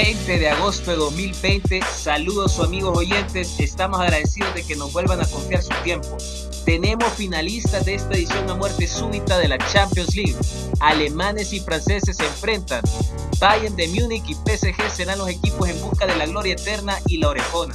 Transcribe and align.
20 0.00 0.38
de 0.38 0.48
agosto 0.48 0.92
de 0.92 0.96
2020. 0.96 1.80
Saludos, 1.82 2.60
amigos 2.60 2.96
oyentes. 2.96 3.58
Estamos 3.58 3.98
agradecidos 3.98 4.54
de 4.54 4.62
que 4.62 4.76
nos 4.76 4.92
vuelvan 4.92 5.20
a 5.20 5.26
confiar 5.26 5.60
su 5.60 5.74
tiempo. 5.82 6.16
Tenemos 6.64 7.12
finalistas 7.14 7.84
de 7.84 7.96
esta 7.96 8.14
edición 8.14 8.48
a 8.48 8.54
muerte 8.54 8.86
súbita 8.86 9.38
de 9.38 9.48
la 9.48 9.58
Champions 9.58 10.14
League. 10.14 10.36
Alemanes 10.78 11.52
y 11.52 11.58
franceses 11.58 12.16
se 12.16 12.24
enfrentan. 12.24 12.80
Bayern 13.40 13.74
de 13.74 13.88
Múnich 13.88 14.22
y 14.28 14.34
PSG 14.34 14.88
serán 14.88 15.18
los 15.18 15.30
equipos 15.30 15.68
en 15.68 15.80
busca 15.80 16.06
de 16.06 16.14
la 16.14 16.26
gloria 16.26 16.52
eterna 16.52 16.96
y 17.08 17.18
la 17.18 17.30
orejona. 17.30 17.74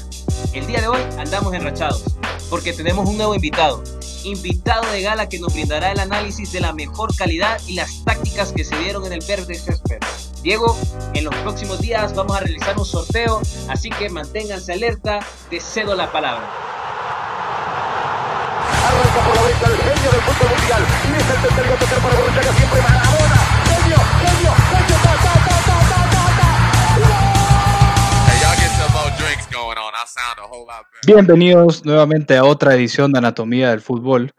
El 0.53 0.65
día 0.65 0.79
de 0.79 0.87
hoy 0.87 1.01
andamos 1.17 1.53
enrachados 1.53 2.05
porque 2.49 2.71
tenemos 2.71 3.05
un 3.05 3.17
nuevo 3.17 3.35
invitado. 3.35 3.83
Invitado 4.23 4.89
de 4.93 5.01
gala 5.01 5.27
que 5.27 5.39
nos 5.39 5.53
brindará 5.53 5.91
el 5.91 5.99
análisis 5.99 6.53
de 6.53 6.61
la 6.61 6.71
mejor 6.71 7.13
calidad 7.17 7.59
y 7.67 7.73
las 7.73 8.05
tácticas 8.05 8.53
que 8.53 8.63
se 8.63 8.77
dieron 8.77 9.05
en 9.05 9.11
el 9.11 9.25
verde 9.27 9.55
césped. 9.55 9.99
Diego, 10.43 10.77
en 11.13 11.23
los 11.23 11.33
próximos 11.35 11.79
días 11.79 12.13
vamos 12.13 12.35
a 12.35 12.41
realizar 12.41 12.77
un 12.77 12.83
sorteo, 12.83 13.39
así 13.69 13.89
que 13.89 14.09
manténganse 14.09 14.73
alerta, 14.73 15.21
te 15.49 15.61
cedo 15.61 15.95
la 15.95 16.11
palabra. 16.11 16.43
Arranca 18.83 19.23
por 19.25 19.35
la 19.37 19.41
derecha 19.41 19.67
el 19.67 19.77
genio 19.77 20.11
del 20.11 20.21
fútbol 20.21 20.49
mundial. 20.59 20.83
Y 20.83 21.15
es 21.15 21.29
el 21.29 21.41
tercero 21.41 21.75
tercer 21.79 21.99
para 21.99 22.15
Borruchaga 22.19 22.53
siempre 22.53 22.81
Maradona. 22.81 23.39
Genio, 23.71 23.97
genio, 24.19 24.51
genio, 24.67 24.97
ta, 25.01 25.13
ta, 25.23 25.33
ta, 25.47 25.55
ta, 25.63 25.79
ta, 25.87 26.01
ta, 26.11 26.25
ta. 26.35 26.49
Hey, 28.27 28.37
y'all 28.43 28.59
get 28.59 28.71
some 28.75 28.91
more 28.91 29.11
drinks 29.15 29.47
going 29.47 29.77
on. 29.77 29.93
I 29.95 30.03
sound 30.05 30.39
a 30.39 30.45
whole 30.45 30.65
lot 30.67 30.83
better. 30.91 31.07
Bienvenidos 31.07 31.85
nuevamente 31.85 32.35
a 32.35 32.43
otra 32.43 32.75
edición 32.75 33.13
de 33.13 33.19
Anatomía 33.19 33.69
del 33.69 33.79
Fútbol. 33.79 34.33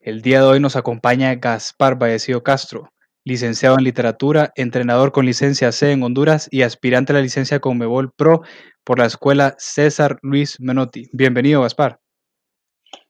El 0.00 0.22
día 0.22 0.40
de 0.40 0.46
hoy 0.46 0.60
nos 0.60 0.76
acompaña 0.76 1.34
Gaspar 1.34 1.96
Vallecillo 1.96 2.42
Castro, 2.42 2.90
licenciado 3.24 3.76
en 3.78 3.84
literatura, 3.84 4.52
entrenador 4.56 5.12
con 5.12 5.26
licencia 5.26 5.70
C 5.72 5.92
en 5.92 6.02
Honduras 6.02 6.48
y 6.50 6.62
aspirante 6.62 7.12
a 7.12 7.16
la 7.16 7.22
licencia 7.22 7.60
Conmebol 7.60 8.12
Pro 8.12 8.42
por 8.84 8.98
la 8.98 9.06
escuela 9.06 9.54
César 9.58 10.18
Luis 10.22 10.58
Menotti. 10.60 11.08
Bienvenido, 11.12 11.62
Gaspar. 11.62 12.00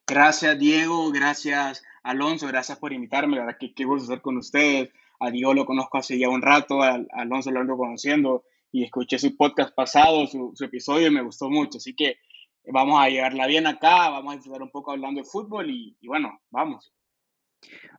Gracias, 0.06 0.58
Diego. 0.58 1.10
Gracias, 1.12 1.82
Alonso. 2.02 2.46
Gracias 2.46 2.78
por 2.78 2.92
invitarme. 2.92 3.36
La 3.36 3.44
verdad 3.44 3.58
que 3.58 3.72
qué 3.74 3.84
gusto 3.84 4.04
estar 4.04 4.20
con 4.20 4.36
ustedes. 4.36 4.90
A 5.20 5.30
Diego 5.30 5.54
lo 5.54 5.64
conozco 5.64 5.98
hace 5.98 6.18
ya 6.18 6.28
un 6.28 6.42
rato, 6.42 6.82
a 6.82 7.00
Alonso 7.12 7.50
lo 7.50 7.60
ando 7.60 7.76
conociendo 7.76 8.44
y 8.72 8.82
escuché 8.82 9.18
su 9.18 9.36
podcast 9.36 9.72
pasado, 9.74 10.26
su, 10.26 10.52
episodio 10.60 11.06
y 11.06 11.10
me 11.10 11.22
gustó 11.22 11.48
mucho. 11.48 11.78
Así 11.78 11.94
que 11.94 12.16
vamos 12.66 13.00
a 13.00 13.08
llevarla 13.08 13.46
bien 13.46 13.66
acá, 13.66 14.10
vamos 14.10 14.32
a 14.32 14.36
disfrutar 14.36 14.62
un 14.62 14.70
poco 14.70 14.90
hablando 14.90 15.20
de 15.20 15.28
fútbol 15.28 15.70
y 15.70 15.96
bueno, 16.06 16.40
vamos. 16.50 16.92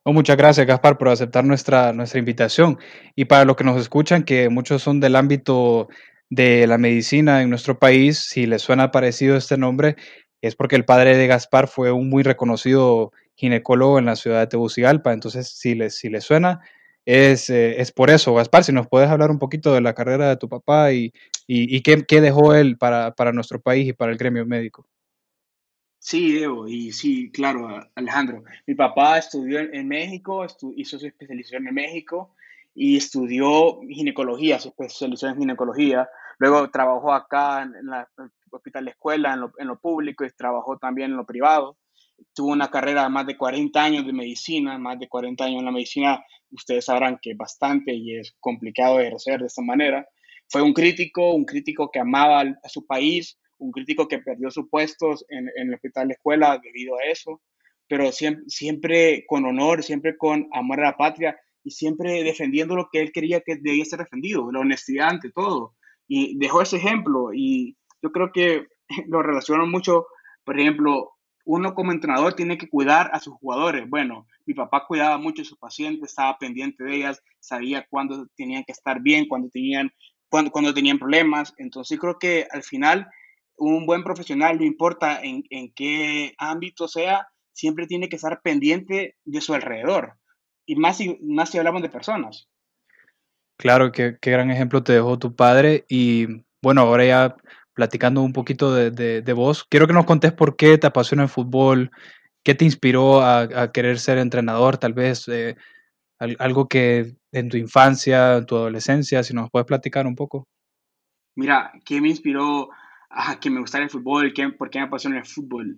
Oh, 0.05 0.11
muchas 0.11 0.35
gracias, 0.35 0.67
Gaspar, 0.67 0.97
por 0.97 1.07
aceptar 1.07 1.45
nuestra, 1.45 1.93
nuestra 1.93 2.19
invitación. 2.19 2.77
Y 3.15 3.25
para 3.25 3.45
los 3.45 3.55
que 3.55 3.63
nos 3.63 3.79
escuchan, 3.79 4.23
que 4.23 4.49
muchos 4.49 4.81
son 4.81 4.99
del 4.99 5.15
ámbito 5.15 5.87
de 6.29 6.67
la 6.67 6.77
medicina 6.77 7.41
en 7.41 7.49
nuestro 7.49 7.79
país, 7.79 8.19
si 8.19 8.45
les 8.45 8.61
suena 8.61 8.91
parecido 8.91 9.37
este 9.37 9.57
nombre, 9.57 9.95
es 10.41 10.55
porque 10.57 10.75
el 10.75 10.83
padre 10.83 11.15
de 11.15 11.27
Gaspar 11.27 11.69
fue 11.69 11.91
un 11.93 12.09
muy 12.09 12.23
reconocido 12.23 13.13
ginecólogo 13.35 13.97
en 13.97 14.05
la 14.05 14.17
ciudad 14.17 14.41
de 14.41 14.47
Tegucigalpa. 14.47 15.13
Entonces, 15.13 15.47
si 15.49 15.73
les, 15.73 15.95
si 15.95 16.09
les 16.09 16.25
suena, 16.25 16.59
es, 17.05 17.49
eh, 17.49 17.79
es 17.79 17.93
por 17.93 18.09
eso. 18.09 18.33
Gaspar, 18.33 18.65
si 18.65 18.73
nos 18.73 18.87
puedes 18.89 19.09
hablar 19.09 19.31
un 19.31 19.39
poquito 19.39 19.73
de 19.73 19.81
la 19.81 19.93
carrera 19.93 20.27
de 20.27 20.37
tu 20.37 20.49
papá 20.49 20.91
y, 20.91 21.13
y, 21.47 21.77
y 21.77 21.81
qué, 21.81 22.03
qué 22.05 22.19
dejó 22.19 22.53
él 22.55 22.77
para, 22.77 23.11
para 23.15 23.31
nuestro 23.31 23.61
país 23.61 23.87
y 23.87 23.93
para 23.93 24.11
el 24.11 24.17
gremio 24.17 24.45
médico. 24.45 24.85
Sí, 26.05 26.33
Diego, 26.33 26.67
y 26.67 26.91
sí, 26.91 27.31
claro, 27.31 27.79
Alejandro. 27.95 28.43
Mi 28.67 28.75
papá 28.75 29.19
estudió 29.19 29.61
en, 29.61 29.87
México, 29.87 30.45
hizo 30.75 30.99
su 30.99 31.07
especialización 31.07 31.65
en 31.65 31.75
México 31.75 32.35
y 32.75 32.97
estudió 32.97 33.79
ginecología, 33.87 34.59
se 34.59 34.67
especializó 34.67 35.29
en 35.29 35.37
ginecología. 35.37 36.09
Luego 36.39 36.69
trabajó 36.69 37.13
acá 37.13 37.63
en, 37.63 37.87
la 37.87 38.05
el 38.17 38.29
hospital 38.51 38.83
de 38.83 38.91
escuela, 38.91 39.33
en 39.57 39.67
lo, 39.67 39.79
público, 39.79 40.25
y 40.25 40.29
trabajó 40.31 40.77
también 40.77 41.11
en 41.11 41.17
lo 41.17 41.25
privado. 41.25 41.77
Tuvo 42.33 42.51
una 42.51 42.69
carrera 42.69 43.03
de 43.03 43.09
más 43.09 43.25
de 43.25 43.37
40 43.37 43.81
años 43.81 44.05
de 44.05 44.11
medicina, 44.11 44.77
más 44.77 44.99
de 44.99 45.07
40 45.07 45.45
años 45.45 45.59
en 45.59 45.65
la 45.65 45.71
medicina. 45.71 46.21
Ustedes 46.51 46.83
sabrán 46.83 47.17
que 47.21 47.31
es 47.31 47.37
bastante 47.37 47.93
y 47.93 48.17
es 48.17 48.35
complicado 48.41 48.97
de 48.97 49.07
ejercer 49.07 49.39
de 49.39 49.47
esta 49.47 49.61
manera. 49.61 50.05
Fue 50.49 50.61
un 50.61 50.73
crítico, 50.73 51.33
un 51.33 51.45
crítico 51.45 51.89
que 51.89 51.99
amaba 52.01 52.41
a 52.41 52.67
su 52.67 52.85
país, 52.85 53.39
un 53.63 53.71
crítico 53.71 54.07
que 54.07 54.19
perdió 54.19 54.51
su 54.51 54.69
puesto 54.69 55.15
en, 55.29 55.49
en 55.55 55.69
el 55.69 55.75
hospital 55.75 56.07
de 56.07 56.13
escuela 56.13 56.59
debido 56.61 56.97
a 56.97 57.03
eso, 57.05 57.41
pero 57.87 58.11
siempre, 58.11 58.43
siempre 58.47 59.25
con 59.27 59.45
honor, 59.45 59.83
siempre 59.83 60.17
con 60.17 60.47
amor 60.51 60.81
a 60.81 60.83
la 60.83 60.97
patria 60.97 61.37
y 61.63 61.71
siempre 61.71 62.23
defendiendo 62.23 62.75
lo 62.75 62.89
que 62.91 63.01
él 63.01 63.11
quería 63.11 63.41
que 63.41 63.55
debía 63.55 63.85
ser 63.85 63.99
defendido, 63.99 64.51
la 64.51 64.59
honestidad 64.59 65.09
ante 65.09 65.31
todo. 65.31 65.75
Y 66.07 66.37
dejó 66.37 66.61
ese 66.61 66.77
ejemplo 66.77 67.33
y 67.33 67.77
yo 68.01 68.11
creo 68.11 68.31
que 68.31 68.67
lo 69.07 69.21
relaciono 69.21 69.65
mucho, 69.65 70.07
por 70.43 70.59
ejemplo, 70.59 71.11
uno 71.45 71.73
como 71.73 71.91
entrenador 71.91 72.33
tiene 72.33 72.57
que 72.57 72.69
cuidar 72.69 73.09
a 73.13 73.19
sus 73.19 73.33
jugadores. 73.33 73.89
Bueno, 73.89 74.27
mi 74.45 74.53
papá 74.53 74.85
cuidaba 74.87 75.17
mucho 75.17 75.41
a 75.41 75.45
sus 75.45 75.57
pacientes, 75.57 76.09
estaba 76.09 76.37
pendiente 76.37 76.83
de 76.83 76.95
ellas, 76.95 77.21
sabía 77.39 77.85
cuándo 77.89 78.27
tenían 78.35 78.63
que 78.63 78.71
estar 78.71 79.01
bien, 79.01 79.27
cuándo 79.27 79.49
tenían, 79.49 79.91
cuándo, 80.29 80.51
cuándo 80.51 80.73
tenían 80.73 80.99
problemas. 80.99 81.53
Entonces 81.57 81.99
creo 81.99 82.17
que 82.17 82.47
al 82.49 82.63
final 82.63 83.09
un 83.57 83.85
buen 83.85 84.03
profesional, 84.03 84.57
no 84.57 84.63
importa 84.65 85.21
en, 85.21 85.43
en 85.49 85.71
qué 85.73 86.33
ámbito 86.37 86.87
sea, 86.87 87.27
siempre 87.51 87.87
tiene 87.87 88.09
que 88.09 88.15
estar 88.15 88.41
pendiente 88.41 89.15
de 89.23 89.41
su 89.41 89.53
alrededor. 89.53 90.13
Y 90.65 90.75
más 90.75 90.97
si, 90.97 91.17
más 91.21 91.49
si 91.49 91.57
hablamos 91.57 91.81
de 91.81 91.89
personas. 91.89 92.49
Claro, 93.57 93.91
qué, 93.91 94.17
qué 94.19 94.31
gran 94.31 94.51
ejemplo 94.51 94.83
te 94.83 94.93
dejó 94.93 95.17
tu 95.19 95.35
padre. 95.35 95.85
Y 95.87 96.27
bueno, 96.61 96.81
ahora 96.81 97.05
ya 97.05 97.35
platicando 97.73 98.21
un 98.21 98.33
poquito 98.33 98.73
de, 98.73 98.91
de- 98.91 99.21
de 99.21 99.33
vos, 99.33 99.63
quiero 99.63 99.87
que 99.87 99.93
nos 99.93 100.05
contés 100.05 100.31
por 100.33 100.55
qué 100.55 100.77
te 100.77 100.87
apasiona 100.87 101.23
el 101.23 101.29
fútbol, 101.29 101.91
qué 102.43 102.55
te 102.55 102.65
inspiró 102.65 103.21
a, 103.21 103.41
a 103.41 103.71
querer 103.71 103.99
ser 103.99 104.17
entrenador, 104.17 104.77
tal 104.77 104.93
vez 104.93 105.27
eh, 105.27 105.55
al- 106.19 106.35
algo 106.39 106.67
que 106.67 107.15
en 107.31 107.49
tu 107.49 107.57
infancia, 107.57 108.37
en 108.37 108.45
tu 108.45 108.55
adolescencia, 108.55 109.23
si 109.23 109.33
nos 109.33 109.49
puedes 109.49 109.65
platicar 109.65 110.05
un 110.07 110.15
poco. 110.15 110.47
Mira, 111.35 111.71
¿qué 111.85 111.99
me 111.99 112.09
inspiró 112.09 112.69
a 113.13 113.39
que 113.39 113.49
me 113.49 113.59
gustara 113.59 113.83
el 113.83 113.89
fútbol? 113.89 114.33
¿Qué, 114.33 114.49
¿Por 114.49 114.69
qué 114.69 114.79
me 114.79 114.85
apasiona 114.85 115.19
el 115.19 115.25
fútbol? 115.25 115.77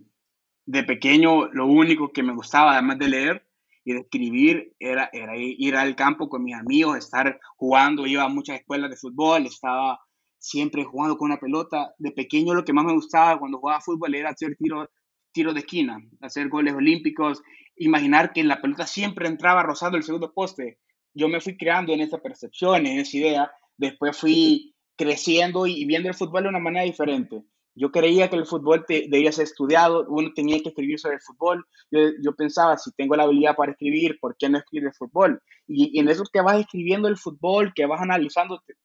De 0.66 0.84
pequeño, 0.84 1.48
lo 1.52 1.68
único 1.68 2.12
que 2.12 2.24
me 2.24 2.34
gustaba, 2.34 2.74
además 2.74 2.98
de 2.98 3.10
leer 3.10 3.48
y 3.84 3.94
de 3.94 4.00
escribir, 4.00 4.74
era, 4.80 5.10
era 5.14 5.38
ir 5.38 5.76
al 5.76 5.96
campo 5.96 6.28
con 6.28 6.44
mis 6.44 6.56
amigos, 6.56 6.98
estar 6.98 7.40
jugando. 7.58 8.08
Iba 8.08 8.24
a 8.24 8.30
muchas 8.30 8.60
escuelas 8.60 8.90
de 8.90 8.98
fútbol, 8.98 9.46
estaba 9.46 10.00
siempre 10.40 10.84
jugando 10.84 11.18
con 11.18 11.32
una 11.32 11.40
pelota. 11.40 11.94
De 12.00 12.12
pequeño, 12.12 12.54
lo 12.54 12.64
que 12.64 12.74
más 12.74 12.86
me 12.86 12.94
gustaba 12.94 13.38
cuando 13.38 13.60
jugaba 13.60 13.82
fútbol 13.82 14.16
era 14.16 14.30
hacer 14.30 14.56
tiros 14.58 14.88
tiros 15.36 15.54
de 15.54 15.60
esquina, 15.60 16.00
hacer 16.22 16.48
goles 16.48 16.74
olímpicos, 16.74 17.44
imaginar 17.76 18.32
que 18.32 18.42
la 18.46 18.62
pelota 18.62 18.88
siempre 18.88 19.28
entraba 19.28 19.64
rozando 19.64 19.98
el 19.98 20.04
segundo 20.04 20.34
poste. 20.34 20.80
Yo 21.14 21.28
me 21.28 21.42
fui 21.42 21.58
creando 21.58 21.92
en 21.94 22.00
esa 22.00 22.20
percepción, 22.20 22.86
en 22.86 23.00
esa 23.00 23.18
idea. 23.18 23.52
Después 23.76 24.18
fui 24.18 24.75
creciendo 24.96 25.68
y 25.68 25.86
viendo 25.86 26.10
el 26.10 26.16
fútbol 26.16 26.44
de 26.44 26.50
una 26.50 26.60
manera 26.60 26.86
diferente. 26.86 27.44
Yo 27.76 27.92
creía 27.92 28.30
que 28.30 28.38
el 28.38 28.46
fútbol 28.46 28.86
te, 28.88 29.08
debía 29.10 29.34
ser 29.34 29.44
estudiado, 29.44 30.06
uno 30.08 30.32
tenía 30.34 30.62
que 30.62 30.70
escribir 30.70 30.98
sobre 30.98 31.16
el 31.16 31.22
fútbol. 31.22 31.66
Yo, 31.92 32.34
pensaba, 32.36 32.78
si 32.78 32.92
tengo 32.94 33.16
la 33.16 33.24
habilidad 33.24 33.56
para 33.56 33.74
escribir, 33.74 34.18
¿por 34.20 34.38
qué 34.38 34.48
no 34.48 34.58
escribir 34.58 34.88
el 34.88 34.94
fútbol? 34.94 35.42
Y, 35.68 35.98
y 35.98 36.00
en 36.00 36.08
eso 36.08 36.24
que 36.32 36.42
vas 36.42 36.60
escribiendo 36.60 37.10
el 37.10 37.18
fútbol, 37.18 37.74
que 37.76 37.86
vas 37.86 38.02
analizando, 38.02 38.62
te, 38.66 38.76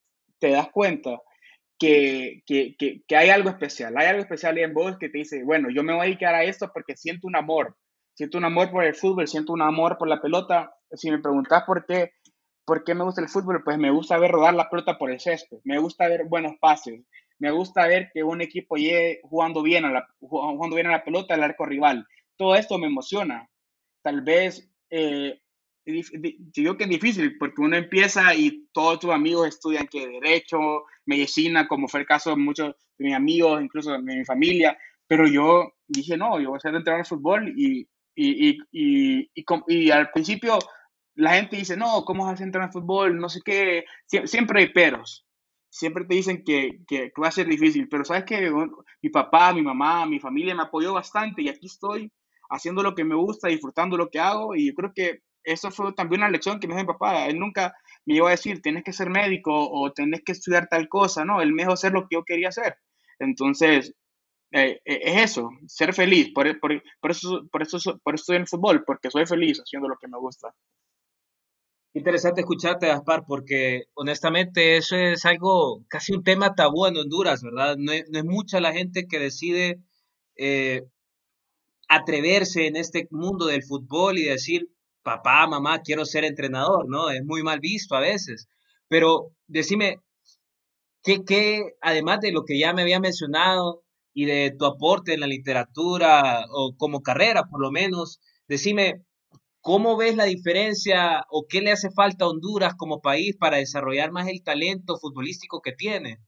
te 0.41 0.51
das 0.51 0.69
cuenta 0.73 1.21
que, 1.79 2.43
que, 2.47 2.75
que, 2.77 3.03
que, 3.07 3.17
hay 3.17 3.31
algo 3.31 3.49
especial. 3.49 3.97
Hay 3.97 4.07
algo 4.07 4.23
especial 4.23 4.59
en 4.59 4.75
vos 4.75 4.99
que 4.99 5.09
te 5.09 5.19
dice, 5.19 5.45
bueno, 5.45 5.69
yo 5.71 5.85
me 5.85 5.93
voy 5.93 6.03
a 6.03 6.05
dedicar 6.07 6.35
a 6.35 6.43
esto 6.43 6.71
porque 6.75 6.97
siento 6.97 7.29
un 7.29 7.37
amor. 7.37 7.77
Siento 8.15 8.39
un 8.39 8.45
amor 8.45 8.71
por 8.71 8.85
el 8.85 8.95
fútbol, 8.95 9.29
siento 9.29 9.53
un 9.53 9.63
amor 9.63 9.97
por 9.97 10.09
la 10.09 10.21
pelota. 10.21 10.75
Si 10.93 11.11
me 11.11 11.21
preguntas 11.21 11.63
por 11.65 11.87
qué, 11.87 12.13
por 12.71 12.85
qué 12.85 12.95
me 12.95 13.03
gusta 13.03 13.21
el 13.21 13.29
fútbol, 13.29 13.65
pues 13.65 13.79
me 13.79 13.91
gusta 13.91 14.17
ver 14.17 14.31
rodar 14.31 14.55
la 14.55 14.71
pelota 14.71 14.97
por 14.97 15.11
el 15.11 15.19
césped. 15.19 15.59
Me 15.65 15.81
gusta 15.81 16.07
ver 16.07 16.27
buenos 16.27 16.53
pases 16.61 17.03
me 17.41 17.51
gusta 17.51 17.87
ver 17.87 18.11
que 18.13 18.23
un 18.23 18.43
equipo 18.43 18.77
llegue 18.77 19.21
jugando 19.25 19.63
bien 19.63 19.87
a 19.87 19.91
la, 19.91 20.07
jugando 20.21 20.77
bien 20.77 20.87
a 20.89 20.93
la 20.93 21.05
pelota 21.05 21.35
al 21.35 21.43
arco 21.43 21.65
rival. 21.65 22.07
Todo 22.37 22.55
esto 22.55 22.79
me 22.79 22.87
emociona. 22.87 23.49
Tal 24.03 24.21
vez, 24.21 24.71
eh, 24.91 25.41
digo 25.85 26.77
que 26.77 26.85
es 26.85 26.91
difícil 26.91 27.39
porque 27.39 27.63
uno 27.63 27.77
empieza 27.77 28.35
y 28.35 28.69
todos 28.73 29.01
tus 29.01 29.11
amigos 29.11 29.49
estudian 29.49 29.89
que 29.89 30.07
derecho, 30.07 30.85
medicina, 31.07 31.67
como 31.67 31.89
fue 31.89 32.01
el 32.01 32.07
caso 32.07 32.31
de 32.31 32.37
muchos 32.37 32.75
de 32.99 33.07
mis 33.07 33.15
amigos, 33.15 33.63
incluso 33.63 33.93
de 33.93 34.01
mi 34.01 34.23
familia, 34.25 34.77
pero 35.07 35.27
yo 35.27 35.73
dije, 35.89 36.19
no, 36.19 36.39
yo 36.39 36.51
voy 36.51 36.59
a 36.59 36.61
ser 36.61 36.75
entrenador 36.75 37.05
de 37.05 37.09
fútbol 37.09 37.49
y, 37.57 37.89
y, 38.15 38.59
y, 38.71 39.31
y, 39.67 39.91
al 39.91 40.11
principio 40.11 40.59
la 41.15 41.35
gente 41.35 41.57
dice, 41.57 41.77
no, 41.77 42.05
¿cómo 42.05 42.27
vas 42.27 42.41
a 42.41 42.45
entrar 42.45 42.65
en 42.65 42.73
fútbol? 42.73 43.19
No 43.19 43.29
sé 43.29 43.41
qué, 43.45 43.85
siempre 44.25 44.61
hay 44.61 44.73
peros, 44.73 45.27
siempre 45.69 46.05
te 46.05 46.15
dicen 46.15 46.43
que, 46.45 46.81
que, 46.87 47.13
que, 47.13 47.21
va 47.21 47.29
a 47.29 47.33
ser 47.33 47.47
difícil, 47.47 47.89
pero 47.89 48.05
sabes 48.05 48.25
que 48.25 48.51
mi 49.03 49.11
papá, 49.11 49.53
mi 49.53 49.63
mamá, 49.63 50.07
mi 50.07 50.21
familia 50.21 50.55
me 50.55 50.63
apoyó 50.63 50.93
bastante 50.95 51.43
y 51.43 51.49
aquí 51.49 51.67
estoy 51.67 52.13
haciendo 52.51 52.83
lo 52.83 52.95
que 52.95 53.05
me 53.05 53.15
gusta, 53.15 53.49
disfrutando 53.49 53.97
lo 53.97 54.11
que 54.11 54.19
hago 54.21 54.55
y 54.55 54.69
yo 54.69 54.75
creo 54.75 54.93
que 54.95 55.21
eso 55.45 55.71
fue 55.71 55.93
también 55.95 56.21
una 56.23 56.31
lección 56.31 56.61
que 56.61 56.67
me 56.69 56.75
dio 56.75 56.85
mi 56.85 56.93
papá. 56.93 57.27
Él 57.27 57.39
nunca 57.39 57.75
me 58.05 58.17
iba 58.17 58.29
a 58.29 58.33
decir, 58.33 58.61
tienes 58.63 58.85
que 58.85 58.93
ser 58.93 59.11
médico 59.11 59.53
o 59.53 59.93
tienes 59.93 60.23
que 60.25 60.33
estudiar 60.33 60.69
tal 60.69 60.89
cosa, 60.89 61.25
no, 61.25 61.41
él 61.41 61.53
me 61.53 61.63
dejó 61.63 61.73
hacer 61.75 61.93
lo 61.93 62.03
que 62.03 62.17
yo 62.17 62.25
quería 62.25 62.49
hacer. 62.49 62.77
Entonces, 63.19 63.95
eh, 64.53 64.81
eh, 64.85 65.01
es 65.05 65.23
eso, 65.33 65.51
ser 65.67 65.95
feliz, 65.95 66.33
por, 66.35 66.59
por, 66.61 66.83
por, 67.01 67.11
eso, 67.11 67.43
por, 67.53 67.63
eso, 67.63 67.79
por 68.03 68.15
eso 68.15 68.23
estoy 68.23 68.37
en 68.37 68.43
el 68.43 68.49
fútbol, 68.49 68.85
porque 68.85 69.11
soy 69.11 69.27
feliz 69.27 69.61
haciendo 69.61 69.89
lo 69.89 69.97
que 69.99 70.09
me 70.09 70.19
gusta. 70.19 70.55
Interesante 71.93 72.43
escucharte, 72.43 72.87
Gaspar, 72.87 73.25
porque 73.27 73.85
honestamente 73.95 74.77
eso 74.77 74.97
es 74.97 75.25
algo, 75.25 75.85
casi 75.89 76.13
un 76.13 76.23
tema 76.23 76.55
tabú 76.55 76.87
en 76.87 76.97
Honduras, 76.97 77.43
¿verdad? 77.43 77.77
No 77.79 77.93
es, 77.93 78.05
mucha 78.25 78.61
la 78.61 78.73
gente 78.73 79.07
que 79.09 79.19
decide 79.19 79.81
eh, 80.37 80.85
atreverse 81.89 82.69
en 82.69 82.77
este 82.77 83.09
mundo 83.11 83.47
del 83.47 83.65
fútbol 83.65 84.19
y 84.19 84.25
decir, 84.25 84.69
papá, 85.03 85.47
mamá, 85.49 85.81
quiero 85.83 86.05
ser 86.05 86.25
entrenador, 86.25 86.89
¿no? 86.89 87.11
Es 87.11 87.25
muy 87.25 87.43
mal 87.43 87.59
visto 87.59 87.97
a 87.97 88.01
veces. 88.01 88.49
Pero 88.89 89.33
decime, 89.49 90.01
¿qué, 91.03 91.25
qué, 91.25 91.75
además 91.81 92.21
de 92.21 92.33
lo 92.33 92.45
que 92.45 92.59
ya 92.59 92.73
me 92.73 92.83
había 92.83 93.01
mencionado 93.01 93.83
y 94.15 94.27
de 94.27 94.55
tu 94.57 94.65
aporte 94.65 95.15
en 95.15 95.21
la 95.21 95.27
literatura 95.27 96.45
o 96.53 96.77
como 96.77 97.03
carrera, 97.03 97.45
por 97.51 97.61
lo 97.61 97.73
menos, 97.73 98.21
decime, 98.49 99.05
¿Cómo 99.63 99.97
ves 99.97 100.17
la 100.17 100.25
diferencia 100.25 101.25
o 101.29 101.47
qué 101.47 101.61
le 101.61 101.73
hace 101.73 101.91
falta 101.91 102.25
a 102.25 102.29
Honduras 102.29 102.75
como 102.75 103.03
país 103.03 103.37
para 103.37 103.59
desarrollar 103.59 104.11
más 104.11 104.29
el 104.29 104.43
talento 104.43 104.97
futbolístico 104.99 105.61
que 105.61 105.73
tiene? 105.73 106.19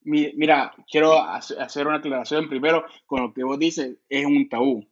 Mira, 0.00 0.74
quiero 0.90 1.18
hacer 1.22 1.86
una 1.86 1.96
aclaración 1.96 2.48
primero 2.48 2.84
con 3.06 3.22
lo 3.22 3.32
que 3.32 3.44
vos 3.44 3.58
dices, 3.58 3.96
es 4.08 4.26
un 4.26 4.48
tabú. 4.48 4.86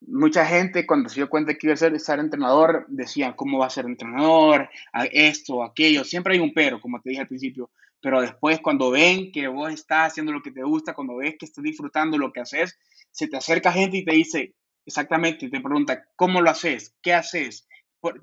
Mucha 0.00 0.44
gente 0.46 0.86
cuando 0.86 1.08
se 1.08 1.16
dio 1.16 1.28
cuenta 1.28 1.54
que 1.54 1.66
iba 1.66 1.74
a 1.74 1.76
ser, 1.76 2.20
entrenador 2.20 2.84
decía, 2.88 3.34
¿cómo 3.34 3.58
va 3.58 3.66
a 3.66 3.70
ser 3.70 3.86
entrenador? 3.86 4.68
Esto, 5.12 5.62
aquello, 5.62 6.04
siempre 6.04 6.34
hay 6.34 6.40
un 6.40 6.52
pero, 6.52 6.80
como 6.80 7.00
te 7.00 7.10
dije 7.10 7.22
al 7.22 7.28
principio, 7.28 7.70
pero 8.00 8.20
después 8.20 8.60
cuando 8.60 8.90
ven 8.90 9.32
que 9.32 9.48
vos 9.48 9.72
estás 9.72 10.12
haciendo 10.12 10.32
lo 10.32 10.42
que 10.42 10.52
te 10.52 10.62
gusta, 10.62 10.94
cuando 10.94 11.16
ves 11.16 11.36
que 11.38 11.46
estás 11.46 11.64
disfrutando 11.64 12.18
lo 12.18 12.32
que 12.32 12.40
haces, 12.40 12.78
se 13.10 13.26
te 13.26 13.36
acerca 13.36 13.72
gente 13.72 13.96
y 13.98 14.04
te 14.04 14.14
dice, 14.14 14.54
Exactamente, 14.86 15.50
te 15.50 15.60
pregunta, 15.60 16.06
¿cómo 16.14 16.40
lo 16.40 16.50
haces? 16.50 16.94
¿Qué 17.02 17.12
haces? 17.12 17.66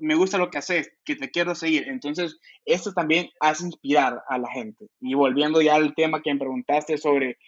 me 0.00 0.14
gusta 0.14 0.38
lo 0.38 0.50
que 0.50 0.58
haces, 0.58 0.90
que 1.04 1.16
te 1.16 1.30
quiero 1.30 1.54
seguir. 1.54 1.88
Entonces, 1.88 2.38
esto 2.64 2.92
también 2.92 3.28
hace 3.40 3.64
inspirar 3.66 4.22
a 4.28 4.38
la 4.38 4.50
gente. 4.50 4.88
Y 5.00 5.14
volviendo 5.14 5.60
ya 5.60 5.74
al 5.74 5.94
tema 5.94 6.22
que 6.22 6.32
me 6.32 6.40
preguntaste 6.40 6.96
sobre 6.96 7.38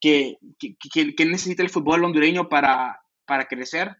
qué, 0.00 0.38
qué, 0.58 1.24
necesita 1.24 1.62
el 1.62 1.70
fútbol 1.70 2.04
hondureño 2.04 2.48
para, 2.48 3.00
para 3.26 3.46
crecer, 3.46 3.96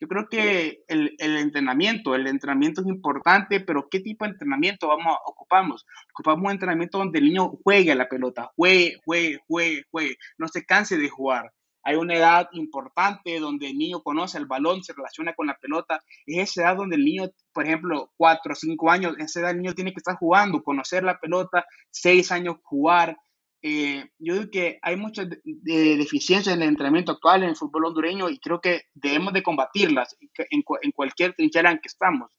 yo 0.00 0.06
creo 0.06 0.28
que 0.28 0.84
el, 0.86 1.16
el, 1.18 1.38
entrenamiento, 1.38 2.14
el 2.14 2.26
entrenamiento 2.26 2.82
es 2.82 2.86
importante, 2.86 3.60
pero 3.60 3.88
¿qué 3.88 4.00
tipo 4.00 4.24
de 4.24 4.32
entrenamiento 4.32 4.86
vamos 4.86 5.16
ocupamos? 5.26 5.86
Ocupamos 6.12 6.44
un 6.44 6.52
entrenamiento 6.52 6.98
donde 6.98 7.18
el 7.18 7.24
niño 7.24 7.50
juegue 7.64 7.92
a 7.92 7.96
la 7.96 8.08
pelota, 8.08 8.52
juegue, 8.54 9.00
juegue, 9.04 9.40
juegue, 9.48 9.84
juegue, 9.90 10.16
no 10.36 10.46
se 10.46 10.64
canse 10.64 10.98
de 10.98 11.08
jugar 11.08 11.50
hay 11.88 11.96
una 11.96 12.16
edad 12.16 12.50
importante 12.52 13.40
donde 13.40 13.70
el 13.70 13.78
niño 13.78 14.02
conoce 14.02 14.36
el 14.36 14.44
balón, 14.44 14.84
se 14.84 14.92
relaciona 14.92 15.32
con 15.32 15.46
la 15.46 15.56
pelota. 15.56 16.02
Es 16.26 16.50
esa 16.50 16.64
edad 16.64 16.76
donde 16.76 16.96
el 16.96 17.04
niño, 17.04 17.30
por 17.50 17.64
ejemplo, 17.64 18.12
cuatro 18.14 18.52
o 18.52 18.54
cinco 18.54 18.90
años, 18.90 19.14
esa 19.18 19.40
edad 19.40 19.52
el 19.52 19.62
niño 19.62 19.74
tiene 19.74 19.92
que 19.92 20.00
estar 20.00 20.16
jugando, 20.16 20.62
conocer 20.62 21.02
la 21.02 21.18
pelota, 21.18 21.64
seis 21.90 22.30
años 22.30 22.56
jugar. 22.62 23.16
Eh, 23.62 24.04
yo 24.18 24.34
digo 24.34 24.50
que 24.52 24.78
hay 24.82 24.96
muchas 24.96 25.28
deficiencias 25.42 26.54
en 26.54 26.60
el 26.60 26.68
entrenamiento 26.68 27.12
actual 27.12 27.42
en 27.42 27.48
el 27.48 27.56
fútbol 27.56 27.86
hondureño 27.86 28.28
y 28.28 28.38
creo 28.38 28.60
que 28.60 28.82
debemos 28.92 29.32
de 29.32 29.42
combatirlas 29.42 30.14
en, 30.50 30.92
cualquier 30.92 31.32
trinchera 31.32 31.70
en 31.70 31.78
que 31.78 31.88
estamos. 31.88 32.30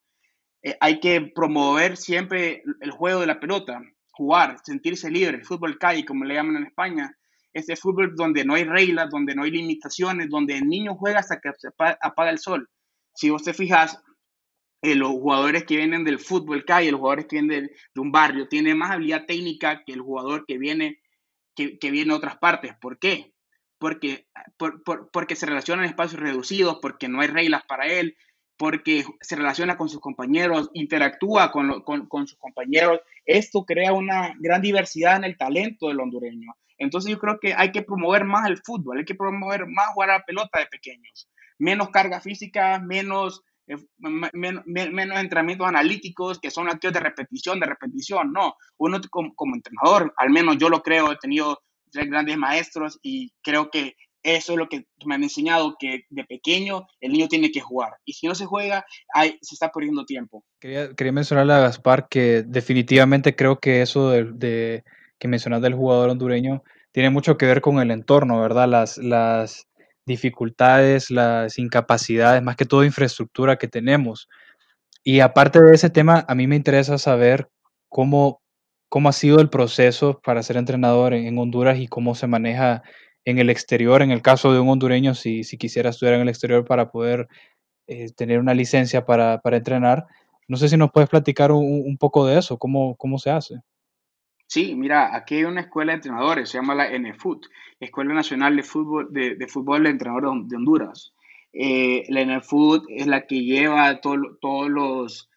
Eh, 0.62 0.78
hay 0.80 1.00
que 1.00 1.22
promover 1.22 1.98
siempre 1.98 2.62
el 2.82 2.92
juego 2.92 3.22
de 3.22 3.26
la 3.26 3.40
pelota, 3.40 3.82
jugar, 4.12 4.60
sentirse 4.64 5.10
libre, 5.10 5.38
el 5.38 5.46
fútbol 5.46 5.80
calle, 5.80 6.06
como 6.06 6.24
le 6.24 6.36
llaman 6.36 6.58
en 6.58 6.68
España, 6.68 7.18
ese 7.54 7.76
fútbol 7.76 8.16
donde 8.16 8.46
no 8.46 8.56
hay 8.56 8.64
reglas, 8.64 9.10
donde 9.10 9.36
no 9.36 9.44
hay 9.44 9.52
limitaciones, 9.52 10.30
donde 10.30 10.58
el 10.58 10.68
niño 10.68 10.96
juega 10.96 11.20
hasta 11.20 11.40
que 11.40 11.52
se 11.58 11.70
apaga 12.02 12.30
el 12.30 12.40
sol. 12.40 12.70
Si 13.14 13.30
vos 13.30 13.44
te 13.44 13.54
fijas, 13.54 14.02
eh, 14.82 14.96
los 14.96 15.10
jugadores 15.10 15.66
que 15.66 15.76
vienen 15.76 16.06
del 16.06 16.20
fútbol 16.20 16.64
calle, 16.64 16.92
los 16.92 17.00
jugadores 17.00 17.26
que 17.26 17.42
vienen 17.42 17.70
de, 17.94 18.02
un 18.02 18.12
barrio, 18.12 18.48
tienen 18.48 18.78
más 18.78 18.92
habilidad 18.92 19.26
técnica 19.26 19.84
que 19.84 19.94
el 19.94 20.02
jugador 20.02 20.46
que 20.46 20.58
viene, 20.58 21.02
que, 21.56 21.78
viene 21.92 22.14
de 22.14 22.18
otras 22.18 22.38
partes. 22.38 22.74
¿Por 22.80 22.98
qué? 22.98 23.34
Porque, 23.78 24.28
porque 25.12 25.36
se 25.36 25.46
relaciona 25.46 25.84
en 25.84 25.90
espacios 25.90 26.22
reducidos, 26.22 26.80
porque 26.82 27.10
no 27.10 27.22
hay 27.22 27.28
reglas 27.28 27.64
para 27.68 27.88
él, 27.88 28.16
porque 28.60 29.06
se 29.22 29.38
relaciona 29.38 29.78
con 29.78 29.88
sus 29.88 30.02
compañeros, 30.02 30.70
interactúa 30.74 31.50
con, 31.50 31.82
con 31.82 32.28
sus 32.28 32.38
compañeros. 32.38 33.00
Esto 33.26 33.64
crea 33.64 33.94
una 33.94 34.36
gran 34.38 34.62
diversidad 34.62 35.16
en 35.16 35.24
el 35.24 35.38
talento 35.38 35.88
del 35.88 36.02
hondureño. 36.02 36.54
Entonces 36.78 37.10
yo 37.10 37.20
creo 37.20 37.40
que 37.40 37.54
hay 37.54 37.72
que 37.72 37.84
promover 37.84 38.26
más 38.26 38.50
el 38.50 38.58
fútbol, 38.58 38.98
hay 38.98 39.06
que 39.06 39.16
promover 39.16 39.66
más 39.66 39.94
jugar 39.94 40.10
a 40.10 40.18
la 40.20 40.26
pelota 40.26 40.60
de 40.60 40.66
pequeños, 40.66 41.30
menos 41.58 41.90
carga 41.90 42.20
física, 42.20 42.80
menos, 42.80 43.44
eh, 43.68 43.78
menos, 44.34 44.66
entrenamientos 44.68 45.68
analíticos 45.68 46.40
que 46.40 46.52
son 46.52 46.70
activos 46.70 46.94
de 46.94 47.02
repetición, 47.02 47.62
de 47.62 47.66
repetición, 47.66 48.34
no. 48.34 48.56
Uno 48.78 49.00
como, 49.10 49.36
como, 49.36 49.56
entrenador, 49.56 50.14
al 50.18 50.32
menos 50.32 50.58
yo 50.58 50.68
lo 50.68 50.82
creo, 50.82 51.14
he 51.14 51.18
tenido 51.18 51.62
tres 51.92 52.10
grandes 52.10 52.38
maestros 52.38 53.00
y 53.02 53.34
creo 53.42 53.70
que 53.70 53.96
eso 54.36 54.54
es 54.54 54.58
lo 54.58 54.68
que 54.68 54.86
me 55.06 55.16
han 55.16 55.24
enseñado, 55.24 55.76
que 55.80 56.06
de 56.10 56.24
pequeño 56.24 56.88
el 57.02 57.12
niño 57.12 57.28
tiene 57.28 57.52
que 57.52 57.62
jugar. 57.62 57.94
Y 58.06 58.14
si 58.14 58.28
no 58.28 58.36
se 58.36 58.46
juega, 58.46 58.86
hay, 59.14 59.38
se 59.42 59.56
está 59.56 59.72
perdiendo 59.72 60.06
tiempo. 60.06 60.44
Quería, 60.60 60.94
quería 60.94 61.12
mencionarle 61.14 61.54
a 61.54 61.60
Gaspar 61.60 62.08
que 62.10 62.44
definitivamente 62.46 63.36
creo 63.36 63.60
que 63.60 63.82
eso 63.82 64.10
de 64.12 64.84
que 65.20 65.28
mencionas 65.28 65.62
del 65.62 65.76
jugador 65.76 66.10
hondureño 66.10 66.64
tiene 66.92 67.10
mucho 67.10 67.38
que 67.38 67.46
ver 67.46 67.62
con 67.62 67.80
el 67.80 67.92
entorno, 67.92 68.42
¿verdad? 68.42 68.68
Las, 68.68 68.98
las 68.98 69.68
dificultades, 70.06 71.12
las 71.12 71.60
incapacidades, 71.60 72.42
más 72.42 72.56
que 72.56 72.66
todo 72.66 72.84
infraestructura 72.84 73.58
que 73.58 73.68
tenemos. 73.68 74.28
Y 75.04 75.20
aparte 75.20 75.62
de 75.62 75.76
ese 75.76 75.90
tema, 75.90 76.26
a 76.28 76.36
mí 76.36 76.48
me 76.48 76.56
interesa 76.56 76.98
saber 76.98 77.50
cómo, 77.90 78.42
cómo 78.90 79.10
ha 79.10 79.14
sido 79.14 79.40
el 79.40 79.50
proceso 79.50 80.20
para 80.24 80.44
ser 80.44 80.58
entrenador 80.58 81.14
en, 81.14 81.38
Honduras 81.38 81.80
y 81.80 81.88
cómo 81.88 82.16
se 82.16 82.28
maneja 82.28 82.82
en 83.26 83.40
el 83.40 83.50
exterior, 83.50 84.02
en 84.02 84.12
el 84.12 84.22
caso 84.22 84.54
de 84.54 84.60
un 84.60 84.70
hondureño, 84.70 85.14
si, 85.14 85.44
si 85.44 85.58
quisiera 85.58 85.90
estudiar 85.90 86.16
en 86.16 86.22
el 86.22 86.30
exterior 86.30 86.66
para 86.66 86.92
poder 86.92 87.28
eh, 87.88 88.12
tener 88.14 88.40
una 88.40 88.54
licencia 88.54 89.06
para, 89.06 89.42
para, 89.42 89.58
entrenar. 89.58 90.06
No 90.48 90.58
sé 90.58 90.70
si 90.70 90.78
nos 90.78 90.92
puedes 90.92 91.10
platicar 91.10 91.52
un, 91.52 91.84
un 91.86 91.98
poco 91.98 92.26
de 92.26 92.40
eso, 92.40 92.58
cómo, 92.58 92.96
cómo 92.96 93.20
se 93.20 93.32
hace. 93.32 93.56
Sí, 94.48 94.74
mira, 94.76 95.16
aquí 95.16 95.36
hay 95.36 95.44
una 95.44 95.62
escuela 95.62 95.92
de 95.92 95.98
entrenadores, 95.98 96.50
se 96.50 96.58
llama 96.58 96.74
la 96.74 96.90
NFUT, 96.98 97.46
Escuela 97.80 98.16
Nacional 98.16 98.56
de 98.56 98.64
Fútbol 98.64 99.08
de, 99.12 99.36
de 99.36 99.48
Fútbol 99.48 99.84
de 99.84 99.92
Entrenadores 99.92 100.50
de 100.50 100.56
Honduras. 100.56 101.14
Eh, 101.54 102.04
la 102.10 102.26
NFUT 102.26 102.86
es 102.90 103.06
la 103.06 103.28
que 103.28 103.44
lleva 103.44 104.02
todos 104.02 104.70
los, 104.70 105.30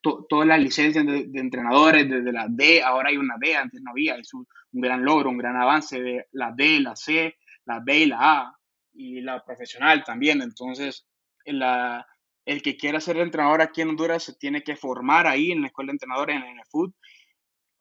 todas 0.00 0.46
las 0.46 0.60
licencias 0.60 1.04
de, 1.04 1.28
entrenadores, 1.34 2.08
desde 2.08 2.32
la 2.32 2.46
D, 2.48 2.82
ahora 2.82 3.10
hay 3.10 3.16
una 3.16 3.36
D, 3.38 3.54
antes 3.54 3.80
no 3.82 3.90
había, 3.90 4.16
es 4.16 4.32
un, 4.32 4.46
gran 4.72 5.04
logro, 5.04 5.30
un 5.30 5.38
gran 5.38 5.56
avance 5.56 6.00
de 6.00 6.26
la 6.32 6.52
D, 6.52 6.80
la 6.80 6.96
C, 6.96 7.36
la 7.64 7.80
B 7.80 7.98
y 7.98 8.06
la 8.06 8.18
A, 8.20 8.58
y 8.94 9.20
la 9.20 9.44
profesional 9.44 10.04
también. 10.04 10.42
Entonces, 10.42 11.06
la, 11.44 12.06
el 12.44 12.62
que 12.62 12.76
quiera 12.76 13.00
ser 13.00 13.18
entrenador 13.18 13.60
aquí 13.60 13.82
en 13.82 13.90
Honduras 13.90 14.22
se 14.22 14.34
tiene 14.34 14.62
que 14.62 14.76
formar 14.76 15.26
ahí 15.26 15.52
en 15.52 15.60
la 15.60 15.68
escuela 15.68 15.88
de 15.88 15.94
entrenadores 15.96 16.36
en 16.36 16.42
la 16.42 16.62
NFUT 16.62 16.94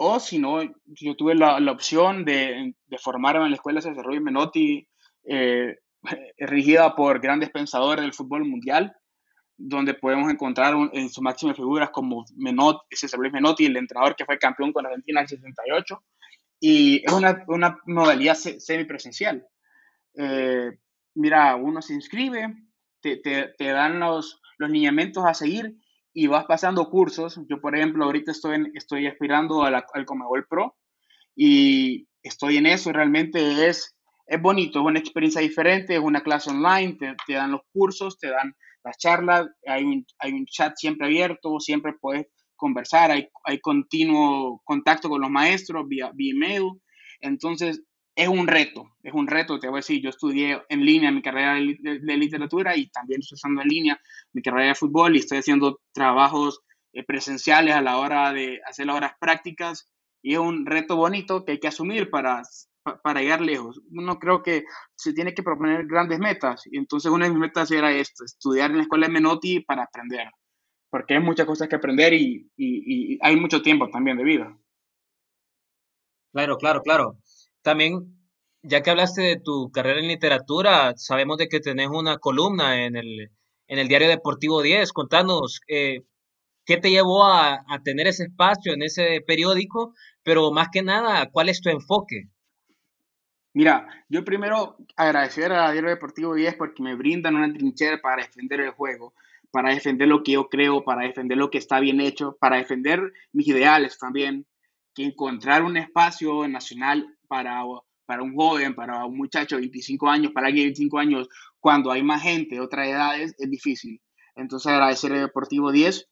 o 0.03 0.19
si 0.19 0.39
no, 0.39 0.63
yo 0.85 1.15
tuve 1.15 1.35
la, 1.35 1.59
la 1.59 1.71
opción 1.71 2.25
de, 2.25 2.73
de, 2.87 2.97
formarme 2.97 3.45
en 3.45 3.51
la 3.51 3.55
Escuela 3.57 3.81
de 3.81 3.89
Desarrollo 3.91 4.19
Menotti, 4.19 4.87
eh, 5.25 5.77
regida 6.39 6.95
por 6.95 7.19
grandes 7.19 7.51
pensadores 7.51 8.01
del 8.01 8.13
fútbol 8.15 8.45
mundial, 8.45 8.95
donde 9.57 9.93
podemos 9.93 10.31
encontrar 10.31 10.73
en 10.93 11.09
sus 11.09 11.21
máximas 11.21 11.55
figuras 11.55 11.89
como 11.91 12.25
Menot, 12.35 12.81
César 12.89 13.19
Menotti, 13.19 13.65
el 13.65 13.77
entrenador 13.77 14.15
que 14.15 14.25
fue 14.25 14.39
campeón 14.39 14.73
con 14.73 14.85
Argentina 14.85 15.19
en 15.19 15.23
el 15.23 15.29
68. 15.29 16.03
Y 16.59 17.03
es 17.05 17.11
una, 17.11 17.43
una 17.47 17.79
modalidad 17.85 18.35
semipresencial. 18.35 19.45
Eh, 20.15 20.71
mira, 21.15 21.55
uno 21.55 21.81
se 21.81 21.93
inscribe, 21.93 22.55
te, 23.01 23.17
te, 23.17 23.53
te 23.57 23.65
dan 23.65 23.99
los, 23.99 24.41
los 24.57 24.69
lineamientos 24.69 25.25
a 25.25 25.33
seguir 25.33 25.75
y 26.13 26.27
vas 26.27 26.45
pasando 26.45 26.89
cursos. 26.89 27.39
Yo, 27.47 27.59
por 27.61 27.75
ejemplo, 27.75 28.05
ahorita 28.05 28.31
estoy, 28.31 28.71
estoy 28.73 29.07
aspirando 29.07 29.63
al 29.63 30.05
Comebol 30.05 30.47
Pro 30.47 30.75
y 31.35 32.07
estoy 32.23 32.57
en 32.57 32.67
eso. 32.67 32.91
Realmente 32.91 33.67
es, 33.67 33.95
es 34.27 34.41
bonito, 34.41 34.79
es 34.79 34.85
una 34.85 34.99
experiencia 34.99 35.41
diferente, 35.41 35.95
es 35.95 36.01
una 36.01 36.21
clase 36.21 36.49
online, 36.49 36.97
te, 36.97 37.33
dan 37.33 37.51
los 37.51 37.61
cursos, 37.71 38.17
te 38.17 38.29
dan 38.29 38.55
las 38.83 38.97
charlas, 38.97 39.47
hay 39.67 39.83
un, 39.83 40.05
hay 40.19 40.33
un 40.33 40.45
chat 40.45 40.73
siempre 40.75 41.07
abierto, 41.07 41.59
siempre 41.59 41.93
puedes 41.99 42.27
conversar, 42.55 43.11
hay, 43.11 43.27
hay 43.43 43.59
continuo 43.59 44.61
contacto 44.63 45.09
con 45.09 45.21
los 45.21 45.29
maestros 45.29 45.87
vía, 45.87 46.11
vía 46.13 46.33
email. 46.33 46.81
Entonces, 47.19 47.83
es 48.15 48.27
un 48.27 48.47
reto, 48.47 48.91
es 49.03 49.13
un 49.13 49.27
reto, 49.27 49.59
te 49.59 49.67
voy 49.67 49.77
a 49.77 49.79
decir, 49.79 50.01
yo 50.01 50.09
estudié 50.09 50.61
en 50.69 50.85
línea 50.85 51.11
mi 51.11 51.21
carrera 51.21 51.55
de, 51.55 52.17
literatura 52.17 52.75
y 52.75 52.87
también 52.89 53.21
estoy 53.21 53.35
usando 53.35 53.61
en 53.61 53.67
línea 53.69 54.01
mi 54.33 54.41
carrera 54.41 54.69
de 54.69 54.75
fútbol 54.75 55.15
y 55.15 55.19
estoy 55.19 55.39
haciendo 55.39 55.79
trabajos 55.93 56.61
eh, 56.93 57.03
presenciales 57.03 57.73
a 57.73 57.81
la 57.81 57.97
hora 57.97 58.33
de 58.33 58.59
hacer 58.67 58.85
las 58.87 58.97
horas 58.97 59.13
prácticas 59.19 59.89
y 60.21 60.33
es 60.33 60.39
un 60.39 60.65
reto 60.65 60.97
bonito 60.97 61.45
que 61.45 61.53
hay 61.53 61.59
que 61.59 61.69
asumir 61.69 62.09
para, 62.09 62.43
para 62.83 63.21
llegar 63.21 63.41
lejos. 63.41 63.81
Uno 63.91 64.17
creo 64.19 64.41
que 64.41 64.63
se 64.95 65.13
tiene 65.13 65.33
que 65.33 65.43
proponer 65.43 65.85
grandes 65.85 66.19
metas 66.19 66.63
y 66.65 66.77
entonces 66.77 67.11
una 67.11 67.25
de 67.25 67.31
mis 67.31 67.39
metas 67.39 67.71
era 67.71 67.91
esto, 67.91 68.23
estudiar 68.23 68.71
en 68.71 68.77
la 68.77 68.83
escuela 68.83 69.07
de 69.07 69.13
Menotti 69.13 69.59
para 69.61 69.83
aprender, 69.83 70.27
porque 70.89 71.15
hay 71.15 71.19
muchas 71.21 71.45
cosas 71.45 71.67
que 71.67 71.75
aprender 71.75 72.13
y, 72.13 72.49
hay 73.21 73.35
mucho 73.35 73.61
tiempo 73.61 73.89
también 73.89 74.17
de 74.17 74.23
vida. 74.23 74.57
Claro, 76.33 76.57
claro, 76.57 76.81
claro. 76.81 77.17
También, 77.61 78.17
ya 78.63 78.81
que 78.81 78.89
hablaste 78.89 79.21
de 79.21 79.39
tu 79.39 79.69
carrera 79.71 79.99
en 79.99 80.07
literatura, 80.07 80.93
sabemos 80.95 81.37
de 81.37 81.47
que 81.49 81.59
tenés 81.59 81.89
una 81.89 82.17
columna 82.17 82.85
en 82.85 82.95
el, 82.95 83.87
diario 83.87 84.07
Deportivo 84.07 84.61
10. 84.61 84.93
Contanos, 84.93 85.59
eh, 85.67 86.03
¿qué 86.65 86.77
te 86.77 86.89
llevó 86.89 87.25
a, 87.25 87.63
tener 87.83 88.07
ese 88.07 88.23
espacio 88.23 88.73
en 88.73 88.83
ese 88.83 89.21
periódico? 89.27 89.93
Pero 90.23 90.51
más 90.51 90.69
que 90.71 90.83
nada, 90.83 91.29
¿cuál 91.31 91.49
es 91.49 91.61
tu 91.61 91.69
enfoque? 91.69 92.29
Mira, 93.53 93.87
yo 94.07 94.23
primero 94.23 94.77
agradecer 94.95 95.51
a 95.51 95.71
Diario 95.71 95.89
Deportivo 95.89 96.35
10 96.35 96.55
porque 96.55 96.81
me 96.81 96.95
brindan 96.95 97.35
una 97.35 97.51
trinchera 97.51 98.01
para 98.01 98.23
defender 98.23 98.61
el 98.61 98.71
juego, 98.71 99.13
para 99.51 99.73
defender 99.73 100.07
lo 100.07 100.23
que 100.23 100.33
yo 100.33 100.47
creo, 100.47 100.85
para 100.85 101.03
defender 101.03 101.37
lo 101.37 101.49
que 101.49 101.57
está 101.57 101.81
bien 101.81 101.99
hecho, 101.99 102.37
para 102.39 102.57
defender 102.57 103.11
mis 103.33 103.47
ideales 103.47 103.97
también 103.97 104.45
que 104.95 105.03
encontrar 105.03 105.63
un 105.63 105.75
espacio 105.75 106.47
nacional 106.47 107.05
para, 107.27 107.61
para 108.05 108.23
un 108.23 108.35
joven, 108.35 108.73
para 108.73 109.05
un 109.05 109.17
muchacho 109.17 109.55
de 109.55 109.61
25 109.61 110.09
años, 110.09 110.31
para 110.31 110.47
alguien 110.47 110.63
de 110.63 110.69
25 110.69 110.99
años, 110.99 111.29
cuando 111.59 111.91
hay 111.91 112.03
más 112.03 112.21
gente 112.21 112.55
de 112.55 112.61
otras 112.61 112.87
edades, 112.87 113.35
es 113.37 113.49
difícil. 113.49 114.01
Entonces 114.35 114.71
agradecer 114.71 115.11
el 115.11 115.21
Deportivo 115.21 115.71
10 115.71 116.07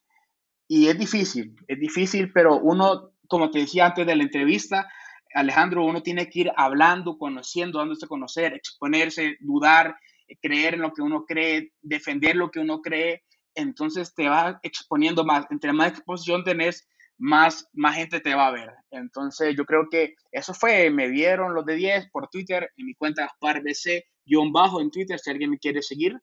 y 0.67 0.88
es 0.88 1.00
difícil, 1.00 1.55
es 1.67 1.79
difícil, 1.79 2.31
pero 2.34 2.60
uno, 2.60 3.12
como 3.27 3.50
te 3.50 3.60
decía 3.60 3.88
antes 3.88 4.05
de 4.05 4.15
la 4.15 4.24
entrevista, 4.24 4.89
Alejandro, 5.33 5.86
uno 5.86 6.01
tiene 6.01 6.29
que 6.29 6.41
ir 6.41 6.51
hablando, 6.55 7.17
conociendo, 7.17 7.79
dándose 7.79 8.05
a 8.05 8.09
conocer, 8.09 8.53
exponerse, 8.53 9.38
dudar, 9.39 9.95
creer 10.41 10.75
en 10.75 10.81
lo 10.81 10.93
que 10.93 11.01
uno 11.01 11.25
cree, 11.25 11.74
defender 11.81 12.36
lo 12.36 12.51
que 12.51 12.59
uno 12.59 12.81
cree, 12.81 13.24
entonces 13.55 14.13
te 14.13 14.29
va 14.29 14.59
exponiendo 14.63 15.24
más. 15.24 15.45
Entre 15.50 15.74
más 15.74 15.91
exposición 15.91 16.43
tenés, 16.43 16.88
más, 17.17 17.67
más 17.74 17.95
gente 17.95 18.19
te 18.19 18.33
va 18.33 18.48
a 18.48 18.51
ver. 18.51 18.74
Entonces 18.91 19.55
yo 19.55 19.65
creo 19.65 19.88
que 19.89 20.15
eso 20.31 20.53
fue, 20.53 20.89
me 20.89 21.07
vieron 21.07 21.53
los 21.53 21.65
de 21.65 21.75
10 21.75 22.09
por 22.12 22.29
Twitter, 22.29 22.69
en 22.77 22.86
mi 22.86 22.95
cuenta 22.95 23.24
Gaspar 23.24 23.62
BC-bajo 23.62 24.81
en 24.81 24.91
Twitter, 24.91 25.19
si 25.19 25.29
alguien 25.29 25.51
me 25.51 25.59
quiere 25.59 25.81
seguir. 25.81 26.17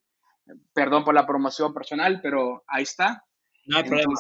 Perdón 0.73 1.05
por 1.05 1.15
la 1.15 1.27
promoción 1.27 1.75
personal, 1.75 2.21
pero 2.23 2.63
ahí 2.69 2.85
está. 2.85 3.25
No 3.67 3.79
hay 3.79 3.85
problema. 3.85 4.15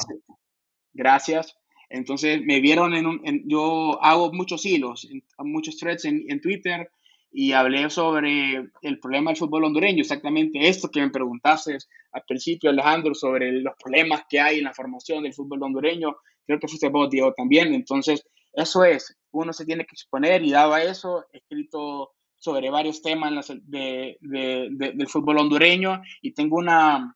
Gracias. 0.93 1.57
Entonces 1.89 2.43
me 2.45 2.61
vieron 2.61 2.95
en 2.95 3.07
un, 3.07 3.23
yo 3.47 4.03
hago 4.03 4.33
muchos 4.33 4.65
hilos, 4.65 5.09
muchos 5.39 5.77
threads 5.77 6.05
en, 6.05 6.25
en 6.29 6.41
Twitter, 6.41 6.91
y 7.39 7.53
hablé 7.53 7.91
sobre 7.91 8.71
el 8.81 8.99
problema 8.99 9.31
del 9.31 9.37
fútbol 9.37 9.65
hondureño, 9.65 10.01
exactamente 10.01 10.69
esto 10.69 10.89
que 10.89 11.03
me 11.03 11.11
preguntaste 11.11 11.77
al 12.13 12.23
principio, 12.27 12.71
Alejandro, 12.71 13.15
sobre 13.15 13.53
los 13.61 13.75
problemas 13.77 14.23
que 14.27 14.41
hay 14.41 14.59
en 14.59 14.65
la 14.65 14.73
formación 14.73 15.23
del 15.23 15.35
fútbol 15.35 15.63
hondureño. 15.63 16.17
Creo 16.47 16.59
que 16.59 16.67
fuiste 16.67 16.89
vos, 16.89 17.11
Diego, 17.11 17.35
también. 17.35 17.75
Entonces, 17.75 18.27
eso 18.55 18.85
es, 18.85 19.15
uno 19.33 19.53
se 19.53 19.67
tiene 19.67 19.85
que 19.85 19.93
exponer 19.93 20.43
y 20.43 20.53
dado 20.53 20.73
a 20.73 20.83
eso, 20.83 21.27
he 21.31 21.37
escrito 21.37 22.13
sobre 22.37 22.71
varios 22.71 23.03
temas 23.03 23.53
de, 23.65 24.17
de, 24.23 24.69
del 24.71 25.09
fútbol 25.09 25.37
hondureño 25.37 26.01
y 26.23 26.33
tengo 26.33 26.57
una, 26.57 27.15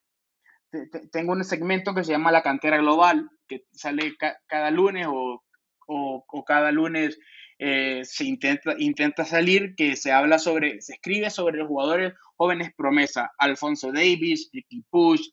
tengo 1.12 1.32
un 1.32 1.44
segmento 1.44 1.94
que 1.94 2.04
se 2.04 2.12
llama 2.12 2.32
La 2.32 2.42
Cantera 2.42 2.78
Global, 2.78 3.28
que 3.48 3.64
sale 3.72 4.14
cada 4.46 4.70
lunes 4.70 5.06
o, 5.08 5.42
o, 5.86 6.24
o 6.26 6.44
cada 6.44 6.70
lunes 6.72 7.18
eh, 7.58 8.00
se 8.04 8.24
intenta, 8.24 8.74
intenta 8.78 9.24
salir, 9.26 9.74
que 9.76 9.94
se 9.94 10.12
habla 10.12 10.38
sobre, 10.38 10.80
se 10.80 10.94
escribe 10.94 11.28
sobre 11.28 11.58
los 11.58 11.68
jugadores 11.68 12.14
jóvenes 12.36 12.72
promesa, 12.74 13.32
Alfonso 13.36 13.92
Davis, 13.92 14.48
Ricky 14.50 14.82
Push, 14.88 15.28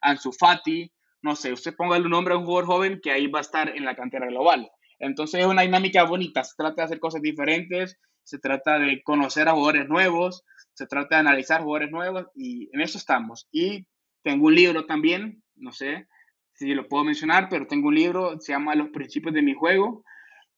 Ansu 0.00 0.32
Fati, 0.32 0.90
no 1.20 1.36
sé, 1.36 1.52
usted 1.52 1.74
ponga 1.76 1.98
el 1.98 2.08
nombre 2.08 2.32
a 2.32 2.38
un 2.38 2.46
jugador 2.46 2.66
joven 2.66 3.00
que 3.02 3.10
ahí 3.10 3.26
va 3.26 3.40
a 3.40 3.42
estar 3.42 3.68
en 3.68 3.84
la 3.84 3.94
cantera 3.94 4.26
global. 4.26 4.70
Entonces 4.98 5.40
es 5.40 5.46
una 5.46 5.62
dinámica 5.62 6.04
bonita, 6.04 6.44
se 6.44 6.54
trata 6.56 6.76
de 6.76 6.84
hacer 6.84 7.00
cosas 7.00 7.20
diferentes, 7.20 7.98
se 8.22 8.38
trata 8.38 8.78
de 8.78 9.02
conocer 9.02 9.48
a 9.48 9.52
jugadores 9.52 9.86
nuevos, 9.88 10.44
se 10.72 10.86
trata 10.86 11.16
de 11.16 11.20
analizar 11.20 11.62
jugadores 11.62 11.90
nuevos 11.90 12.26
y 12.34 12.70
en 12.72 12.80
eso 12.80 12.96
estamos. 12.96 13.48
Y 13.52 13.86
tengo 14.26 14.48
un 14.48 14.56
libro 14.56 14.86
también, 14.86 15.40
no 15.54 15.70
sé 15.70 16.08
si 16.52 16.74
lo 16.74 16.88
puedo 16.88 17.04
mencionar, 17.04 17.48
pero 17.48 17.68
tengo 17.68 17.86
un 17.86 17.94
libro, 17.94 18.40
se 18.40 18.52
llama 18.52 18.74
Los 18.74 18.88
principios 18.88 19.32
de 19.32 19.40
mi 19.40 19.54
juego, 19.54 20.04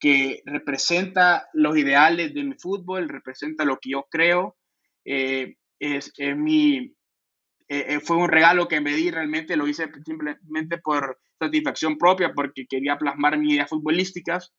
que 0.00 0.40
representa 0.46 1.48
los 1.52 1.76
ideales 1.76 2.32
de 2.32 2.44
mi 2.44 2.54
fútbol, 2.54 3.10
representa 3.10 3.66
lo 3.66 3.76
que 3.78 3.90
yo 3.90 4.06
creo. 4.10 4.56
Eh, 5.04 5.56
es, 5.78 6.14
mi, 6.34 6.78
eh, 6.78 6.94
eh, 7.68 8.00
fue 8.00 8.16
un 8.16 8.28
regalo 8.28 8.68
que 8.68 8.80
me 8.80 8.94
di, 8.94 9.10
realmente 9.10 9.54
lo 9.54 9.68
hice 9.68 9.90
simplemente 10.02 10.78
por 10.78 11.18
satisfacción 11.38 11.98
propia, 11.98 12.32
porque 12.32 12.64
quería 12.66 12.96
plasmar 12.96 13.36
mis 13.36 13.52
ideas 13.52 13.68
futbolísticas 13.68 14.54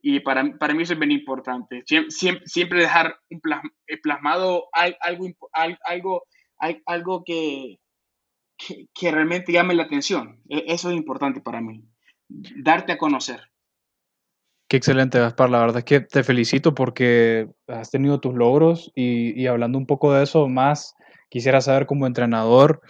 y 0.00 0.20
para, 0.20 0.44
para 0.58 0.74
mí 0.74 0.84
eso 0.84 0.92
es 0.92 1.00
bien 1.00 1.10
importante. 1.10 1.82
Siempre, 1.86 2.46
siempre 2.46 2.82
dejar 2.82 3.16
un 3.30 3.40
plasmado 4.00 4.68
algo, 4.72 5.32
algo, 5.84 6.22
algo 6.86 7.24
que, 7.24 7.78
que, 8.56 9.10
realmente 9.10 9.52
llame 9.52 9.74
la 9.74 9.84
atención. 9.84 10.40
E, 10.48 10.64
eso 10.68 10.90
es 10.90 10.96
importante 10.96 11.40
para 11.40 11.60
mí, 11.60 11.84
darte 12.28 12.92
a 12.92 12.98
conocer. 12.98 13.40
Qué 14.68 14.76
excelente, 14.76 15.18
Gaspar. 15.18 15.50
La 15.50 15.60
verdad 15.60 15.78
es 15.78 15.84
que 15.84 16.00
te 16.00 16.24
felicito 16.24 16.74
porque 16.74 17.48
has 17.68 17.90
tenido 17.90 18.20
tus 18.20 18.34
logros 18.34 18.92
y, 18.94 19.40
y, 19.40 19.46
hablando 19.46 19.78
un 19.78 19.86
poco 19.86 20.12
de 20.12 20.24
eso 20.24 20.48
más, 20.48 20.94
quisiera 21.28 21.60
saber 21.60 21.86
como 21.86 22.06
entrenador, 22.06 22.80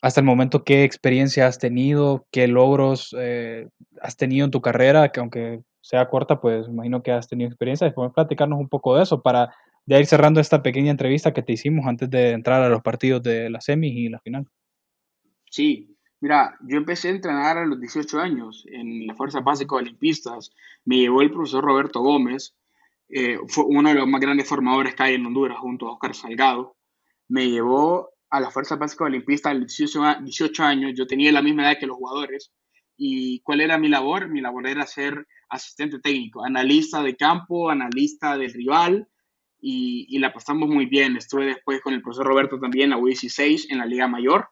hasta 0.00 0.20
el 0.20 0.26
momento, 0.26 0.62
qué 0.64 0.84
experiencia 0.84 1.46
has 1.46 1.58
tenido, 1.58 2.26
qué 2.30 2.46
logros 2.46 3.14
eh, 3.18 3.66
has 4.00 4.16
tenido 4.16 4.44
en 4.44 4.50
tu 4.50 4.60
carrera, 4.60 5.10
que 5.10 5.20
aunque 5.20 5.60
sea 5.80 6.08
corta, 6.08 6.40
pues 6.40 6.68
imagino 6.68 7.02
que 7.02 7.10
has 7.10 7.28
tenido 7.28 7.48
experiencia. 7.48 7.86
Después 7.86 8.12
platicarnos 8.14 8.60
un 8.60 8.68
poco 8.68 8.96
de 8.96 9.02
eso 9.02 9.22
para 9.22 9.52
ya 9.86 9.98
ir 9.98 10.06
cerrando 10.06 10.40
esta 10.40 10.62
pequeña 10.62 10.90
entrevista 10.90 11.32
que 11.32 11.42
te 11.42 11.52
hicimos 11.52 11.86
antes 11.86 12.08
de 12.10 12.30
entrar 12.30 12.62
a 12.62 12.68
los 12.68 12.82
partidos 12.82 13.22
de 13.22 13.50
la 13.50 13.60
semis 13.60 13.92
y 13.92 14.08
la 14.08 14.20
final. 14.20 14.46
Sí, 15.50 15.98
Mira, 16.20 16.58
yo 16.62 16.78
empecé 16.78 17.08
a 17.08 17.12
entrenar 17.12 17.58
a 17.58 17.66
los 17.66 17.80
18 17.80 18.18
años 18.18 18.64
en 18.66 19.06
la 19.06 19.14
Fuerza 19.14 19.40
Básica 19.40 19.76
Olimpistas. 19.76 20.50
Me 20.84 20.96
llevó 20.98 21.22
el 21.22 21.30
profesor 21.30 21.64
Roberto 21.64 22.00
Gómez, 22.00 22.56
eh, 23.08 23.38
fue 23.46 23.64
uno 23.66 23.88
de 23.88 23.94
los 23.94 24.08
más 24.08 24.20
grandes 24.20 24.48
formadores 24.48 24.94
que 24.94 25.02
hay 25.02 25.14
en 25.14 25.26
Honduras, 25.26 25.58
junto 25.58 25.86
a 25.86 25.92
Oscar 25.92 26.14
Salgado. 26.14 26.76
Me 27.28 27.48
llevó 27.48 28.10
a 28.30 28.40
la 28.40 28.50
Fuerza 28.50 28.76
Básica 28.76 29.04
Olimpistas 29.04 29.52
a 29.52 29.54
los 29.54 29.76
18, 29.76 30.64
años. 30.64 30.92
Yo 30.96 31.06
tenía 31.06 31.30
la 31.30 31.42
misma 31.42 31.62
edad 31.62 31.78
que 31.78 31.86
los 31.86 31.96
jugadores. 31.96 32.52
¿Y 32.96 33.40
cuál 33.40 33.60
era 33.60 33.78
mi 33.78 33.88
labor? 33.88 34.28
Mi 34.28 34.40
labor 34.40 34.66
era 34.66 34.86
ser 34.86 35.26
asistente 35.48 36.00
técnico, 36.00 36.44
analista 36.44 37.00
de 37.02 37.16
campo, 37.16 37.70
analista 37.70 38.36
del 38.36 38.52
rival. 38.52 39.08
Y, 39.60 40.06
y 40.08 40.18
la 40.18 40.32
pasamos 40.32 40.68
muy 40.68 40.86
bien. 40.86 41.16
Estuve 41.16 41.46
después 41.46 41.80
con 41.80 41.94
el 41.94 42.02
profesor 42.02 42.26
Roberto 42.26 42.58
también, 42.58 42.92
a 42.92 42.98
U16, 42.98 43.66
en 43.70 43.78
la 43.78 43.86
Liga 43.86 44.08
Mayor 44.08 44.48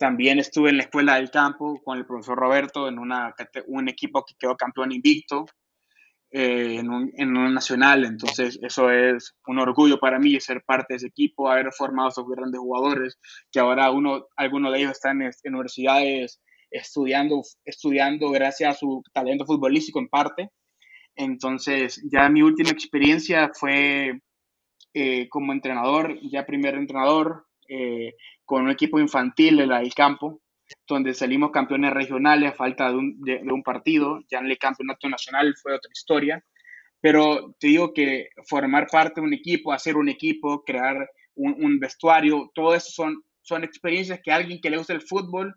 también 0.00 0.38
estuve 0.38 0.70
en 0.70 0.78
la 0.78 0.84
escuela 0.84 1.16
del 1.16 1.30
campo 1.30 1.78
con 1.84 1.98
el 1.98 2.06
profesor 2.06 2.38
Roberto 2.38 2.88
en 2.88 2.98
una, 2.98 3.34
un 3.66 3.86
equipo 3.86 4.24
que 4.24 4.34
quedó 4.38 4.56
campeón 4.56 4.92
invicto 4.92 5.44
eh, 6.30 6.76
en, 6.78 6.88
un, 6.88 7.12
en 7.18 7.36
un 7.36 7.52
nacional. 7.52 8.06
Entonces, 8.06 8.58
eso 8.62 8.90
es 8.90 9.34
un 9.46 9.58
orgullo 9.58 10.00
para 10.00 10.18
mí 10.18 10.40
ser 10.40 10.62
parte 10.64 10.94
de 10.94 10.96
ese 10.96 11.08
equipo, 11.08 11.50
haber 11.50 11.70
formado 11.74 12.08
a 12.08 12.12
esos 12.12 12.26
grandes 12.26 12.58
jugadores, 12.58 13.18
que 13.52 13.60
ahora 13.60 13.90
uno, 13.90 14.26
algunos 14.36 14.72
de 14.72 14.78
ellos 14.78 14.92
están 14.92 15.20
en, 15.20 15.32
universidades 15.44 16.40
estudiando, 16.70 17.42
estudiando 17.66 18.30
gracias 18.30 18.76
a 18.76 18.78
su 18.78 19.02
talento 19.12 19.44
futbolístico 19.44 19.98
en 19.98 20.08
parte. 20.08 20.48
Entonces, 21.14 22.02
ya 22.10 22.26
mi 22.30 22.40
última 22.40 22.70
experiencia 22.70 23.50
fue 23.52 24.18
eh, 24.94 25.28
como 25.28 25.52
entrenador, 25.52 26.18
ya 26.22 26.46
primer 26.46 26.76
entrenador, 26.76 27.44
eh, 27.68 28.14
con 28.50 28.64
un 28.64 28.70
equipo 28.70 28.98
infantil 28.98 29.60
en 29.60 29.68
del 29.68 29.94
campo, 29.94 30.42
donde 30.88 31.14
salimos 31.14 31.52
campeones 31.52 31.92
regionales 31.94 32.50
a 32.50 32.56
falta 32.56 32.90
de 32.90 32.96
un, 32.96 33.20
de, 33.20 33.40
un, 33.44 33.62
partido. 33.62 34.18
Ya 34.28 34.40
en 34.40 34.46
el 34.46 34.58
campeonato 34.58 35.08
nacional 35.08 35.54
fue 35.62 35.72
otra 35.72 35.92
historia. 35.92 36.44
Pero 37.00 37.54
te 37.60 37.68
digo 37.68 37.94
que 37.94 38.30
formar 38.48 38.88
parte 38.88 39.20
de 39.20 39.26
un 39.28 39.34
equipo, 39.34 39.72
hacer 39.72 39.96
un 39.96 40.08
equipo, 40.08 40.64
crear 40.64 41.08
un, 41.36 41.64
un 41.64 41.78
vestuario, 41.78 42.50
todo 42.52 42.74
eso 42.74 42.90
son, 42.90 43.22
son 43.40 43.62
experiencias 43.62 44.18
que 44.20 44.32
alguien 44.32 44.60
que 44.60 44.68
le 44.68 44.78
gusta 44.78 44.94
el 44.94 45.02
fútbol 45.02 45.54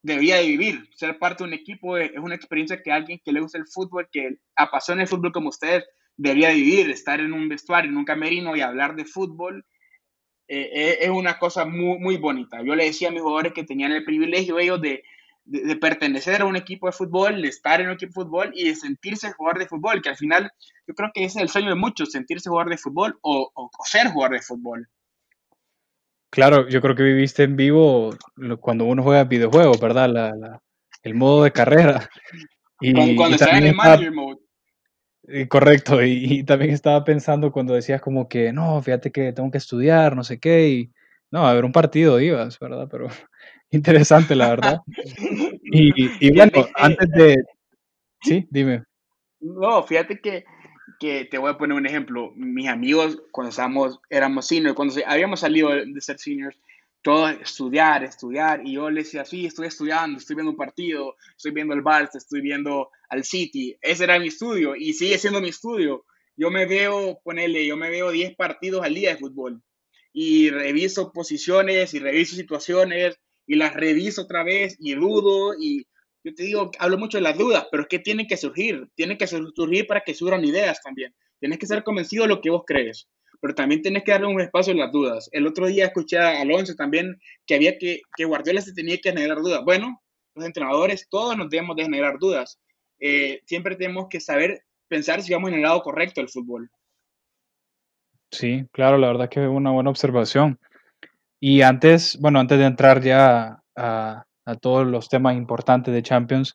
debía 0.00 0.36
de 0.36 0.46
vivir. 0.46 0.88
Ser 0.94 1.18
parte 1.18 1.44
de 1.44 1.48
un 1.48 1.54
equipo 1.54 1.98
es 1.98 2.10
una 2.16 2.36
experiencia 2.36 2.82
que 2.82 2.90
alguien 2.90 3.20
que 3.22 3.32
le 3.32 3.40
gusta 3.40 3.58
el 3.58 3.66
fútbol, 3.66 4.08
que 4.10 4.38
apasiona 4.56 5.02
el 5.02 5.08
fútbol 5.08 5.30
como 5.30 5.50
ustedes, 5.50 5.84
debía 6.16 6.48
de 6.48 6.54
vivir. 6.54 6.88
Estar 6.88 7.20
en 7.20 7.34
un 7.34 7.50
vestuario, 7.50 7.90
en 7.90 7.98
un 7.98 8.06
camerino 8.06 8.56
y 8.56 8.62
hablar 8.62 8.96
de 8.96 9.04
fútbol 9.04 9.66
eh, 10.46 10.70
eh, 10.72 10.98
es 11.00 11.10
una 11.10 11.38
cosa 11.38 11.64
muy, 11.64 11.98
muy 11.98 12.16
bonita. 12.16 12.62
Yo 12.62 12.74
le 12.74 12.84
decía 12.84 13.08
a 13.08 13.12
mis 13.12 13.22
jugadores 13.22 13.52
que 13.52 13.64
tenían 13.64 13.92
el 13.92 14.04
privilegio 14.04 14.58
ellos 14.58 14.80
de, 14.80 15.02
de, 15.44 15.76
pertenecer 15.76 16.42
a 16.42 16.44
un 16.44 16.56
equipo 16.56 16.86
de 16.86 16.92
fútbol, 16.92 17.40
de 17.40 17.48
estar 17.48 17.80
en 17.80 17.88
un 17.88 17.94
equipo 17.94 18.20
de 18.20 18.24
fútbol 18.24 18.52
y 18.54 18.68
de 18.68 18.74
sentirse 18.74 19.32
jugador 19.32 19.58
de 19.58 19.66
fútbol, 19.66 20.02
que 20.02 20.10
al 20.10 20.16
final 20.16 20.50
yo 20.86 20.94
creo 20.94 21.10
que 21.14 21.24
ese 21.24 21.38
es 21.38 21.42
el 21.42 21.48
sueño 21.48 21.70
de 21.70 21.74
muchos, 21.76 22.12
sentirse 22.12 22.48
jugador 22.48 22.70
de 22.70 22.78
fútbol 22.78 23.18
o, 23.22 23.50
o, 23.54 23.70
ser 23.84 24.08
jugador 24.08 24.36
de 24.36 24.42
fútbol. 24.42 24.88
Claro, 26.30 26.68
yo 26.68 26.80
creo 26.80 26.96
que 26.96 27.04
viviste 27.04 27.44
en 27.44 27.56
vivo 27.56 28.10
cuando 28.60 28.84
uno 28.86 29.02
juega 29.02 29.24
videojuegos, 29.24 29.80
¿verdad? 29.80 30.08
La, 30.08 30.60
el 31.02 31.14
modo 31.14 31.44
de 31.44 31.52
carrera. 31.52 32.10
Y, 32.80 33.14
cuando, 33.14 33.36
en 33.46 33.66
el 33.66 33.74
manager 33.74 34.12
mode. 34.12 34.43
Correcto, 35.48 36.02
y, 36.02 36.44
también 36.44 36.72
estaba 36.72 37.04
pensando 37.04 37.50
cuando 37.52 37.74
decías 37.74 38.00
como 38.00 38.28
que, 38.28 38.52
no, 38.52 38.80
fíjate 38.82 39.10
que 39.10 39.32
tengo 39.32 39.50
que 39.50 39.58
estudiar, 39.58 40.14
no 40.16 40.24
sé 40.24 40.38
qué, 40.38 40.68
y 40.68 40.90
no, 41.30 41.46
a 41.46 41.54
ver 41.54 41.64
un 41.64 41.72
partido 41.72 42.20
ibas, 42.20 42.58
¿verdad? 42.58 42.88
Pero 42.90 43.08
interesante, 43.70 44.34
la 44.34 44.50
verdad. 44.50 44.80
Y, 45.76 46.32
bueno, 46.32 46.68
antes 46.76 47.10
de... 47.10 47.42
Sí, 48.20 48.46
dime. 48.48 48.84
No, 49.40 49.82
fíjate 49.82 50.20
que, 50.20 50.44
que, 51.00 51.24
te 51.24 51.36
voy 51.36 51.50
a 51.50 51.58
poner 51.58 51.76
un 51.76 51.84
ejemplo. 51.84 52.30
Mis 52.36 52.68
amigos, 52.68 53.20
cuando 53.32 53.50
estábamos, 53.50 53.98
éramos 54.08 54.46
seniors, 54.46 54.76
cuando 54.76 54.94
habíamos 55.04 55.40
salido 55.40 55.70
de 55.70 56.00
ser 56.00 56.20
seniors, 56.20 56.56
todos 57.04 57.32
estudiar, 57.38 58.02
estudiar, 58.02 58.66
y 58.66 58.72
yo 58.72 58.88
les 58.88 59.04
decía, 59.04 59.26
sí, 59.26 59.44
estoy 59.44 59.66
estudiando, 59.66 60.18
estoy 60.18 60.36
viendo 60.36 60.52
un 60.52 60.56
partido, 60.56 61.16
estoy 61.36 61.52
viendo 61.52 61.74
el 61.74 61.84
Barça, 61.84 62.16
estoy 62.16 62.40
viendo 62.40 62.88
al 63.10 63.24
City. 63.24 63.76
Ese 63.82 64.04
era 64.04 64.18
mi 64.18 64.28
estudio 64.28 64.74
y 64.74 64.94
sigue 64.94 65.18
siendo 65.18 65.42
mi 65.42 65.50
estudio. 65.50 66.06
Yo 66.34 66.50
me 66.50 66.64
veo, 66.64 67.20
ponele, 67.22 67.66
yo 67.66 67.76
me 67.76 67.90
veo 67.90 68.10
10 68.10 68.34
partidos 68.36 68.82
al 68.82 68.94
día 68.94 69.10
de 69.10 69.18
fútbol 69.18 69.62
y 70.14 70.48
reviso 70.48 71.12
posiciones 71.12 71.92
y 71.92 71.98
reviso 71.98 72.36
situaciones 72.36 73.20
y 73.46 73.56
las 73.56 73.74
reviso 73.74 74.22
otra 74.22 74.42
vez 74.42 74.74
y 74.78 74.94
dudo 74.94 75.52
y 75.60 75.86
yo 76.24 76.34
te 76.34 76.44
digo, 76.44 76.70
hablo 76.78 76.96
mucho 76.96 77.18
de 77.18 77.22
las 77.22 77.36
dudas, 77.36 77.66
pero 77.70 77.82
es 77.82 77.88
que 77.90 77.98
tienen 77.98 78.26
que 78.26 78.38
surgir, 78.38 78.88
tienen 78.94 79.18
que 79.18 79.26
surgir 79.26 79.86
para 79.86 80.00
que 80.00 80.14
surjan 80.14 80.42
ideas 80.42 80.80
también. 80.82 81.14
Tienes 81.38 81.58
que 81.58 81.66
ser 81.66 81.84
convencido 81.84 82.22
de 82.22 82.30
lo 82.30 82.40
que 82.40 82.48
vos 82.48 82.62
crees, 82.66 83.08
pero 83.44 83.54
también 83.54 83.82
tienes 83.82 84.04
que 84.04 84.12
darle 84.12 84.28
un 84.28 84.40
espacio 84.40 84.72
a 84.72 84.76
las 84.76 84.90
dudas. 84.90 85.28
El 85.30 85.46
otro 85.46 85.66
día 85.66 85.84
escuché 85.84 86.16
a 86.16 86.40
Alonso 86.40 86.74
también 86.76 87.20
que 87.44 87.56
había 87.56 87.76
que, 87.76 88.00
que 88.16 88.24
Guardiola 88.24 88.62
se 88.62 88.72
tenía 88.72 88.96
que 88.96 89.10
generar 89.10 89.36
dudas. 89.36 89.62
Bueno, 89.62 90.02
los 90.34 90.46
entrenadores 90.46 91.06
todos 91.10 91.36
nos 91.36 91.50
debemos 91.50 91.76
de 91.76 91.82
generar 91.82 92.18
dudas. 92.18 92.58
Eh, 92.98 93.42
siempre 93.44 93.76
tenemos 93.76 94.06
que 94.08 94.18
saber 94.18 94.62
pensar 94.88 95.20
si 95.20 95.34
vamos 95.34 95.50
en 95.50 95.56
el 95.56 95.60
lado 95.60 95.82
correcto 95.82 96.22
del 96.22 96.30
fútbol. 96.30 96.70
Sí, 98.30 98.64
claro, 98.72 98.96
la 98.96 99.08
verdad 99.08 99.28
que 99.28 99.42
es 99.42 99.50
una 99.50 99.72
buena 99.72 99.90
observación. 99.90 100.58
Y 101.38 101.60
antes, 101.60 102.18
bueno, 102.18 102.40
antes 102.40 102.58
de 102.58 102.64
entrar 102.64 103.02
ya 103.02 103.62
a, 103.76 104.24
todos 104.62 104.86
los 104.86 105.10
temas 105.10 105.36
importantes 105.36 105.92
de 105.92 106.02
Champions, 106.02 106.54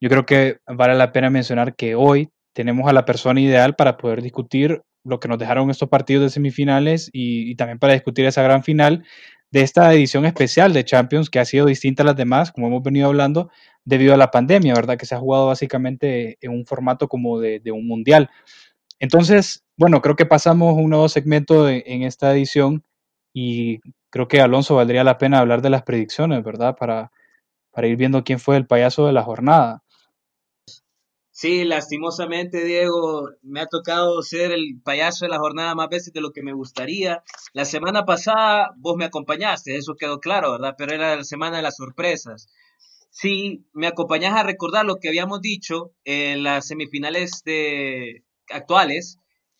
yo 0.00 0.08
creo 0.08 0.26
que 0.26 0.58
vale 0.66 0.96
la 0.96 1.12
pena 1.12 1.30
mencionar 1.30 1.76
que 1.76 1.94
hoy 1.94 2.30
tenemos 2.52 2.88
a 2.88 2.92
la 2.92 3.04
persona 3.04 3.40
ideal 3.40 3.76
para 3.76 3.96
poder 3.96 4.22
discutir 4.22 4.82
lo 5.06 5.20
que 5.20 5.28
nos 5.28 5.38
dejaron 5.38 5.70
estos 5.70 5.88
partidos 5.88 6.24
de 6.24 6.30
semifinales 6.30 7.10
y, 7.12 7.54
también 7.56 7.78
para 7.78 7.94
discutir 7.94 8.26
esa 8.26 8.42
gran 8.42 8.62
final 8.62 9.04
de 9.50 9.62
esta 9.62 9.92
edición 9.94 10.26
especial 10.26 10.72
de 10.72 10.84
Champions 10.84 11.30
que 11.30 11.38
ha 11.38 11.44
sido 11.44 11.66
distinta 11.66 12.02
a 12.02 12.06
las 12.06 12.16
demás, 12.16 12.52
como 12.52 12.66
hemos 12.66 12.82
venido 12.82 13.06
hablando, 13.06 13.50
debido 13.84 14.14
a 14.14 14.16
la 14.16 14.30
pandemia, 14.30 14.74
¿verdad? 14.74 14.98
Que 14.98 15.06
se 15.06 15.14
ha 15.14 15.18
jugado 15.18 15.46
básicamente 15.46 16.38
en 16.40 16.50
un 16.50 16.66
formato 16.66 17.08
como 17.08 17.38
de, 17.38 17.60
un 17.72 17.86
mundial. 17.86 18.28
Entonces, 18.98 19.64
bueno, 19.76 20.02
creo 20.02 20.16
que 20.16 20.26
pasamos 20.26 20.76
un 20.76 20.90
nuevo 20.90 21.08
segmento 21.08 21.68
en 21.68 22.02
esta 22.02 22.32
edición 22.32 22.84
y 23.32 23.80
creo 24.10 24.28
que 24.28 24.40
Alonso 24.40 24.76
valdría 24.76 25.04
la 25.04 25.18
pena 25.18 25.38
hablar 25.38 25.62
de 25.62 25.70
las 25.70 25.82
predicciones, 25.82 26.42
¿verdad? 26.42 26.74
Para, 26.76 27.12
para 27.70 27.86
ir 27.86 27.96
viendo 27.96 28.24
quién 28.24 28.40
fue 28.40 28.56
el 28.56 28.66
payaso 28.66 29.06
de 29.06 29.12
la 29.12 29.22
jornada. 29.22 29.82
Sí, 31.38 31.64
lastimosamente, 31.66 32.64
Diego, 32.64 33.28
me 33.42 33.60
ha 33.60 33.66
tocado 33.66 34.22
ser 34.22 34.52
el 34.52 34.80
payaso 34.82 35.26
de 35.26 35.28
la 35.30 35.38
jornada 35.38 35.74
más 35.74 35.90
veces 35.90 36.14
de 36.14 36.22
lo 36.22 36.32
que 36.32 36.42
me 36.42 36.54
gustaría. 36.54 37.22
La 37.52 37.66
semana 37.66 38.06
pasada 38.06 38.70
vos 38.78 38.96
me 38.96 39.04
acompañaste, 39.04 39.76
eso 39.76 39.96
quedó 39.96 40.18
claro, 40.18 40.52
¿verdad? 40.52 40.74
Pero 40.78 40.94
era 40.94 41.14
la 41.14 41.24
semana 41.24 41.58
de 41.58 41.62
las 41.62 41.76
sorpresas. 41.76 42.48
Sí, 43.10 43.66
me 43.74 43.86
acompañás 43.86 44.32
a 44.34 44.44
recordar 44.44 44.86
lo 44.86 44.96
que 44.96 45.08
habíamos 45.08 45.42
dicho 45.42 45.92
en 46.04 46.42
las 46.42 46.68
semifinales 46.68 47.42
de, 47.44 48.24
actuales, 48.48 49.18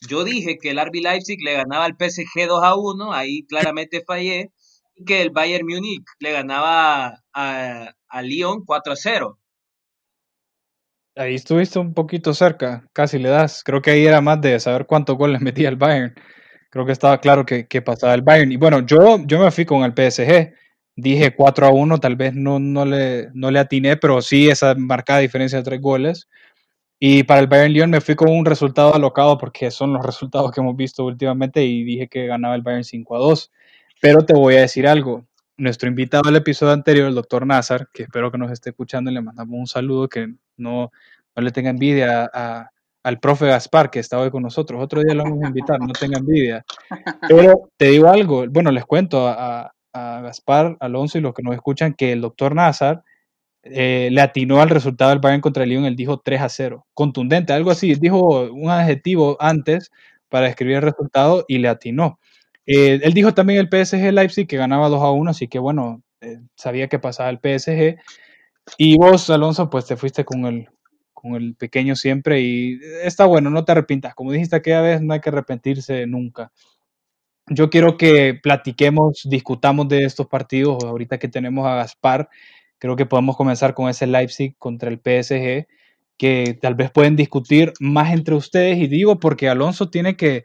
yo 0.09 0.23
dije 0.23 0.57
que 0.57 0.71
el 0.71 0.79
RB 0.79 0.95
Leipzig 1.03 1.37
le 1.43 1.53
ganaba 1.53 1.85
al 1.85 1.95
PSG 1.95 2.47
2 2.47 2.63
a 2.63 2.75
1, 2.75 3.13
ahí 3.13 3.45
claramente 3.45 4.03
fallé, 4.03 4.51
y 4.95 5.05
que 5.05 5.21
el 5.21 5.29
Bayern 5.29 5.67
Múnich 5.67 6.05
le 6.19 6.31
ganaba 6.31 7.23
a, 7.33 7.93
a 8.07 8.21
Lyon 8.23 8.63
4 8.65 8.93
a 8.93 8.95
0. 8.95 9.39
Ahí 11.17 11.33
estuviste 11.33 11.79
un 11.79 11.95
poquito 11.95 12.31
cerca, 12.35 12.87
casi 12.93 13.17
le 13.17 13.29
das. 13.29 13.63
Creo 13.63 13.81
que 13.81 13.89
ahí 13.89 14.05
era 14.05 14.21
más 14.21 14.39
de 14.39 14.59
saber 14.59 14.85
cuántos 14.85 15.17
goles 15.17 15.41
metía 15.41 15.69
el 15.69 15.75
Bayern. 15.75 16.13
Creo 16.69 16.85
que 16.85 16.91
estaba 16.91 17.19
claro 17.19 17.45
que, 17.45 17.65
pasaba 17.81 18.13
el 18.13 18.21
Bayern. 18.21 18.51
Y 18.51 18.57
bueno, 18.57 18.85
yo, 18.85 19.17
yo 19.25 19.39
me 19.39 19.51
fui 19.51 19.65
con 19.65 19.83
el 19.83 19.93
PSG. 19.93 20.53
Dije 20.95 21.35
4 21.35 21.67
a 21.67 21.71
1, 21.71 21.99
tal 21.99 22.15
vez 22.15 22.33
no, 22.33 22.59
no, 22.59 22.85
le, 22.85 23.29
no 23.33 23.51
le 23.51 23.59
atiné, 23.59 23.97
pero 23.97 24.21
sí 24.21 24.49
esa 24.49 24.75
marcada 24.75 25.19
diferencia 25.19 25.59
de 25.59 25.63
tres 25.63 25.81
goles. 25.81 26.27
Y 26.99 27.23
para 27.23 27.41
el 27.41 27.47
Bayern 27.47 27.73
Lyon 27.73 27.91
me 27.91 28.01
fui 28.01 28.15
con 28.15 28.29
un 28.31 28.45
resultado 28.45 28.93
alocado 28.95 29.37
porque 29.37 29.71
son 29.71 29.93
los 29.93 30.05
resultados 30.05 30.51
que 30.51 30.61
hemos 30.61 30.75
visto 30.75 31.05
últimamente 31.05 31.63
y 31.63 31.83
dije 31.83 32.07
que 32.07 32.27
ganaba 32.27 32.55
el 32.55 32.63
Bayern 32.63 32.83
5 32.83 33.15
a 33.15 33.19
2. 33.19 33.51
Pero 34.01 34.25
te 34.25 34.33
voy 34.33 34.55
a 34.55 34.61
decir 34.61 34.87
algo. 34.87 35.25
Nuestro 35.57 35.89
invitado 35.89 36.29
al 36.29 36.35
episodio 36.35 36.73
anterior, 36.73 37.07
el 37.07 37.15
doctor 37.15 37.45
Nazar, 37.45 37.87
que 37.91 38.03
espero 38.03 38.31
que 38.31 38.37
nos 38.37 38.51
esté 38.51 38.69
escuchando 38.69 39.09
y 39.09 39.13
le 39.15 39.21
mandamos 39.21 39.59
un 39.59 39.67
saludo, 39.67 40.07
que 40.07 40.27
no, 40.55 40.91
no 41.35 41.41
le 41.41 41.51
tenga 41.51 41.71
envidia 41.71 42.29
a, 42.31 42.69
al 43.03 43.19
profe 43.19 43.47
Gaspar, 43.47 43.89
que 43.89 43.99
está 43.99 44.19
hoy 44.19 44.29
con 44.29 44.43
nosotros. 44.43 44.81
Otro 44.83 45.01
día 45.01 45.15
lo 45.15 45.23
vamos 45.23 45.43
a 45.43 45.47
invitar, 45.47 45.79
no 45.79 45.93
tenga 45.93 46.19
envidia. 46.19 46.63
Pero 47.27 47.69
te 47.75 47.85
digo 47.87 48.07
algo, 48.07 48.45
bueno, 48.49 48.71
les 48.71 48.85
cuento 48.85 49.27
a, 49.27 49.73
a 49.93 50.21
Gaspar, 50.21 50.77
Alonso 50.79 51.17
y 51.17 51.21
los 51.21 51.33
que 51.33 51.41
nos 51.41 51.55
escuchan 51.55 51.93
que 51.93 52.11
el 52.11 52.21
doctor 52.21 52.53
Nazar 52.53 53.03
eh, 53.63 54.09
le 54.11 54.21
atinó 54.21 54.61
al 54.61 54.69
resultado 54.69 55.09
del 55.09 55.19
Bayern 55.19 55.41
contra 55.41 55.63
el 55.63 55.69
Lyon, 55.69 55.85
él 55.85 55.95
dijo 55.95 56.19
3 56.19 56.41
a 56.41 56.49
0, 56.49 56.85
contundente, 56.93 57.53
algo 57.53 57.71
así, 57.71 57.95
dijo 57.95 58.43
un 58.51 58.69
adjetivo 58.69 59.37
antes 59.39 59.91
para 60.29 60.47
describir 60.47 60.77
el 60.77 60.83
resultado 60.83 61.45
y 61.47 61.57
le 61.57 61.67
atinó. 61.67 62.19
Eh, 62.67 62.99
él 63.03 63.13
dijo 63.13 63.33
también 63.33 63.59
el 63.59 63.69
PSG 63.69 64.11
Leipzig 64.13 64.47
que 64.47 64.57
ganaba 64.57 64.89
2 64.89 65.01
a 65.01 65.11
1, 65.11 65.31
así 65.31 65.47
que 65.47 65.59
bueno, 65.59 66.03
eh, 66.21 66.39
sabía 66.55 66.87
que 66.87 66.99
pasaba 66.99 67.29
el 67.29 67.39
PSG. 67.39 67.97
Y 68.77 68.97
vos, 68.97 69.29
Alonso, 69.29 69.69
pues 69.69 69.85
te 69.87 69.97
fuiste 69.97 70.25
con 70.25 70.45
el, 70.45 70.67
con 71.13 71.35
el 71.35 71.55
pequeño 71.55 71.95
siempre 71.95 72.41
y 72.41 72.79
está 73.03 73.25
bueno, 73.25 73.49
no 73.49 73.65
te 73.65 73.71
arrepientas. 73.71 74.15
Como 74.15 74.31
dijiste 74.31 74.55
aquella 74.57 74.81
vez, 74.81 75.01
no 75.01 75.13
hay 75.13 75.21
que 75.21 75.29
arrepentirse 75.29 76.05
nunca. 76.07 76.51
Yo 77.49 77.69
quiero 77.69 77.97
que 77.97 78.37
platiquemos, 78.43 79.21
discutamos 79.29 79.87
de 79.87 80.03
estos 80.03 80.27
partidos 80.27 80.83
ahorita 80.83 81.17
que 81.17 81.29
tenemos 81.29 81.65
a 81.65 81.75
Gaspar 81.75 82.29
Creo 82.79 82.95
que 82.95 83.05
podemos 83.05 83.35
comenzar 83.37 83.73
con 83.73 83.89
ese 83.89 84.05
Leipzig 84.07 84.55
contra 84.57 84.89
el 84.89 84.99
PSG, 84.99 85.67
que 86.17 86.57
tal 86.61 86.75
vez 86.75 86.91
pueden 86.91 87.15
discutir 87.15 87.73
más 87.79 88.13
entre 88.13 88.35
ustedes. 88.35 88.77
Y 88.77 88.87
digo 88.87 89.19
porque 89.19 89.49
Alonso 89.49 89.89
tiene 89.89 90.15
que, 90.15 90.43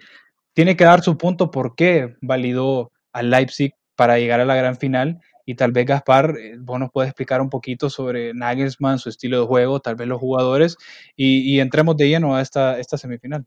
tiene 0.55 0.77
que 0.77 0.85
dar 0.85 1.03
su 1.03 1.17
punto 1.17 1.51
por 1.51 1.75
qué 1.75 2.17
validó 2.21 2.93
al 3.13 3.31
Leipzig 3.31 3.75
para 3.97 4.19
llegar 4.19 4.41
a 4.41 4.45
la 4.45 4.55
gran 4.55 4.77
final. 4.77 5.21
Y 5.45 5.57
tal 5.57 5.73
vez 5.73 5.87
Gaspar, 5.87 6.37
eh, 6.39 6.57
vos 6.59 6.79
nos 6.79 6.91
puedes 6.93 7.09
explicar 7.09 7.41
un 7.41 7.51
poquito 7.51 7.91
sobre 7.91 8.33
Nagelsmann, 8.33 8.99
su 8.99 9.09
estilo 9.09 9.41
de 9.41 9.47
juego, 9.47 9.81
tal 9.81 9.97
vez 9.97 10.07
los 10.07 10.21
jugadores, 10.21 10.77
y, 11.17 11.59
entremos 11.59 11.97
de 11.97 12.09
lleno 12.09 12.37
a 12.37 12.43
esta, 12.43 12.79
esta 12.79 12.97
semifinal. 12.97 13.45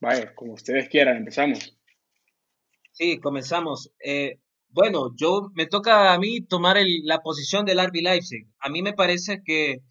Vaya, 0.00 0.32
como 0.34 0.52
ustedes 0.52 0.88
quieran, 0.88 1.16
empezamos. 1.16 1.76
Sí, 2.92 3.18
comenzamos. 3.18 3.90
Eh, 4.04 4.38
bueno, 4.68 5.12
yo 5.16 5.50
me 5.54 5.66
toca 5.66 6.12
a 6.12 6.18
mí 6.18 6.42
tomar 6.42 6.76
la 7.02 7.18
posición 7.20 7.64
del 7.64 7.84
RB 7.84 8.02
Leipzig. 8.02 8.46
A 8.60 8.68
mí 8.68 8.82
me 8.82 8.92
parece 8.92 9.42
que 9.44 9.82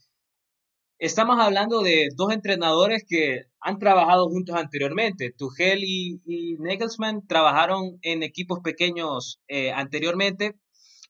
estamos 1.00 1.40
hablando 1.40 1.82
de 1.82 2.10
dos 2.16 2.34
entrenadores 2.34 3.04
que 3.08 3.46
han 3.60 3.80
trabajado 3.80 4.30
juntos 4.30 4.56
anteriormente. 4.56 5.32
Tuchel 5.38 5.84
y, 5.84 6.22
y 6.26 6.58
trabajaron 7.28 8.00
en 8.02 8.24
equipos 8.24 8.60
pequeños 8.64 9.40
eh, 9.48 9.72
anteriormente, 9.72 10.56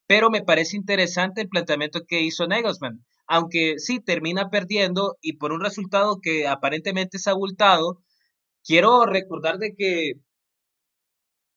pero 0.07 0.29
me 0.29 0.43
parece 0.43 0.77
interesante 0.77 1.41
el 1.41 1.49
planteamiento 1.49 2.05
que 2.07 2.21
hizo 2.21 2.47
Nagelsmann. 2.47 3.05
Aunque 3.27 3.75
sí 3.77 3.99
termina 3.99 4.49
perdiendo 4.49 5.17
y 5.21 5.33
por 5.33 5.51
un 5.51 5.61
resultado 5.61 6.19
que 6.21 6.47
aparentemente 6.47 7.17
es 7.17 7.27
abultado, 7.27 8.01
quiero 8.63 9.05
recordar 9.05 9.57
de 9.57 9.75
que 9.75 10.13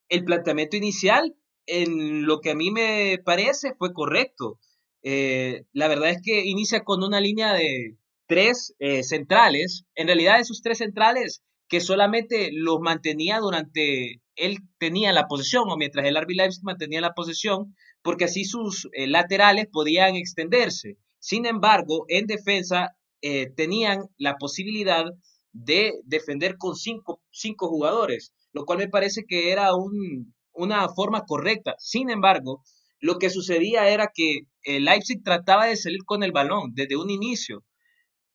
el 0.09 0.25
planteamiento 0.25 0.77
inicial 0.77 1.37
en 1.67 2.27
lo 2.27 2.41
que 2.41 2.51
a 2.51 2.55
mí 2.57 2.71
me 2.71 3.19
parece 3.25 3.75
fue 3.79 3.93
correcto. 3.93 4.59
Eh, 5.03 5.65
la 5.73 5.89
verdad 5.89 6.11
es 6.11 6.19
que 6.23 6.45
inicia 6.45 6.83
con 6.85 7.03
una 7.05 7.21
línea 7.21 7.55
de 7.55 7.97
tres 8.31 8.77
eh, 8.79 9.03
centrales. 9.03 9.87
En 9.97 10.07
realidad 10.07 10.39
esos 10.39 10.63
tres 10.63 10.79
centrales 10.79 11.43
que 11.67 11.81
solamente 11.81 12.51
los 12.53 12.79
mantenía 12.81 13.41
durante 13.41 14.23
él 14.37 14.59
tenía 14.79 15.13
la 15.13 15.27
posesión 15.27 15.65
o 15.69 15.77
mientras 15.77 16.07
el 16.07 16.17
RB 16.17 16.31
Leipzig 16.37 16.63
mantenía 16.63 17.01
la 17.01 17.13
posesión, 17.13 17.75
porque 18.03 18.27
así 18.27 18.45
sus 18.45 18.89
eh, 18.93 19.09
laterales 19.09 19.67
podían 19.71 20.15
extenderse. 20.15 20.97
Sin 21.19 21.45
embargo, 21.45 22.05
en 22.07 22.27
defensa 22.27 22.97
eh, 23.21 23.51
tenían 23.57 24.05
la 24.17 24.37
posibilidad 24.37 25.07
de 25.53 25.95
defender 26.05 26.57
con 26.57 26.77
cinco, 26.77 27.21
cinco, 27.33 27.69
jugadores, 27.69 28.33
lo 28.53 28.65
cual 28.65 28.79
me 28.79 28.89
parece 28.89 29.25
que 29.27 29.51
era 29.51 29.75
un, 29.75 30.33
una 30.53 30.89
forma 30.89 31.25
correcta. 31.27 31.75
Sin 31.79 32.11
embargo, 32.11 32.63
lo 33.01 33.19
que 33.19 33.29
sucedía 33.29 33.89
era 33.89 34.13
que 34.15 34.43
el 34.63 34.85
Leipzig 34.85 35.21
trataba 35.25 35.67
de 35.67 35.77
salir 35.77 36.05
con 36.05 36.23
el 36.23 36.31
balón 36.31 36.71
desde 36.75 36.97
un 36.97 37.11
inicio, 37.11 37.65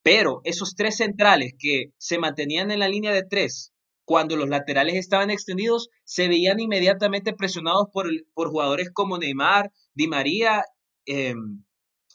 pero 0.05 0.41
esos 0.43 0.75
tres 0.75 0.97
centrales 0.97 1.55
que 1.57 1.85
se 1.97 2.19
mantenían 2.19 2.69
en 2.69 2.77
la 2.77 2.87
línea 2.87 3.11
de 3.11 3.23
tres, 3.23 3.73
cuando 4.03 4.37
los 4.37 4.47
laterales 4.47 4.93
estaban 4.93 5.31
extendidos, 5.31 5.89
se 6.03 6.27
veían 6.27 6.59
inmediatamente 6.59 7.33
presionados 7.33 7.87
por, 7.91 8.05
por 8.35 8.51
jugadores 8.51 8.91
como 8.93 9.17
Neymar, 9.17 9.71
Di 9.95 10.07
María 10.07 10.63
em, 11.07 11.65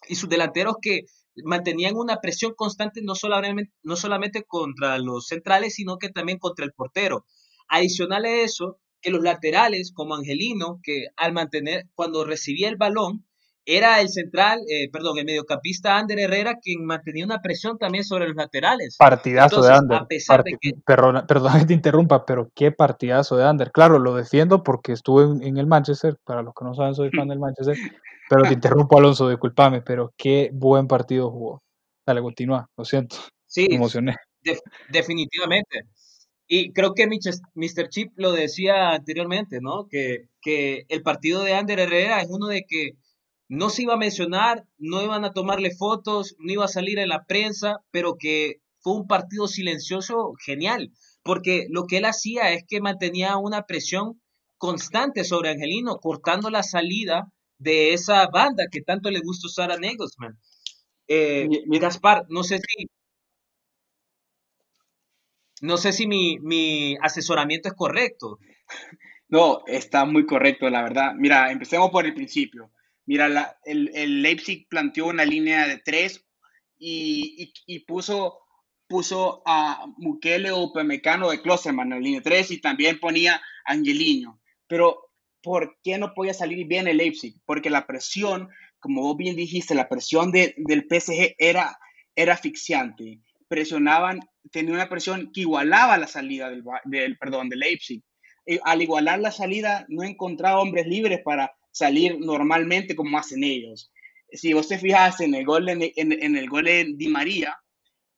y 0.09 0.15
sus 0.15 0.29
delanteros 0.29 0.77
que 0.81 1.01
mantenían 1.43 1.97
una 1.97 2.21
presión 2.21 2.53
constante 2.55 3.01
no 3.03 3.17
solamente, 3.17 3.73
no 3.83 3.97
solamente 3.97 4.45
contra 4.45 4.97
los 4.99 5.27
centrales, 5.27 5.75
sino 5.75 5.99
que 5.99 6.11
también 6.11 6.39
contra 6.39 6.65
el 6.65 6.73
portero. 6.73 7.27
Adicional 7.69 8.25
a 8.25 8.31
eso, 8.31 8.79
que 9.01 9.11
los 9.11 9.25
laterales, 9.25 9.91
como 9.93 10.15
Angelino, 10.15 10.79
que 10.85 11.07
al 11.17 11.33
mantener, 11.33 11.89
cuando 11.97 12.25
recibía 12.25 12.69
el 12.69 12.77
balón, 12.77 13.27
era 13.77 14.01
el 14.01 14.09
central, 14.09 14.61
eh, 14.69 14.91
perdón, 14.91 15.19
el 15.19 15.25
mediocampista 15.25 15.97
Ander 15.97 16.19
Herrera 16.19 16.59
quien 16.61 16.85
mantenía 16.85 17.25
una 17.25 17.41
presión 17.41 17.79
también 17.79 18.05
sobre 18.05 18.27
los 18.27 18.37
laterales. 18.37 18.97
Partidazo 18.99 19.63
de 19.63 19.73
Ander. 19.73 20.01
perdón, 20.85 21.25
perdón 21.29 21.61
que 21.61 21.67
te 21.67 21.75
interrumpa, 21.75 22.27
pero 22.27 22.51
qué 22.55 22.73
partidazo 22.73 23.37
de 23.37 23.45
Ander. 23.45 23.71
Claro, 23.71 24.01
lo 24.01 24.17
defiendo 24.17 24.65
porque 24.65 24.93
estuve 24.93 25.47
en, 25.47 25.57
el 25.57 25.67
Manchester, 25.67 26.19
para 26.25 26.43
los 26.43 26.53
que 26.53 26.65
no 26.65 26.75
saben 26.75 26.95
soy 26.95 27.11
fan 27.11 27.29
del 27.29 27.39
Manchester, 27.39 27.77
pero 28.29 28.43
te 28.43 28.55
interrumpo 28.55 28.99
Alonso, 28.99 29.29
discúlpame, 29.29 29.83
pero 29.83 30.13
qué 30.17 30.51
buen 30.53 30.89
partido 30.89 31.31
jugó. 31.31 31.63
Dale, 32.05 32.23
continúa, 32.23 32.69
lo 32.77 32.85
siento. 32.85 33.17
Sí, 33.47 33.67
me 33.69 33.77
emocioné. 33.77 34.17
definitivamente. 34.89 35.85
Y 36.49 36.73
creo 36.73 36.95
que 36.95 37.07
Mr. 37.07 37.89
Chip 37.89 38.11
lo 38.17 38.33
decía 38.33 38.91
anteriormente, 38.91 39.61
¿no? 39.61 39.87
Que, 39.89 40.27
que 40.43 40.85
el 40.89 41.03
partido 41.03 41.45
de 41.45 41.55
Ander 41.55 41.79
Herrera 41.79 42.21
es 42.21 42.29
uno 42.29 42.49
de 42.49 42.65
que 42.67 42.97
no 43.51 43.69
se 43.69 43.83
iba 43.83 43.95
a 43.95 43.99
mencionar, 43.99 44.65
no 44.79 45.03
iban 45.03 45.25
a 45.25 45.33
tomarle 45.33 45.75
fotos, 45.75 46.37
no 46.39 46.53
iba 46.53 46.65
a 46.67 46.69
salir 46.69 47.01
en 47.01 47.09
la 47.09 47.25
prensa, 47.25 47.79
pero 47.91 48.17
que 48.17 48.61
fue 48.79 48.95
un 48.95 49.09
partido 49.09 49.49
silencioso 49.49 50.35
genial, 50.47 50.93
porque 51.25 51.67
lo 51.69 51.87
que 51.89 51.97
él 51.97 52.05
hacía 52.05 52.53
es 52.53 52.63
que 52.69 52.81
mantenía 52.81 53.37
una 53.39 53.67
presión 53.67 54.23
constante 54.57 55.25
sobre 55.25 55.51
Angelino, 55.51 55.99
cortando 55.99 56.49
la 56.49 56.63
salida 56.63 57.33
de 57.59 57.93
esa 57.93 58.25
banda 58.29 58.67
que 58.71 58.83
tanto 58.83 59.11
le 59.11 59.19
gusta 59.19 59.49
usar 59.49 59.73
a 59.73 59.79
Nagelsmann. 59.79 60.39
Eh, 61.09 61.49
Gaspar, 61.67 62.27
no 62.29 62.45
sé 62.45 62.59
si 62.59 62.87
no 65.61 65.77
sé 65.77 65.93
si 65.93 66.07
mi, 66.07 66.39
mi, 66.39 66.97
asesoramiento 67.03 67.69
es 67.69 67.75
correcto. 67.75 68.39
No, 69.29 69.63
está 69.67 70.05
muy 70.05 70.25
correcto, 70.25 70.71
la 70.71 70.83
verdad. 70.83 71.15
Mira, 71.17 71.51
empecemos 71.51 71.91
por 71.91 72.07
el 72.07 72.15
principio. 72.15 72.71
Mira, 73.11 73.59
el, 73.65 74.23
Leipzig 74.23 74.69
planteó 74.69 75.07
una 75.07 75.25
línea 75.25 75.67
de 75.67 75.79
tres 75.79 76.25
y, 76.79 77.53
puso, 77.85 78.39
puso 78.87 79.43
a 79.47 79.85
Mukele 79.97 80.53
o 80.53 80.73
Pemecano 80.73 81.29
de 81.29 81.43
Klosterman 81.43 81.89
en 81.89 81.91
la 81.91 81.99
línea 81.99 82.21
de 82.21 82.31
tres 82.31 82.53
y 82.53 82.61
también 82.61 83.01
ponía 83.01 83.43
Angelino. 83.65 84.41
Pero, 84.69 85.11
¿por 85.43 85.77
qué 85.83 85.99
no 85.99 86.15
podía 86.15 86.35
salir 86.35 86.65
bien 86.69 86.87
el 86.87 86.99
Leipzig? 86.99 87.35
Porque 87.47 87.69
la 87.69 87.85
presión, 87.85 88.49
como 88.79 89.03
vos 89.03 89.17
bien 89.17 89.35
dijiste, 89.35 89.75
la 89.75 89.89
presión 89.89 90.31
del 90.31 90.87
PSG 90.89 91.35
era, 91.37 91.81
era 92.15 92.35
asfixiante. 92.35 93.19
Presionaban, 93.49 94.21
tenía 94.53 94.75
una 94.75 94.89
presión 94.89 95.33
que 95.33 95.41
igualaba 95.41 95.99
la 95.99 96.07
salida 96.07 96.49
del, 96.49 96.63
del 96.85 97.19
perdón, 97.19 97.49
del 97.49 97.59
Leipzig. 97.59 98.05
Eh, 98.47 98.61
al 98.63 98.83
igualar 98.83 99.19
la 99.19 99.33
salida, 99.33 99.85
no 99.89 100.05
encontraba 100.05 100.61
hombres 100.61 100.87
libres 100.87 101.23
para 101.25 101.57
salir 101.71 102.19
normalmente 102.19 102.97
como 102.97 103.19
hacen 103.19 103.45
ellos. 103.45 103.93
Si 104.33 104.53
vos 104.53 104.69
te 104.69 104.79
fijas 104.79 105.21
en 105.21 105.35
el 105.35 105.45
gol, 105.45 105.69
en, 105.69 106.37
el 106.37 106.49
gol 106.49 106.65
de 106.65 106.93
Di 106.95 107.09
María, 107.09 107.57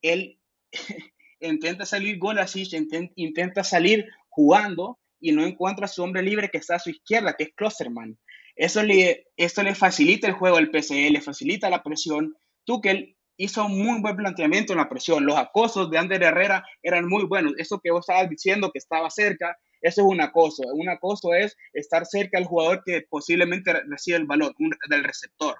él 0.02 0.38
intenta 1.40 1.86
salir 1.86 2.18
gol 2.18 2.38
así, 2.38 2.68
intenta, 3.16 3.64
salir 3.64 4.06
jugando 4.28 4.98
y 5.20 5.32
no 5.32 5.44
encuentra 5.44 5.86
a 5.86 5.88
su 5.88 6.02
hombre 6.02 6.22
libre 6.22 6.50
que 6.50 6.58
está 6.58 6.76
a 6.76 6.80
su 6.80 6.90
izquierda, 6.90 7.34
que 7.34 7.44
es 7.44 7.54
Klosterman. 7.54 8.18
Eso 8.54 8.82
le, 8.82 9.28
esto 9.36 9.62
le 9.62 9.74
facilita 9.74 10.26
el 10.26 10.34
juego 10.34 10.56
al 10.56 10.70
PSE, 10.70 11.10
le 11.10 11.20
facilita 11.20 11.70
la 11.70 11.82
presión. 11.82 12.34
Tuchel 12.64 13.16
hizo 13.36 13.64
un 13.64 13.82
muy 13.82 14.00
buen 14.00 14.16
planteamiento 14.16 14.72
en 14.72 14.78
la 14.78 14.88
presión. 14.88 15.24
Los 15.24 15.36
acosos 15.36 15.90
de 15.90 15.98
Ander 15.98 16.22
Herrera 16.22 16.64
eran 16.82 17.08
muy 17.08 17.24
buenos. 17.24 17.54
Eso 17.56 17.80
que 17.82 17.90
vos 17.90 18.00
estabas 18.00 18.28
diciendo 18.28 18.70
que 18.70 18.78
estaba 18.78 19.08
cerca, 19.10 19.56
eso 19.82 20.00
es 20.02 20.06
un 20.06 20.20
acoso. 20.20 20.62
Un 20.72 20.88
acoso 20.88 21.34
es 21.34 21.56
estar 21.72 22.06
cerca 22.06 22.38
del 22.38 22.46
jugador 22.46 22.82
que 22.84 23.02
posiblemente 23.02 23.72
recibe 23.88 24.16
el 24.16 24.26
balón, 24.26 24.54
del 24.88 25.04
receptor. 25.04 25.56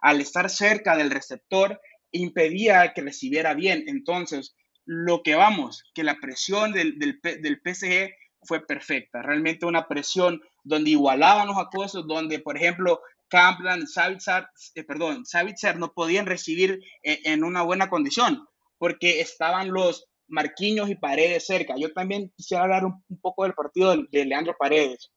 Al 0.00 0.20
estar 0.20 0.50
cerca 0.50 0.96
del 0.96 1.10
receptor, 1.10 1.80
impedía 2.10 2.92
que 2.92 3.02
recibiera 3.02 3.54
bien. 3.54 3.84
Entonces, 3.86 4.54
lo 4.84 5.22
que 5.22 5.34
vamos, 5.34 5.84
que 5.94 6.04
la 6.04 6.16
presión 6.20 6.72
del, 6.72 6.98
del, 6.98 7.60
PSG 7.64 8.14
fue 8.42 8.66
perfecta. 8.66 9.22
Realmente 9.22 9.66
una 9.66 9.88
presión 9.88 10.42
donde 10.64 10.90
igualaban 10.90 11.48
los 11.48 11.58
acosos, 11.58 12.06
donde, 12.06 12.40
por 12.40 12.56
ejemplo, 12.56 13.00
Kaplan, 13.28 13.86
Savitzer, 13.86 14.46
eh, 14.74 14.84
perdón, 14.84 15.24
Savitzer 15.24 15.78
no 15.78 15.92
podían 15.94 16.26
recibir 16.26 16.80
eh, 17.02 17.20
en 17.24 17.44
una 17.44 17.62
buena 17.62 17.88
condición 17.88 18.46
porque 18.82 19.20
estaban 19.20 19.70
los 19.70 20.08
Marquinhos 20.32 20.88
y 20.88 20.94
Paredes 20.94 21.46
cerca. 21.46 21.74
Yo 21.76 21.92
también 21.92 22.32
quisiera 22.36 22.64
hablar 22.64 22.84
un, 22.86 23.04
poco 23.20 23.44
del 23.44 23.52
partido 23.52 23.94
de, 24.10 24.24
Leandro 24.24 24.56
Paredes. 24.58 25.12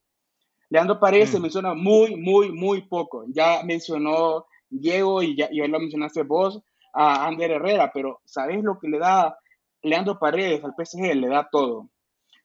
Leandro 0.69 0.99
Paredes 0.99 1.29
se 1.29 1.39
mm. 1.39 1.41
menciona 1.41 1.73
muy, 1.73 2.15
muy, 2.15 2.51
muy 2.51 2.81
poco. 2.87 3.25
Ya 3.29 3.63
mencionó 3.63 4.45
Diego 4.69 5.23
y 5.23 5.37
ya, 5.37 5.47
y 5.51 5.65
lo 5.65 5.79
mencionaste 5.79 6.23
vos 6.23 6.61
a 6.93 7.25
Ander 7.25 7.51
Herrera, 7.51 7.91
pero 7.93 8.21
¿sabes 8.25 8.61
lo 8.61 8.77
que 8.77 8.89
le 8.89 8.99
da 8.99 9.37
Leandro 9.81 10.19
Paredes 10.19 10.63
al 10.63 10.73
PSG? 10.77 11.15
Le 11.15 11.27
da 11.27 11.47
todo. 11.49 11.89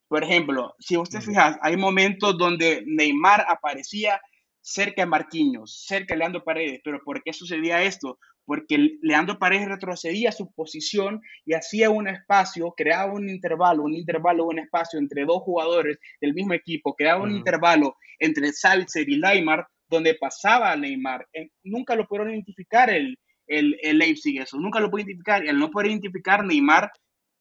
Por 0.06 0.22
ejemplo, 0.22 0.74
si 0.78 0.96
usted 0.96 1.18
mm. 1.18 1.22
fija, 1.22 1.58
hay 1.60 1.76
momentos 1.76 2.38
donde 2.38 2.84
Neymar 2.86 3.44
aparecía 3.48 4.20
cerca 4.60 5.02
de 5.02 5.06
Marquinhos, 5.06 5.84
cerca 5.86 6.14
de 6.14 6.18
Leandro 6.18 6.44
Paredes, 6.44 6.80
pero 6.84 7.00
¿por 7.04 7.22
qué 7.22 7.32
sucedía 7.32 7.82
esto? 7.82 8.18
Porque 8.44 8.98
Leandro 9.02 9.38
Paredes 9.38 9.68
retrocedía 9.68 10.32
su 10.32 10.52
posición 10.52 11.20
y 11.44 11.54
hacía 11.54 11.90
un 11.90 12.08
espacio, 12.08 12.72
creaba 12.76 13.12
un 13.12 13.28
intervalo, 13.28 13.84
un 13.84 13.94
intervalo, 13.94 14.46
un 14.46 14.58
espacio 14.58 14.98
entre 14.98 15.24
dos 15.24 15.42
jugadores 15.42 15.98
del 16.20 16.34
mismo 16.34 16.54
equipo, 16.54 16.94
creaba 16.94 17.22
un 17.22 17.34
intervalo 17.36 17.96
entre 18.18 18.52
Salzer 18.52 19.08
y 19.08 19.18
Neymar, 19.18 19.66
donde 19.88 20.14
pasaba 20.14 20.74
Neymar. 20.76 21.26
Eh, 21.32 21.50
nunca 21.64 21.94
lo 21.94 22.06
pudieron 22.06 22.32
identificar 22.32 22.90
el, 22.90 23.18
el, 23.46 23.76
el, 23.82 23.98
Leipzig 23.98 24.40
eso, 24.40 24.58
nunca 24.58 24.80
lo 24.80 24.90
pudo 24.90 25.02
identificar, 25.02 25.44
y 25.44 25.48
al 25.48 25.58
no 25.58 25.70
poder 25.70 25.90
identificar 25.90 26.44
Neymar, 26.44 26.90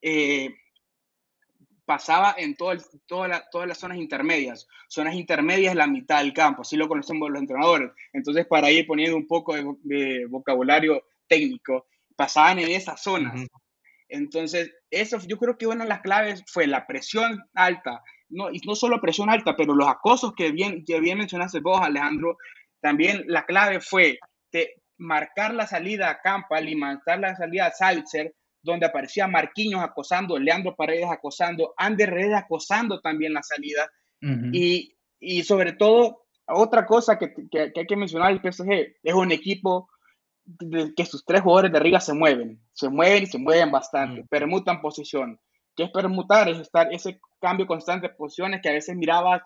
eh, 0.02 0.50
pasaba 1.90 2.36
en 2.38 2.56
todo 2.56 2.78
todas 3.08 3.68
las 3.68 3.80
zonas 3.80 3.98
intermedias. 3.98 4.68
Zonas 4.88 5.16
intermedias 5.16 5.74
la 5.74 5.88
mitad 5.88 6.20
del 6.20 6.34
campo, 6.34 6.62
así 6.62 6.78
lo 6.78 6.88
conocemos 6.88 7.32
los 7.32 7.42
entrenadores. 7.42 7.90
Entonces, 8.14 8.46
para 8.46 8.70
ir 8.70 8.86
poniendo 8.86 9.18
un 9.18 9.26
poco 9.26 9.56
de, 9.56 10.28
vocabulario 10.30 11.02
técnico, 11.28 11.88
pasaban 12.16 12.60
en 12.60 12.70
esas 12.70 13.02
zonas. 13.02 13.44
Entonces, 14.08 14.72
eso 14.92 15.18
yo 15.26 15.40
creo 15.40 15.58
que 15.58 15.66
una 15.66 15.84
de 15.84 15.90
las 15.90 16.02
claves 16.02 16.44
fue 16.46 16.68
la 16.68 16.86
presión 16.86 17.44
alta, 17.56 18.04
no, 18.30 18.52
y 18.52 18.60
no 18.68 18.76
solo 18.76 19.02
presión 19.02 19.32
alta, 19.32 19.58
pero 19.58 19.74
los 19.74 19.88
acosos 19.88 20.36
que 20.36 20.52
bien, 20.52 20.86
que 20.86 21.00
bien 21.00 21.18
mencionaste 21.18 21.60
vos, 21.60 21.82
Alejandro, 21.82 22.38
también 22.82 23.24
la 23.26 23.48
clave 23.48 23.82
fue 23.82 24.20
de 24.52 24.76
marcar 25.00 25.56
la 25.56 25.66
salida 25.66 26.12
a 26.12 26.22
campo, 26.22 26.54
alimentar 26.54 27.20
la 27.20 27.36
salida 27.36 27.66
a 27.66 27.72
Salzer, 27.72 28.36
donde 28.62 28.86
aparecía 28.86 29.28
Marquinhos 29.28 29.84
acosando, 29.84 30.38
Leandro 30.38 30.76
Paredes 30.76 31.10
acosando, 31.10 31.74
Ander 31.78 32.10
Redes 32.10 32.36
acosando 32.36 33.00
también 33.00 33.34
la 33.34 33.44
salida. 33.44 33.90
y, 34.52 34.96
y, 35.20 35.44
sobre 35.44 35.74
todo, 35.74 36.26
otra 36.48 36.86
cosa 36.86 37.18
que, 37.18 37.34
que, 37.50 37.72
hay 37.76 37.86
que 37.88 37.96
mencionar, 37.96 38.32
el 38.32 38.42
PSG 38.42 38.98
es 39.04 39.14
un 39.14 39.32
equipo 39.32 39.90
que 40.96 41.06
sus 41.06 41.24
tres 41.24 41.42
jugadores 41.42 41.72
de 41.72 41.78
arriba 41.78 42.00
se 42.00 42.14
mueven, 42.14 42.60
se 42.74 42.90
mueven 42.90 43.24
y 43.24 43.28
se 43.28 43.38
mueven 43.38 43.72
bastante, 43.72 44.26
permutan 44.30 44.82
posición. 44.82 45.40
¿Qué 45.76 45.84
es 45.84 45.92
permutar? 45.92 46.50
Es 46.50 46.58
estar 46.58 46.92
ese 46.94 47.20
cambio 47.40 47.68
constante 47.68 48.08
de 48.08 48.14
posiciones 48.16 48.60
que 48.62 48.70
a 48.70 48.74
veces 48.74 48.96
mirabas 48.98 49.42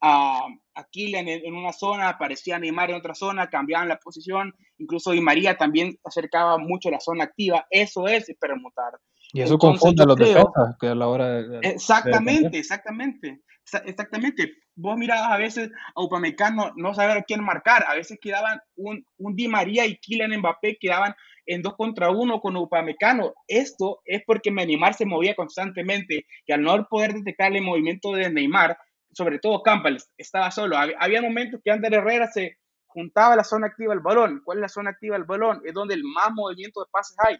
a, 0.00 0.46
a 0.74 0.86
en, 0.92 1.54
una 1.54 1.72
zona, 1.72 2.08
aparecía 2.08 2.58
Neymar 2.58 2.90
en 2.90 2.96
otra 2.96 3.14
zona, 3.14 3.50
cambiaban 3.50 3.88
la 3.88 3.98
posición, 3.98 4.54
incluso 4.78 5.12
Di 5.12 5.20
María 5.20 5.56
también 5.56 5.98
acercaba 6.04 6.58
mucho 6.58 6.90
la 6.90 7.00
zona 7.00 7.24
activa, 7.24 7.66
eso 7.70 8.06
es 8.08 8.26
permutar. 8.40 8.94
Y 9.32 9.42
eso 9.42 9.58
confunde 9.58 10.02
a 10.02 10.06
los 10.06 10.16
defensas 10.16 10.76
que 10.80 10.88
a 10.88 10.94
la 10.94 11.06
hora 11.06 11.42
de, 11.42 11.58
Exactamente, 11.62 12.58
exactamente. 12.58 13.42
Exactamente. 13.84 14.52
Vos 14.74 14.96
mirabas 14.96 15.30
a 15.30 15.36
veces 15.36 15.70
a 15.94 16.02
Upamecano 16.02 16.72
no 16.76 16.94
saber 16.94 17.18
a 17.18 17.22
quién 17.22 17.44
marcar. 17.44 17.84
A 17.86 17.94
veces 17.94 18.18
quedaban 18.20 18.58
un, 18.76 19.04
un 19.18 19.36
Di 19.36 19.46
María 19.46 19.86
y 19.86 19.98
Kylian 19.98 20.36
Mbappé 20.38 20.78
quedaban 20.80 21.14
en 21.46 21.62
dos 21.62 21.76
contra 21.76 22.10
uno 22.10 22.40
con 22.40 22.56
Upamecano. 22.56 23.34
Esto 23.46 24.00
es 24.04 24.22
porque 24.26 24.50
Neymar 24.50 24.94
se 24.94 25.06
movía 25.06 25.34
constantemente 25.34 26.26
y 26.46 26.52
al 26.52 26.62
no 26.62 26.86
poder 26.88 27.12
detectar 27.12 27.54
el 27.54 27.62
movimiento 27.62 28.12
de 28.12 28.30
Neymar, 28.30 28.76
sobre 29.12 29.38
todo 29.38 29.62
Campbell, 29.62 29.98
estaba 30.16 30.50
solo. 30.50 30.76
Había 30.76 31.22
momentos 31.22 31.60
que 31.64 31.70
Ander 31.70 31.94
Herrera 31.94 32.26
se 32.28 32.58
juntaba 32.86 33.34
a 33.34 33.36
la 33.36 33.44
zona 33.44 33.68
activa 33.68 33.94
del 33.94 34.02
balón. 34.02 34.42
¿Cuál 34.44 34.58
es 34.58 34.62
la 34.62 34.68
zona 34.68 34.90
activa 34.90 35.16
del 35.16 35.24
balón? 35.24 35.62
Es 35.64 35.74
donde 35.74 35.94
el 35.94 36.04
más 36.04 36.32
movimiento 36.32 36.80
de 36.80 36.86
pases 36.90 37.16
hay. 37.18 37.38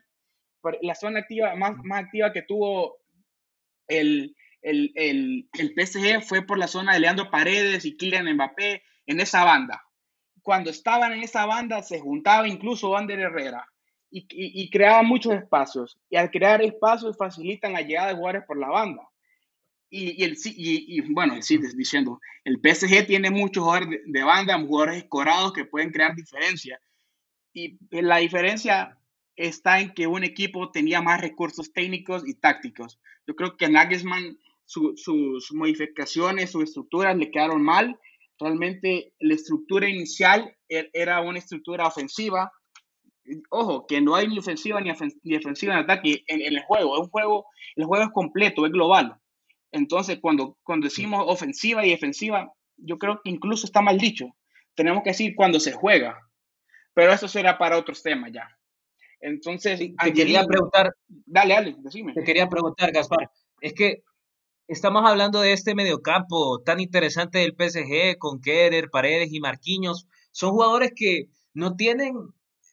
La 0.83 0.94
zona 0.94 1.20
activa 1.20 1.54
más, 1.56 1.76
más 1.85 2.04
activa 2.04 2.33
que 2.33 2.42
tuvo 2.42 2.98
el, 3.88 4.35
el, 4.62 4.92
el, 4.94 5.48
el 5.54 5.74
PSG 5.74 6.22
fue 6.22 6.42
por 6.42 6.59
la 6.59 6.68
zona 6.68 6.94
de 6.94 7.00
Leandro 7.00 7.30
Paredes 7.30 7.85
y 7.85 7.96
Kylian 7.96 8.33
Mbappé 8.35 8.83
en 9.06 9.20
esa 9.20 9.44
banda. 9.44 9.83
Cuando 10.42 10.70
estaban 10.70 11.12
en 11.12 11.22
esa 11.22 11.46
banda 11.46 11.83
se 11.83 12.00
juntaba 12.00 12.48
incluso 12.48 12.96
Ander 12.96 13.20
Herrera 13.20 13.66
y, 14.11 14.20
y, 14.20 14.62
y 14.62 14.70
creaba 14.70 15.02
muchos 15.02 15.33
espacios. 15.35 15.98
Y 16.09 16.16
al 16.16 16.30
crear 16.30 16.62
espacios 16.62 17.16
facilitan 17.16 17.72
la 17.72 17.83
llegada 17.83 18.09
de 18.09 18.14
jugadores 18.14 18.44
por 18.46 18.59
la 18.59 18.68
banda. 18.68 19.10
Y, 19.90 20.22
y, 20.22 20.24
el, 20.24 20.37
y, 20.44 20.98
y 20.98 21.00
bueno, 21.12 21.42
sí, 21.42 21.59
diciendo, 21.74 22.20
el 22.44 22.59
PSG 22.59 23.07
tiene 23.07 23.31
muchos 23.31 23.64
jugadores 23.64 24.00
de, 24.07 24.22
banda, 24.22 24.59
jugadores 24.59 24.98
escorados 24.98 25.53
que 25.53 25.64
pueden 25.64 25.90
crear 25.90 26.14
diferencia. 26.14 26.81
Y 27.53 27.79
la 27.90 28.18
diferencia 28.18 28.96
está 29.37 29.81
en 29.81 29.92
que 29.92 30.07
un 30.07 30.24
equipo 30.24 30.70
tenía 30.70 31.03
más 31.03 31.20
recursos 31.20 31.72
técnicos 31.72 32.26
y 32.26 32.35
tácticos. 32.35 33.00
Yo 33.26 33.35
creo 33.35 33.57
que 33.57 33.68
Nagelsmann, 33.68 34.38
sus 34.64 35.53
modificaciones, 35.53 36.50
sus 36.50 36.64
estructuras 36.64 37.16
le 37.16 37.31
quedaron 37.31 37.62
mal. 37.62 37.98
Realmente 38.38 39.12
la 39.18 39.35
estructura 39.35 39.88
inicial 39.88 40.57
er, 40.68 40.88
era 40.92 41.20
una 41.20 41.38
estructura 41.38 41.87
ofensiva, 41.87 42.53
ojo, 43.50 43.87
que 43.87 44.00
no 44.00 44.14
hay 44.14 44.29
ni 44.29 44.38
ofensiva 44.38 44.81
ni, 44.81 44.92
defensiva 45.22 45.74
en 45.74 45.81
ataque 45.81 46.24
en, 46.26 46.40
el 46.40 46.61
juego. 46.62 46.94
Es 46.94 47.00
un 47.03 47.11
juego, 47.11 47.46
el 47.76 47.85
juego 47.85 48.05
es 48.05 48.11
completo, 48.11 48.66
es 48.66 48.72
global. 48.72 49.16
Entonces, 49.72 50.18
cuando, 50.20 50.56
cuando 50.62 50.85
decimos 50.85 51.24
ofensiva 51.26 51.85
y 51.85 51.90
defensiva, 51.90 52.52
yo 52.76 52.98
creo 52.98 53.20
que 53.22 53.30
incluso 53.30 53.66
está 53.66 53.80
mal 53.80 53.98
dicho. 53.98 54.26
Tenemos 54.74 55.02
que 55.02 55.11
decir 55.11 55.35
cuando 55.37 55.61
se 55.61 55.72
juega. 55.72 56.18
Pero 56.94 57.12
eso 57.12 57.28
será 57.28 57.59
para 57.59 57.78
otros 57.78 58.02
temas 58.02 58.33
ya. 58.33 58.48
Entonces, 59.20 59.78
te 59.78 60.12
quería 60.12 60.44
preguntar. 60.44 60.94
Dale, 61.09 61.54
dale, 61.54 61.76
decime. 61.78 62.14
Te 62.14 62.24
quería 62.24 62.48
preguntar, 62.48 62.90
Gaspar. 62.90 63.30
Es 63.61 63.74
que 63.74 64.02
estamos 64.66 65.04
hablando 65.04 65.40
de 65.40 65.52
este 65.52 65.74
mediocampo 65.74 66.62
tan 66.62 66.80
interesante 66.80 67.38
del 67.38 67.54
PSG 67.56 68.18
con 68.18 68.40
Kerer, 68.40 68.90
Paredes 68.90 69.33
y 69.33 69.40
Marquinhos. 69.40 70.09
Son 70.33 70.50
jugadores 70.50 70.92
que 70.96 71.28
no 71.52 71.76
tienen 71.76 72.14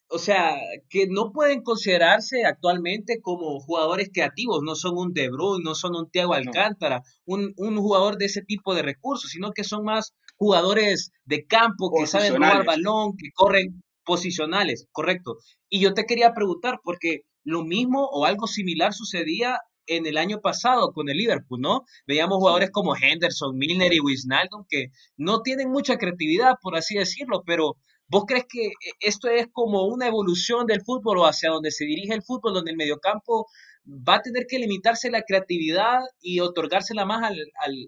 o 0.10 0.20
sea, 0.20 0.56
que 0.90 1.08
no 1.08 1.32
pueden 1.32 1.64
considerarse 1.64 2.46
actualmente 2.46 3.20
como 3.22 3.60
jugadores 3.60 4.10
creativos, 4.14 4.62
no 4.64 4.76
son 4.76 4.98
un 4.98 5.14
De 5.14 5.30
Bruyne, 5.30 5.64
no 5.64 5.76
son 5.76 5.96
un 5.96 6.10
Thiago 6.10 6.34
Alcántara, 6.34 7.04
un, 7.26 7.54
un, 7.58 7.78
jugador 7.78 8.18
de 8.18 8.26
ese 8.26 8.42
tipo 8.42 8.74
de 8.74 8.84
recursos, 8.84 9.32
sino 9.32 9.52
que 9.52 9.64
son 9.64 9.84
más 9.84 10.14
jugadores 10.38 11.12
de 11.26 11.46
campo 11.46 11.92
que 11.98 12.08
saben 12.08 12.36
jugar 12.36 12.66
balón, 12.66 13.18
que 13.18 13.32
corren 13.34 13.84
posicionales, 14.06 14.88
correcto. 14.92 15.38
Y 15.70 15.82
yo 15.82 15.94
te 15.94 16.06
quería 16.06 16.34
preguntar, 16.34 16.80
porque 16.84 17.22
lo 17.44 17.66
mismo 17.66 18.06
o 18.06 18.26
algo 18.26 18.48
similar 18.48 18.94
sucedía 18.94 19.60
en 19.88 20.06
el 20.06 20.18
año 20.18 20.40
pasado 20.42 20.92
con 20.92 21.10
el 21.10 21.18
Liverpool, 21.18 21.62
¿no? 21.62 21.86
Veíamos 22.06 22.38
jugadores 22.38 22.72
como 22.72 22.96
Henderson, 22.96 23.58
Milner 23.58 23.94
y 23.94 24.00
Wijnaldum 24.00 24.66
que 24.70 24.88
no 25.16 25.42
tienen 25.42 25.70
mucha 25.70 25.98
creatividad, 25.98 26.56
por 26.62 26.76
así 26.76 26.96
decirlo, 26.96 27.44
pero 27.46 27.78
¿Vos 28.10 28.24
crees 28.26 28.46
que 28.50 28.68
eh, 28.68 28.74
esto 29.02 29.30
es 29.30 29.48
como 29.52 29.86
una 29.88 30.08
evolución 30.08 30.66
del 30.66 30.82
fútbol 30.82 31.20
o 31.20 31.26
hacia 31.26 31.50
donde 31.50 31.72
se 31.72 31.86
dirige 31.86 32.14
el 32.14 32.24
fútbol, 32.24 32.54
donde 32.54 32.72
el 32.72 32.78
mediocampo 32.78 33.48
va 33.86 34.16
a 34.16 34.22
tener 34.22 34.46
que 34.48 34.60
limitarse 34.60 35.12
la 35.12 35.24
creatividad 35.24 36.00
y 36.22 36.40
otorgársela 36.40 37.06
más 37.06 37.24
al, 37.24 37.38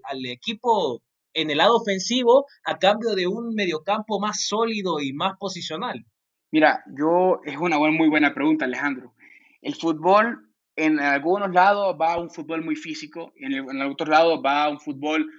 al, 0.03 0.25
equipo 0.25 1.01
en 1.33 1.49
el 1.49 1.57
lado 1.57 1.77
ofensivo 1.77 2.45
a 2.65 2.77
cambio 2.77 3.15
de 3.15 3.27
un 3.27 3.53
mediocampo 3.53 4.19
más 4.19 4.45
sólido 4.45 4.99
y 4.99 5.13
más 5.13 5.33
posicional? 5.37 6.05
Mira, 6.51 6.83
yo 6.97 7.41
es 7.45 7.57
una 7.57 7.77
muy 7.77 8.09
buena 8.09 8.33
pregunta, 8.33 8.65
Alejandro. 8.65 9.13
El 9.61 9.75
fútbol 9.75 10.49
en 10.75 10.99
algunos 10.99 11.51
lados 11.51 11.95
va 11.99 12.13
a 12.13 12.19
un 12.19 12.29
fútbol 12.29 12.63
muy 12.63 12.75
físico, 12.75 13.33
en, 13.35 13.53
en 13.53 13.81
otros 13.81 14.09
lados 14.09 14.41
va 14.43 14.63
a 14.63 14.69
un 14.69 14.79
fútbol 14.79 15.29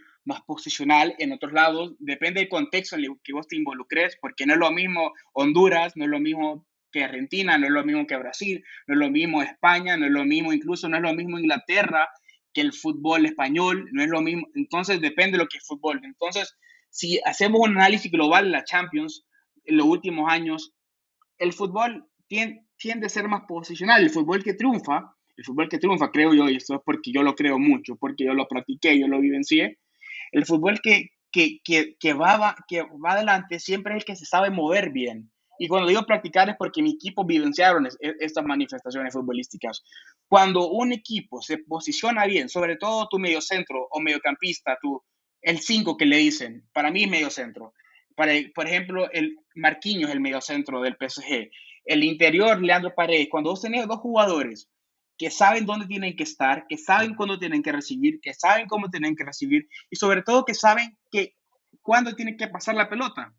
posicional, 0.47 1.15
en 1.19 1.33
otros 1.33 1.53
lados, 1.53 1.95
depende 1.99 2.41
del 2.41 2.49
contexto 2.49 2.97
en 2.97 3.05
el 3.05 3.11
que 3.25 3.33
vos 3.33 3.47
te 3.49 3.57
involucres, 3.57 4.17
porque 4.21 4.47
no 4.47 4.55
es 4.55 4.59
lo 4.59 4.71
mismo 4.71 5.13
Honduras, 5.33 5.97
no 5.97 6.05
es 6.05 6.11
lo 6.11 6.21
mismo 6.21 6.67
que 6.93 7.05
Argentina, 7.05 7.59
no 7.59 7.67
es 7.67 7.73
lo 7.73 7.85
mismo 7.85 8.07
que 8.07 8.17
Brasil, 8.17 8.65
no 8.87 8.95
es 8.95 9.01
lo 9.01 9.11
mismo 9.11 9.43
España, 9.43 9.97
no 9.97 10.07
es 10.07 10.13
lo 10.13 10.25
mismo, 10.25 10.53
incluso 10.53 10.89
no 10.89 10.97
es 10.97 11.03
lo 11.03 11.15
mismo 11.15 11.39
Inglaterra 11.39 12.09
que 12.53 12.61
el 12.61 12.73
fútbol 12.73 13.27
español, 13.27 13.89
no 13.93 14.03
es 14.03 14.09
lo 14.09 14.21
mismo, 14.21 14.47
entonces 14.55 15.01
depende 15.01 15.33
de 15.33 15.45
lo 15.45 15.49
que 15.49 15.59
es 15.59 15.67
fútbol. 15.67 16.01
Entonces, 16.03 16.57
si 16.91 17.21
hacemos 17.25 17.61
un 17.61 17.77
análisis 17.77 18.11
global 18.11 18.45
de 18.45 18.51
la 18.51 18.65
Champions 18.65 19.27
en 19.65 19.77
los 19.77 19.87
últimos 19.87 20.31
años, 20.31 20.73
el 21.39 21.53
fútbol 21.53 22.07
tiende, 22.27 22.65
tiende 22.77 23.07
a 23.07 23.11
ser 23.11 23.29
más 23.29 23.43
posicional, 23.47 24.03
el 24.03 24.11
fútbol 24.11 24.43
que 24.43 24.55
triunfa, 24.55 25.15
el 25.37 25.45
fútbol 25.45 25.69
que 25.69 25.79
triunfa, 25.79 26.11
creo 26.11 26.35
yo, 26.35 26.49
y 26.49 26.57
esto 26.57 26.75
es 26.75 26.81
porque 26.85 27.13
yo 27.13 27.23
lo 27.23 27.35
creo 27.35 27.59
mucho, 27.59 27.97
porque 27.97 28.25
yo 28.25 28.35
lo 28.35 28.49
practiqué, 28.49 28.99
yo 28.99 29.07
lo 29.09 29.21
vivencié, 29.21 29.79
el 30.33 30.47
fútbol 30.47 30.81
que, 30.81 31.11
que, 31.33 31.61
que, 31.63 31.97
que, 31.99 32.13
va, 32.13 32.57
que 32.69 32.83
va 32.83 33.13
adelante 33.13 33.59
siempre 33.59 33.95
es 33.95 33.99
el 33.99 34.05
que 34.05 34.17
se 34.17 34.27
sabe 34.27 34.51
mover 34.51 34.91
bien. 34.91 35.31
Y 35.59 35.69
cuando 35.69 35.89
digo 35.89 36.07
practicar 36.07 36.49
es 36.49 36.57
porque 36.57 36.83
mi 36.83 36.93
equipo 36.93 37.23
vivenciaron 37.25 37.87
estas 38.01 38.45
manifestaciones 38.45 39.13
futbolísticas. 39.13 39.83
Cuando 40.27 40.71
un 40.71 40.93
equipo 40.93 41.43
se 41.43 41.59
posiciona 41.59 42.25
bien, 42.25 42.49
sobre 42.49 42.77
todo 42.77 43.09
tu 43.11 43.19
mediocentro 43.19 43.87
o 43.91 44.01
mediocampista, 44.01 44.79
tu, 44.81 45.03
el 45.43 45.61
5 45.61 45.99
que 45.99 46.07
le 46.07 46.17
dicen, 46.17 46.67
para 46.73 46.91
mí 46.91 47.07
mediocentro. 47.07 47.75
Para, 48.17 48.33
por 48.55 48.67
ejemplo, 48.67 49.11
el 49.13 49.37
Marquinhos 49.55 50.09
es 50.09 50.15
el 50.15 50.23
mediocentro 50.23 50.81
del 50.81 50.97
PSG. 50.99 51.51
El 51.85 52.05
interior, 52.05 52.63
Leandro 52.63 52.95
Paredes. 52.95 53.29
Cuando 53.31 53.51
vos 53.51 53.61
tenés 53.61 53.87
dos 53.87 53.99
jugadores 53.99 54.71
que 55.21 55.31
saben 55.31 55.67
dónde 55.67 55.87
tienen 55.87 56.17
que 56.17 56.23
estar, 56.23 56.65
que 56.67 56.79
saben 56.79 57.15
cuándo 57.15 57.39
tienen 57.39 57.63
que 57.63 57.73
recibir, 57.73 58.21
que 58.23 58.33
saben 58.33 58.67
cómo 58.67 58.89
tienen 58.89 59.15
que 59.15 59.23
recibir 59.23 59.69
y 59.91 59.97
sobre 59.97 60.23
todo 60.23 60.47
que 60.47 60.55
saben 60.55 60.97
que 61.11 61.35
cuándo 61.83 62.17
tienen 62.17 62.39
que 62.39 62.49
pasar 62.49 62.75
la 62.75 62.89
pelota. 62.89 63.35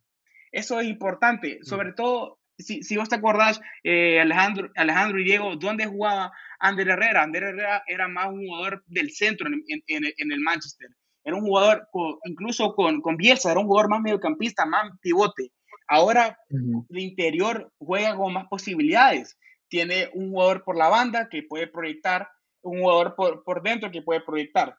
Eso 0.51 0.79
es 0.79 0.87
importante, 0.87 1.57
sobre 1.63 1.93
todo 1.93 2.37
si, 2.55 2.83
si 2.83 2.97
vos 2.97 3.09
te 3.09 3.15
acordás, 3.15 3.59
eh, 3.83 4.21
Alejandro, 4.21 4.69
Alejandro 4.75 5.19
y 5.19 5.23
Diego, 5.23 5.55
¿dónde 5.55 5.87
jugaba 5.87 6.31
Ander 6.59 6.87
Herrera? 6.87 7.23
Ander 7.23 7.41
Herrera 7.45 7.83
era 7.87 8.07
más 8.07 8.27
un 8.27 8.45
jugador 8.45 8.83
del 8.85 9.09
centro 9.09 9.47
en, 9.47 9.63
en, 9.67 10.03
en 10.15 10.31
el 10.31 10.39
Manchester. 10.39 10.91
Era 11.23 11.35
un 11.35 11.41
jugador, 11.41 11.87
incluso 12.25 12.75
con, 12.75 13.01
con 13.01 13.17
Bielsa, 13.17 13.49
era 13.49 13.59
un 13.59 13.65
jugador 13.65 13.89
más 13.89 14.01
mediocampista, 14.01 14.67
más 14.67 14.91
pivote. 15.01 15.51
Ahora, 15.87 16.37
el 16.51 16.99
interior 16.99 17.73
juega 17.79 18.15
con 18.15 18.33
más 18.33 18.45
posibilidades 18.49 19.35
tiene 19.71 20.09
un 20.13 20.31
jugador 20.31 20.63
por 20.65 20.77
la 20.77 20.89
banda 20.89 21.29
que 21.29 21.43
puede 21.43 21.65
proyectar, 21.65 22.27
un 22.61 22.81
jugador 22.81 23.15
por, 23.15 23.43
por 23.45 23.63
dentro 23.63 23.89
que 23.89 24.01
puede 24.01 24.19
proyectar. 24.19 24.75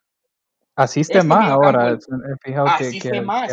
Asiste 0.76 1.18
este 1.18 1.26
más 1.26 1.50
ahora, 1.50 1.98
asiste 2.66 3.22
más. 3.22 3.50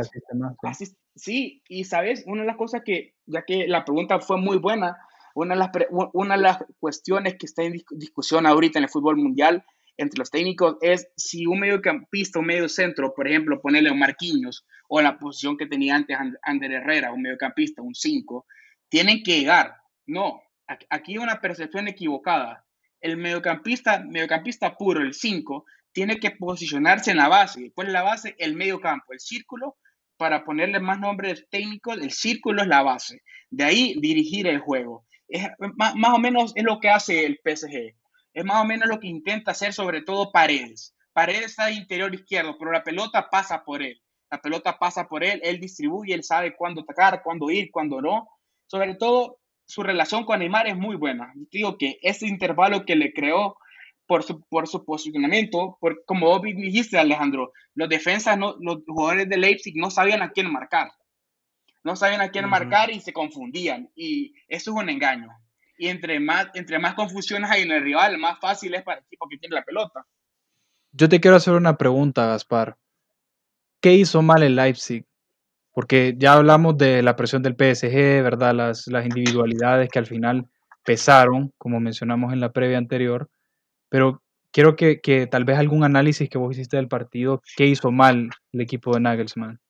sí. 1.15 1.63
y 1.69 1.85
sabes, 1.85 2.23
una 2.27 2.41
de 2.41 2.47
las 2.47 2.57
cosas 2.57 2.81
que, 2.83 3.15
ya 3.25 3.43
que 3.43 3.67
la 3.67 3.85
pregunta 3.85 4.19
fue 4.19 4.37
muy 4.37 4.57
buena, 4.57 4.97
una 5.33 5.55
de 5.55 5.59
las, 5.59 5.69
una 6.13 6.35
de 6.35 6.41
las 6.41 6.59
cuestiones 6.77 7.37
que 7.39 7.45
está 7.45 7.63
en 7.63 7.81
discusión 7.91 8.45
ahorita 8.45 8.79
en 8.79 8.83
el 8.83 8.89
fútbol 8.89 9.15
mundial 9.15 9.63
entre 9.95 10.19
los 10.19 10.31
técnicos 10.31 10.77
es 10.81 11.09
si 11.15 11.45
un 11.45 11.61
mediocampista, 11.61 12.39
un 12.39 12.47
medio 12.47 12.67
centro, 12.67 13.13
por 13.13 13.27
ejemplo, 13.27 13.61
ponerle 13.61 13.89
a 13.89 13.93
Marquinhos 13.93 14.65
o 14.89 15.01
la 15.01 15.17
posición 15.17 15.57
que 15.57 15.67
tenía 15.67 15.95
antes 15.95 16.17
Ander 16.41 16.71
Herrera, 16.71 17.13
un 17.13 17.21
mediocampista, 17.21 17.81
un 17.81 17.95
5, 17.95 18.45
tienen 18.89 19.23
que 19.23 19.39
llegar. 19.39 19.75
No, 20.05 20.41
aquí 20.89 21.13
hay 21.13 21.17
una 21.17 21.41
percepción 21.41 21.87
equivocada. 21.87 22.65
El 23.01 23.17
mediocampista, 23.17 23.99
mediocampista 23.99 24.75
puro, 24.75 25.01
el 25.01 25.13
5, 25.13 25.65
tiene 25.91 26.19
que 26.19 26.31
posicionarse 26.31 27.11
en 27.11 27.17
la 27.17 27.27
base. 27.27 27.71
¿Cuál 27.73 27.87
es 27.87 27.93
la 27.93 28.03
base? 28.03 28.35
El 28.37 28.55
mediocampo, 28.55 29.13
el 29.13 29.19
círculo. 29.19 29.77
Para 30.17 30.43
ponerle 30.43 30.79
más 30.79 30.99
nombres 30.99 31.47
técnicos, 31.49 31.97
el 31.97 32.11
círculo 32.11 32.61
es 32.61 32.67
la 32.67 32.83
base. 32.83 33.21
De 33.49 33.63
ahí 33.63 33.95
dirigir 33.99 34.47
el 34.47 34.59
juego. 34.59 35.05
Es, 35.27 35.47
más, 35.75 35.95
más 35.95 36.13
o 36.13 36.19
menos 36.19 36.53
es 36.55 36.63
lo 36.63 36.79
que 36.79 36.89
hace 36.89 37.25
el 37.25 37.39
PSG. 37.43 37.95
Es 38.33 38.45
más 38.45 38.61
o 38.61 38.65
menos 38.65 38.89
lo 38.89 38.99
que 38.99 39.07
intenta 39.07 39.51
hacer 39.51 39.73
sobre 39.73 40.01
todo 40.01 40.31
Paredes. 40.31 40.93
Paredes 41.13 41.45
está 41.45 41.71
interior 41.71 42.13
izquierdo, 42.13 42.57
pero 42.57 42.71
la 42.71 42.83
pelota 42.83 43.29
pasa 43.29 43.63
por 43.63 43.81
él. 43.81 44.01
La 44.29 44.39
pelota 44.41 44.77
pasa 44.77 45.07
por 45.07 45.23
él, 45.23 45.41
él 45.43 45.59
distribuye, 45.59 46.13
él 46.13 46.23
sabe 46.23 46.55
cuándo 46.55 46.81
atacar, 46.81 47.23
cuándo 47.23 47.49
ir, 47.49 47.71
cuándo 47.71 48.01
no. 48.01 48.29
Sobre 48.67 48.95
todo 48.95 49.38
su 49.69 49.83
relación 49.83 50.25
con 50.25 50.39
Neymar 50.39 50.67
es 50.67 50.75
muy 50.75 50.95
buena. 50.95 51.31
Digo 51.51 51.77
que 51.77 51.99
ese 52.01 52.25
intervalo 52.25 52.85
que 52.85 52.95
le 52.95 53.13
creó 53.13 53.55
por 54.07 54.23
su, 54.23 54.41
por 54.41 54.67
su 54.67 54.83
posicionamiento, 54.83 55.77
por, 55.79 56.03
como 56.05 56.25
vos 56.25 56.41
dijiste, 56.41 56.97
Alejandro, 56.97 57.53
los 57.75 57.87
defensas, 57.87 58.35
no, 58.35 58.55
los 58.59 58.79
jugadores 58.87 59.29
de 59.29 59.37
Leipzig 59.37 59.75
no 59.77 59.91
sabían 59.91 60.23
a 60.23 60.31
quién 60.31 60.51
marcar. 60.51 60.91
No 61.83 61.95
sabían 61.95 62.21
a 62.21 62.29
quién 62.29 62.49
marcar 62.49 62.89
y 62.89 62.99
se 62.99 63.13
confundían. 63.13 63.91
Y 63.95 64.33
eso 64.47 64.71
es 64.71 64.75
un 64.75 64.89
engaño. 64.89 65.29
Y 65.77 65.89
entre 65.89 66.19
más, 66.19 66.47
entre 66.55 66.79
más 66.79 66.95
confusiones 66.95 67.51
hay 67.51 67.61
en 67.61 67.71
el 67.71 67.83
rival, 67.83 68.17
más 68.17 68.39
fácil 68.39 68.73
es 68.73 68.81
para 68.81 68.97
el 68.97 69.05
equipo 69.05 69.29
que 69.29 69.37
tiene 69.37 69.53
la 69.53 69.63
pelota. 69.63 70.03
Yo 70.93 71.07
te 71.07 71.19
quiero 71.19 71.37
hacer 71.37 71.53
una 71.53 71.77
pregunta, 71.77 72.25
Gaspar. 72.25 72.75
¿Qué 73.79 73.93
hizo 73.93 74.23
mal 74.23 74.41
el 74.41 74.55
Leipzig? 74.55 75.05
Porque 75.79 76.13
ya 76.17 76.33
hablamos 76.33 76.77
de 76.77 77.01
la 77.01 77.15
presión 77.15 77.41
del 77.41 77.53
PSG, 77.53 78.21
¿verdad? 78.21 78.53
Las, 78.53 78.85
individualidades 78.85 79.87
que 79.87 79.99
al 79.99 80.07
final 80.07 80.45
pesaron, 80.83 81.53
como 81.57 81.79
mencionamos 81.79 82.33
en 82.33 82.41
la 82.41 82.51
previa 82.51 82.77
anterior. 82.77 83.29
Pero 83.87 84.21
quiero 84.51 84.75
que, 84.75 84.99
que 84.99 85.25
tal 85.25 85.45
vez 85.45 85.57
algún 85.57 85.85
análisis 85.85 86.29
que 86.29 86.37
vos 86.37 86.51
hiciste 86.51 86.75
del 86.75 86.89
partido, 86.89 87.41
¿qué 87.55 87.65
hizo 87.65 87.91
mal 87.91 88.29
el 88.51 88.59
equipo 88.59 88.93
de 88.93 88.99
Nagelsmann? 88.99 89.61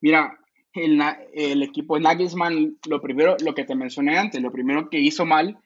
Mira, 0.00 0.34
el, 0.72 0.98
el, 1.34 1.62
equipo 1.62 1.96
de 1.96 2.00
Nagelsmann, 2.00 2.78
lo 2.88 3.02
primero, 3.02 3.36
lo 3.44 3.54
que 3.54 3.64
te 3.64 3.74
mencioné 3.74 4.16
antes, 4.16 4.40
lo 4.40 4.50
primero 4.50 4.88
que 4.88 4.98
hizo 4.98 5.26
mal 5.26 5.58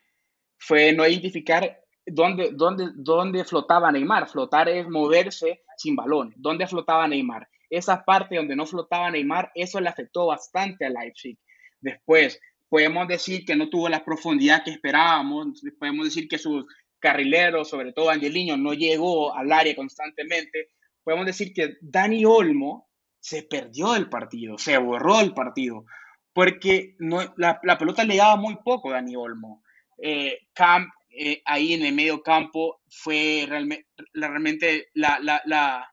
fue 0.59 0.93
no 0.93 1.07
identificar 1.07 1.85
dónde, 2.05 2.51
dónde, 2.53 2.89
dónde 2.97 3.45
flotaba 3.45 3.93
Neymar. 3.93 4.29
Flotar 4.29 4.69
es 4.69 4.89
moverse 4.89 5.63
sin 5.77 5.95
balón. 5.95 6.35
¿Dónde 6.37 6.67
flotaba 6.67 7.07
Neymar? 7.07 7.49
Esa 7.70 8.04
parte 8.04 8.37
donde 8.37 8.57
no 8.57 8.66
flotaba 8.66 9.11
Neymar, 9.11 9.50
eso 9.54 9.81
le 9.81 9.88
afectó 9.88 10.26
bastante 10.26 10.87
a 10.87 10.90
Leipzig. 10.90 11.38
Después, 11.81 12.40
podemos 12.68 13.09
decir 13.09 13.44
que 13.44 13.57
no 13.57 13.68
tuvo 13.68 13.88
la 13.88 14.04
profundidad 14.04 14.64
que 14.64 14.70
esperábamos. 14.70 15.62
Podemos 15.78 16.07
decir 16.07 16.28
que 16.28 16.38
sus 16.38 16.64
carrileros, 16.98 17.68
sobre 17.68 17.92
todo 17.92 18.11
Angeliño, 18.11 18.57
no 18.57 18.74
llegó 18.74 19.35
al 19.35 19.52
área 19.52 19.74
constantemente. 19.74 20.70
Podemos 21.02 21.26
decir 21.26 21.52
que 21.52 21.76
Dani 21.81 22.24
Olmo 22.24 22.88
se 23.20 23.42
perdió 23.42 23.96
el 23.96 24.09
partido, 24.09 24.59
se 24.59 24.78
borró 24.78 25.20
el 25.20 25.35
partido, 25.35 25.85
porque 26.33 26.94
no, 26.98 27.35
la, 27.37 27.61
pelota 27.78 28.04
le 28.04 28.16
daba 28.16 28.37
muy 28.37 28.57
poco 28.64 28.90
a 28.90 28.94
Dani 28.94 29.16
Olmo. 29.16 29.62
Eh, 30.00 30.38
Camp 30.54 30.88
eh, 31.11 31.42
ahí 31.46 31.72
en 31.72 31.85
el 31.85 31.94
medio 31.94 32.22
campo 32.22 32.81
fue 32.88 33.44
realmente, 33.48 33.88
realmente 34.12 34.88
la, 34.94 35.18
la, 35.20 35.42
la, 35.46 35.92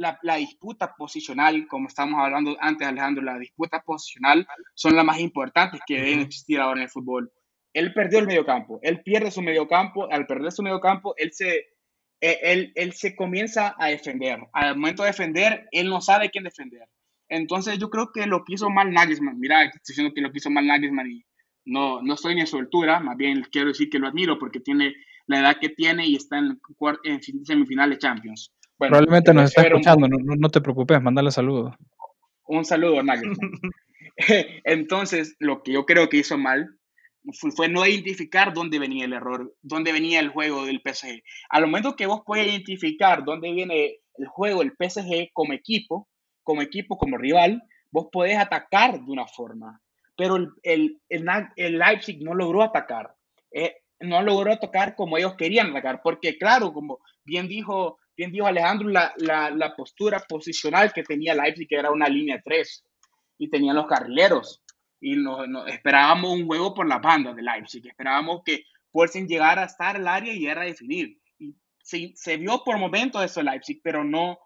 la, 0.00 0.36
disputa 0.36 0.94
posicional, 0.96 1.66
como 1.68 1.88
estábamos 1.88 2.20
hablando 2.20 2.56
antes, 2.60 2.86
Alejandro, 2.86 3.22
la 3.22 3.38
disputa 3.38 3.82
posicional 3.82 4.46
son 4.74 4.96
las 4.96 5.04
más 5.04 5.20
importantes 5.20 5.80
que 5.86 5.96
deben 5.96 6.20
existir 6.20 6.58
ahora 6.58 6.80
en 6.80 6.84
el 6.84 6.90
fútbol. 6.90 7.30
Él 7.72 7.92
perdió 7.92 8.18
el 8.18 8.26
medio 8.26 8.44
campo, 8.44 8.80
él 8.82 9.02
pierde 9.02 9.30
su 9.30 9.42
medio 9.42 9.68
campo, 9.68 10.10
al 10.10 10.26
perder 10.26 10.52
su 10.52 10.62
medio 10.62 10.80
campo, 10.80 11.14
él 11.18 11.30
se, 11.32 11.50
eh, 12.20 12.38
él, 12.42 12.72
él, 12.74 12.92
se 12.92 13.14
comienza 13.14 13.76
a 13.78 13.88
defender. 13.88 14.40
Al 14.52 14.76
momento 14.76 15.02
de 15.02 15.10
defender, 15.10 15.68
él 15.70 15.88
no 15.88 16.00
sabe 16.00 16.30
quién 16.30 16.44
defender. 16.44 16.88
Entonces 17.28 17.78
yo 17.78 17.90
creo 17.90 18.10
que 18.12 18.26
lo 18.26 18.44
que 18.44 18.54
hizo 18.54 18.70
mal 18.70 18.90
Nagelsmann, 18.92 19.38
mira, 19.38 19.64
estoy 19.64 19.80
diciendo 19.86 20.12
que 20.14 20.20
lo 20.20 20.32
que 20.32 20.38
hizo 20.38 20.50
mal 20.50 20.66
Nagelsmann 20.66 21.10
y 21.10 21.24
no, 21.64 22.02
no 22.02 22.14
estoy 22.14 22.34
ni 22.34 22.40
a 22.40 22.46
su 22.46 22.56
altura, 22.58 22.98
más 23.00 23.16
bien 23.16 23.46
quiero 23.52 23.68
decir 23.68 23.88
que 23.88 24.00
lo 24.00 24.08
admiro 24.08 24.38
porque 24.38 24.58
tiene 24.60 24.94
la 25.26 25.40
edad 25.40 25.58
que 25.60 25.68
tiene 25.68 26.06
y 26.06 26.16
está 26.16 26.38
en, 26.38 26.58
en 27.04 27.44
semifinales 27.44 27.98
Champions. 27.98 28.52
Probablemente 28.88 29.34
nos 29.34 29.50
está 29.50 29.62
escuchando, 29.62 30.08
no, 30.08 30.16
no, 30.18 30.48
te 30.48 30.60
preocupes, 30.60 31.02
mándale 31.02 31.30
saludos. 31.30 31.74
Un 32.46 32.64
saludo, 32.64 33.02
Nagelsmann. 33.02 33.50
Entonces, 34.64 35.36
lo 35.38 35.62
que 35.62 35.72
yo 35.72 35.86
creo 35.86 36.08
que 36.08 36.18
hizo 36.18 36.38
mal 36.38 36.76
fue, 37.32 37.68
no 37.68 37.86
identificar 37.86 38.52
dónde 38.54 38.78
venía 38.78 39.04
el 39.04 39.12
error, 39.12 39.54
dónde 39.62 39.92
venía 39.92 40.20
el 40.20 40.30
juego 40.30 40.64
del 40.64 40.80
PSG. 40.84 41.22
Al 41.50 41.66
momento 41.66 41.96
que 41.96 42.06
vos 42.06 42.22
puedes 42.24 42.46
identificar 42.46 43.24
dónde 43.24 43.52
viene 43.52 43.98
el 44.16 44.26
juego 44.26 44.60
del 44.60 44.72
PSG 44.72 45.30
como 45.32 45.52
equipo, 45.52 46.08
como 46.42 46.62
equipo, 46.62 46.96
como 46.96 47.18
rival, 47.18 47.62
vos 47.90 48.08
podés 48.10 48.38
atacar 48.38 49.00
de 49.00 49.10
una 49.10 49.26
forma. 49.26 49.80
Pero 50.16 50.36
el, 50.36 50.48
el, 50.62 51.00
el, 51.08 51.78
Leipzig 51.78 52.22
no 52.22 52.34
logró 52.34 52.62
atacar. 52.62 53.14
Eh, 53.52 53.76
no 54.00 54.22
logró 54.22 54.52
atacar 54.52 54.94
como 54.94 55.18
ellos 55.18 55.34
querían 55.34 55.70
atacar. 55.70 56.00
Porque, 56.02 56.38
claro, 56.38 56.72
como 56.72 56.98
bien 57.24 57.48
dijo, 57.48 57.98
bien 58.20 58.32
dijo 58.32 58.46
Alejandro, 58.46 58.86
la, 58.90 59.14
la, 59.16 59.48
la 59.48 59.74
postura 59.74 60.20
posicional 60.28 60.92
que 60.92 61.02
tenía 61.02 61.34
Leipzig 61.34 61.68
era 61.70 61.90
una 61.90 62.06
línea 62.06 62.38
3 62.44 62.84
y 63.38 63.48
tenían 63.48 63.76
los 63.76 63.86
carrileros 63.86 64.62
y 65.00 65.16
no, 65.16 65.66
esperábamos 65.66 66.34
un 66.34 66.46
juego 66.46 66.74
por 66.74 66.86
la 66.86 66.98
banda 66.98 67.32
de 67.32 67.40
Leipzig, 67.40 67.86
esperábamos 67.86 68.42
que 68.44 68.64
fuesen 68.92 69.26
llegar 69.26 69.58
a 69.58 69.64
estar 69.64 69.96
al 69.96 70.06
área 70.06 70.34
y 70.34 70.46
era 70.46 70.64
definir. 70.64 71.18
Y 71.38 71.56
se, 71.82 72.12
se 72.14 72.36
vio 72.36 72.62
por 72.62 72.76
momentos 72.76 73.24
eso 73.24 73.42
Leipzig, 73.42 73.80
pero 73.82 74.04
no, 74.04 74.38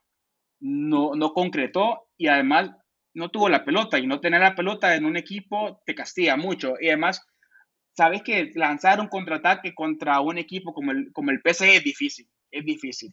no, 0.61 1.17
no 1.17 1.33
concretó 1.33 2.07
y 2.17 2.29
además 2.29 2.71
no 3.13 3.29
tuvo 3.29 3.49
la 3.49 3.65
pelota 3.65 3.99
y 3.99 4.07
no 4.07 4.21
tener 4.21 4.41
la 4.41 4.55
pelota 4.55 4.95
en 4.95 5.05
un 5.05 5.17
equipo 5.17 5.83
te 5.85 5.97
castiga 5.97 6.37
mucho. 6.37 6.75
Y 6.81 6.91
además, 6.91 7.27
sabes 7.97 8.23
que 8.23 8.53
lanzar 8.55 9.01
un 9.01 9.09
contraataque 9.09 9.75
contra 9.75 10.21
un 10.21 10.39
equipo 10.39 10.73
como 10.73 10.93
el, 10.93 11.13
como 11.13 11.33
el 11.33 11.41
PSG 11.41 11.65
es 11.65 11.83
difícil, 11.83 12.29
es 12.53 12.65
difícil. 12.65 13.13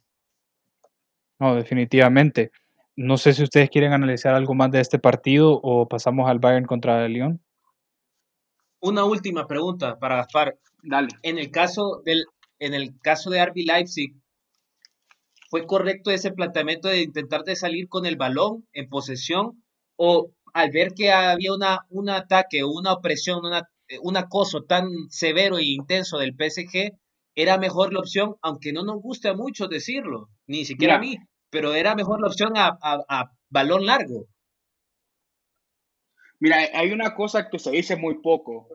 No, 1.42 1.56
definitivamente. 1.56 2.52
No 2.96 3.18
sé 3.18 3.34
si 3.34 3.42
ustedes 3.42 3.72
quieren 3.72 3.94
analizar 3.94 4.36
algo 4.36 4.54
más 4.54 4.70
de 4.70 4.80
este 4.80 5.00
partido 5.00 5.60
o 5.64 5.88
pasamos 5.88 6.30
al 6.30 6.38
Bayern 6.38 6.68
contra 6.68 7.04
el 7.04 7.14
Lyon. 7.14 7.42
Una 8.80 9.06
última 9.06 9.48
pregunta 9.48 9.98
para 9.98 10.18
Gaspar. 10.18 10.60
Dale. 10.84 11.08
En 11.24 11.40
el 11.40 11.50
caso 11.50 12.04
del, 12.06 12.26
en 12.60 12.76
el 12.76 12.94
caso 13.02 13.32
de 13.32 13.44
RB 13.44 13.56
Leipzig, 13.66 14.14
¿fue 15.50 15.66
correcto 15.66 16.12
ese 16.12 16.32
planteamiento 16.32 16.90
de 16.90 17.02
intentar 17.02 17.42
de 17.42 17.56
salir 17.56 17.90
con 17.90 18.06
el 18.06 18.18
balón 18.18 18.68
en 18.72 18.88
posesión 18.88 19.64
o 19.96 20.30
al 20.54 20.70
ver 20.70 20.94
que 20.94 21.12
había 21.12 21.56
una, 21.56 21.80
un 21.90 22.10
ataque, 22.10 22.64
una 22.64 22.94
opresión, 22.94 23.44
una, 23.44 23.68
un 24.04 24.16
acoso 24.16 24.62
tan 24.66 24.86
severo 25.10 25.58
e 25.58 25.64
intenso 25.64 26.20
del 26.20 26.36
PSG, 26.36 26.92
era 27.34 27.58
mejor 27.58 27.94
la 27.94 28.00
opción, 28.02 28.36
aunque 28.44 28.74
no 28.74 28.84
nos 28.84 29.02
guste 29.02 29.34
mucho 29.34 29.68
decirlo, 29.68 30.30
ni 30.46 30.66
siquiera 30.66 30.98
a 30.98 31.00
mí, 31.00 31.18
pero 31.52 31.74
era 31.76 31.96
mejor 31.96 32.22
la 32.22 32.28
opción 32.28 32.54
a, 32.56 33.32
balón 33.50 33.86
largo. 33.86 34.26
Mira, 36.40 36.58
hay 36.74 36.92
una 36.92 37.14
cosa 37.14 37.50
que 37.50 37.60
se 37.60 37.70
dice 37.72 37.96
muy 37.98 38.22
poco 38.22 38.70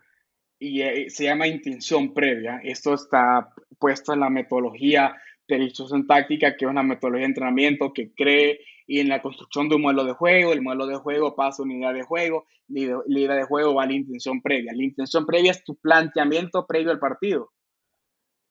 y 0.58 0.82
eh, 0.82 1.10
se 1.10 1.24
llama 1.24 1.48
intención 1.48 2.14
previa. 2.14 2.60
Esto 2.62 2.94
está 2.94 3.48
puesto 3.78 4.12
en 4.12 4.20
la 4.20 4.30
metodología 4.30 5.16
de 5.48 5.56
en 5.56 6.06
táctica, 6.06 6.56
que 6.56 6.64
es 6.64 6.70
una 6.70 6.82
metodología 6.82 7.26
de 7.26 7.30
entrenamiento 7.30 7.92
que 7.92 8.12
cree 8.12 8.60
y 8.86 9.00
en 9.00 9.08
la 9.08 9.22
construcción 9.22 9.68
de 9.68 9.76
un 9.76 9.82
modelo 9.82 10.04
de 10.04 10.12
juego, 10.12 10.52
el 10.52 10.62
modelo 10.62 10.86
de 10.86 10.96
juego 10.96 11.34
pasa 11.34 11.62
a 11.62 11.64
unidad 11.64 11.94
de 11.94 12.02
juego, 12.02 12.46
la 12.68 13.04
idea 13.06 13.34
de 13.34 13.44
juego 13.44 13.74
va 13.74 13.84
a 13.84 13.86
la 13.86 13.94
intención 13.94 14.40
previa. 14.42 14.72
La 14.74 14.84
intención 14.84 15.26
previa 15.26 15.50
es 15.50 15.64
tu 15.64 15.76
planteamiento 15.76 16.66
previo 16.66 16.90
al 16.90 16.98
partido. 16.98 17.52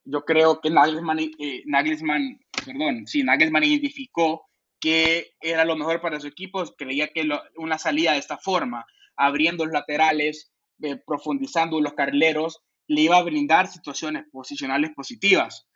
Yo 0.03 0.23
creo 0.23 0.61
que 0.61 0.69
Nagelsmann, 0.69 1.19
eh, 1.19 1.63
Nagelsmann 1.65 2.39
perdón, 2.65 3.07
sí, 3.07 3.23
Nagelsmann 3.23 3.63
identificó 3.63 4.45
que 4.79 5.31
era 5.39 5.65
lo 5.65 5.75
mejor 5.75 6.01
para 6.01 6.19
su 6.19 6.27
equipo, 6.27 6.63
creía 6.77 7.07
que 7.07 7.27
una 7.57 7.77
salida 7.77 8.13
de 8.13 8.19
esta 8.19 8.37
forma, 8.37 8.85
abriendo 9.15 9.65
los 9.65 9.73
laterales, 9.73 10.51
eh, 10.81 10.97
profundizando 10.97 11.79
los 11.79 11.93
carrileros, 11.93 12.61
le 12.87 13.01
iba 13.01 13.17
a 13.17 13.23
brindar 13.23 13.67
situaciones 13.67 14.25
posicionales 14.31 14.91
positivas. 14.93 15.67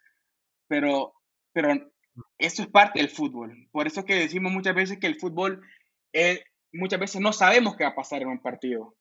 Pero, 0.68 1.14
pero 1.54 1.92
eso 2.38 2.62
es 2.62 2.68
parte 2.68 3.00
del 3.00 3.10
fútbol. 3.10 3.68
Por 3.72 3.88
eso 3.88 4.06
que 4.06 4.16
decimos 4.16 4.52
muchas 4.52 4.76
veces 4.76 5.00
que 5.00 5.08
el 5.08 5.20
fútbol, 5.20 5.62
eh, 6.14 6.44
muchas 6.72 7.00
veces 7.00 7.22
no 7.22 7.34
sabemos 7.34 7.76
qué 7.76 7.86
va 7.86 7.92
a 7.92 7.96
pasar 7.96 8.22
en 8.22 8.28
un 8.30 8.42
partido. 8.42 8.96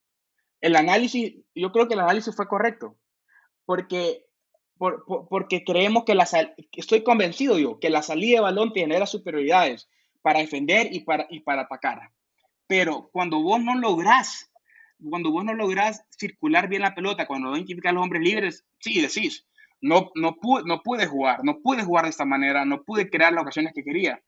El 0.61 0.77
análisis, 0.77 1.35
yo 1.55 1.71
creo 1.73 1.87
que 1.87 1.95
el 1.95 2.01
análisis 2.01 2.35
fue 2.35 2.49
correcto, 2.49 2.97
porque 3.65 4.25
porque 4.79 5.65
creemos 5.65 6.05
que 6.05 6.15
la 6.15 6.29
estoy 6.73 7.03
convencido 7.03 7.59
yo 7.59 7.79
que 7.81 7.91
la 7.91 8.03
salida 8.03 8.37
de 8.37 8.43
balón 8.43 8.73
te 8.73 8.81
genera 8.81 9.07
superioridades 9.07 9.89
para 10.23 10.41
defender 10.41 10.89
y 10.93 11.01
para, 11.01 11.27
y 11.31 11.41
para 11.41 11.63
atacar. 11.63 12.11
Pero 12.67 13.11
cuando 13.13 13.43
vos 13.43 13.61
no 13.63 13.77
lográs, 13.77 14.51
cuando 15.11 15.31
vos 15.31 15.45
no 15.45 15.55
lográs 15.55 16.05
circular 16.11 16.69
bien 16.69 16.83
la 16.83 16.95
pelota, 16.95 17.27
cuando 17.27 17.51
no 17.51 17.57
identificas 17.57 17.91
a 17.91 17.95
los 17.95 18.03
hombres 18.05 18.23
libres, 18.23 18.65
sí, 18.79 19.01
decís, 19.01 19.47
no, 19.81 20.11
no, 20.15 20.37
pude, 20.37 20.65
no 20.67 20.83
pude 20.83 21.07
jugar, 21.07 21.45
no 21.45 21.61
pude 21.61 21.83
jugar 21.85 22.05
de 22.05 22.11
esta 22.11 22.25
manera, 22.25 22.65
no 22.65 22.83
pude 22.83 23.11
crear 23.11 23.33
las 23.33 23.43
ocasiones 23.43 23.73
que 23.75 23.85
quería. 23.85 24.23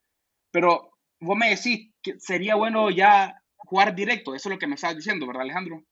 Pero 0.51 0.93
vos 1.21 1.37
me 1.37 1.51
decís 1.51 1.91
que 2.03 2.19
sería 2.21 2.55
bueno 2.57 2.91
ya 2.91 3.43
jugar 3.57 3.95
directo, 3.95 4.35
eso 4.35 4.49
es 4.49 4.55
lo 4.55 4.59
que 4.59 4.67
me 4.67 4.77
estás 4.77 4.97
diciendo, 4.97 5.27
¿verdad, 5.27 5.43
Alejandro? 5.43 5.85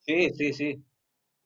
Sí, 0.00 0.30
sí, 0.36 0.52
sí. 0.52 0.84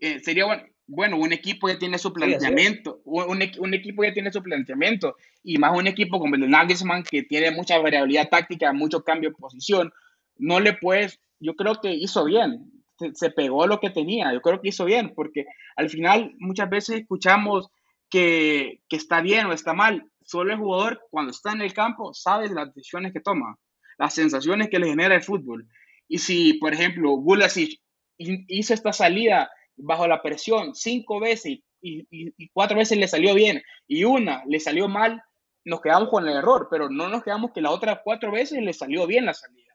Eh, 0.00 0.20
sería 0.20 0.46
bueno, 0.46 0.64
bueno, 0.90 1.16
un 1.18 1.32
equipo 1.32 1.68
ya 1.68 1.78
tiene 1.78 1.98
su 1.98 2.12
planteamiento, 2.12 3.00
un, 3.04 3.40
un, 3.58 3.74
equipo 3.74 4.02
ya 4.02 4.12
tiene 4.12 4.32
su 4.32 4.42
planteamiento, 4.42 5.14
y 5.44 5.56
más 5.56 5.76
un 5.76 5.86
equipo 5.86 6.18
como 6.18 6.34
el 6.34 6.40
de 6.40 6.48
Nagelsmann, 6.48 7.04
que 7.04 7.22
tiene 7.22 7.52
mucha 7.52 7.78
variabilidad 7.78 8.28
táctica, 8.28 8.72
mucho 8.72 9.04
cambio 9.04 9.30
de 9.30 9.36
posición, 9.36 9.92
no 10.36 10.58
le 10.58 10.72
puedes, 10.72 11.20
yo 11.38 11.54
creo 11.54 11.76
que 11.80 11.92
hizo 11.92 12.24
bien, 12.24 12.72
se, 13.14 13.30
pegó 13.30 13.68
lo 13.68 13.78
que 13.78 13.90
tenía, 13.90 14.32
yo 14.32 14.42
creo 14.42 14.60
que 14.60 14.70
hizo 14.70 14.84
bien, 14.84 15.12
porque 15.14 15.46
al 15.76 15.90
final 15.90 16.34
muchas 16.38 16.68
veces 16.68 17.00
escuchamos 17.02 17.68
que, 18.10 18.80
que 18.88 18.96
está 18.96 19.20
bien 19.20 19.46
o 19.46 19.52
está 19.52 19.72
mal. 19.72 20.10
Solo 20.24 20.52
el 20.52 20.58
jugador, 20.58 21.00
cuando 21.10 21.30
está 21.30 21.52
en 21.52 21.62
el 21.62 21.72
campo, 21.72 22.12
sabe 22.14 22.48
las 22.48 22.74
decisiones 22.74 23.12
que 23.12 23.20
toma, 23.20 23.56
las 23.96 24.12
sensaciones 24.12 24.68
que 24.68 24.80
le 24.80 24.88
genera 24.88 25.14
el 25.14 25.22
fútbol. 25.22 25.68
Y 26.08 26.18
si, 26.18 26.54
por 26.54 26.74
ejemplo, 26.74 27.10
Gulasic 27.12 27.80
hizo 28.18 28.74
esta 28.74 28.92
salida 28.92 29.50
bajo 29.82 30.06
la 30.06 30.22
presión 30.22 30.74
cinco 30.74 31.20
veces 31.20 31.58
y, 31.82 32.06
y, 32.10 32.48
cuatro 32.50 32.76
veces 32.76 32.98
le 32.98 33.08
salió 33.08 33.34
bien 33.34 33.62
y 33.86 34.04
una 34.04 34.44
le 34.46 34.60
salió 34.60 34.88
mal, 34.88 35.22
nos 35.64 35.80
quedamos 35.80 36.08
con 36.08 36.28
el 36.28 36.36
error, 36.36 36.68
pero 36.70 36.88
no 36.88 37.08
nos 37.08 37.22
quedamos 37.22 37.52
que 37.52 37.60
la 37.60 37.70
otra 37.70 38.02
cuatro 38.02 38.30
veces 38.30 38.62
le 38.62 38.72
salió 38.72 39.06
bien 39.06 39.26
la 39.26 39.34
salida. 39.34 39.74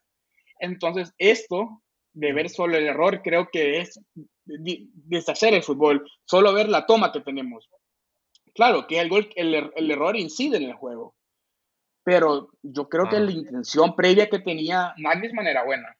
Entonces, 0.59 1.13
esto 1.17 1.81
de 2.13 2.33
ver 2.33 2.49
solo 2.49 2.77
el 2.77 2.87
error 2.87 3.21
creo 3.21 3.49
que 3.51 3.79
es 3.79 3.99
deshacer 4.45 5.53
el 5.53 5.63
fútbol, 5.63 6.09
solo 6.25 6.53
ver 6.53 6.69
la 6.69 6.85
toma 6.85 7.11
que 7.11 7.19
tenemos. 7.21 7.69
Claro 8.53 8.87
que 8.87 8.99
el, 8.99 9.09
gol, 9.09 9.29
el, 9.35 9.71
el 9.75 9.91
error 9.91 10.15
incide 10.15 10.57
en 10.57 10.63
el 10.63 10.73
juego, 10.73 11.13
pero 12.03 12.51
yo 12.61 12.87
creo 12.87 13.09
que 13.09 13.19
la 13.19 13.31
intención 13.31 13.95
previa 13.95 14.29
que 14.29 14.39
tenía 14.39 14.93
Nagelsmann 14.97 15.47
era 15.47 15.63
buena. 15.63 15.97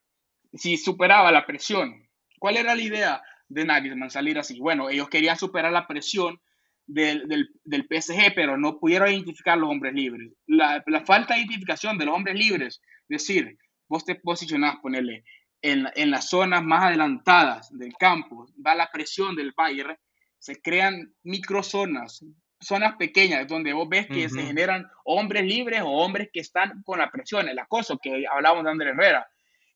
Si 0.53 0.77
superaba 0.77 1.31
la 1.31 1.45
presión, 1.45 2.07
¿cuál 2.39 2.57
era 2.57 2.75
la 2.75 2.81
idea 2.81 3.23
de 3.47 3.65
Nagelsmann 3.65 4.09
salir 4.09 4.37
así? 4.39 4.59
Bueno, 4.59 4.89
ellos 4.89 5.09
querían 5.09 5.37
superar 5.37 5.71
la 5.71 5.87
presión 5.87 6.39
del, 6.87 7.27
del, 7.27 7.49
del 7.63 7.87
PSG, 7.89 8.33
pero 8.35 8.57
no 8.57 8.79
pudieron 8.79 9.09
identificar 9.09 9.57
los 9.57 9.69
hombres 9.69 9.93
libres. 9.93 10.31
La, 10.47 10.83
la, 10.85 11.05
falta 11.05 11.33
de 11.33 11.41
identificación 11.41 11.97
de 11.97 12.05
los 12.05 12.15
hombres 12.15 12.37
libres, 12.37 12.81
es 13.09 13.21
decir, 13.21 13.57
vos 13.87 14.05
te 14.05 14.15
posicionás, 14.15 14.77
ponerle 14.81 15.23
en, 15.61 15.87
en, 15.95 16.11
las 16.11 16.29
zonas 16.29 16.63
más 16.63 16.85
adelantadas 16.85 17.75
del 17.77 17.93
campo, 17.93 18.47
va 18.65 18.75
la 18.75 18.89
presión 18.91 19.35
del 19.35 19.53
Bayern, 19.55 19.97
se 20.37 20.61
crean 20.61 21.13
microzonas, 21.23 22.23
zonas 22.59 22.95
pequeñas 22.97 23.47
donde 23.47 23.73
vos 23.73 23.87
ves 23.89 24.07
que 24.07 24.29
se 24.29 24.43
generan 24.43 24.87
hombres 25.03 25.43
libres 25.43 25.81
o 25.81 25.89
hombres 25.89 26.29
que 26.31 26.39
están 26.39 26.81
con 26.83 26.99
la 26.99 27.11
presión, 27.11 27.47
el 27.47 27.59
acoso 27.59 27.97
que 27.97 28.25
hablábamos 28.31 28.63
de 28.63 28.71
Andrés 28.71 28.93
Herrera. 28.93 29.27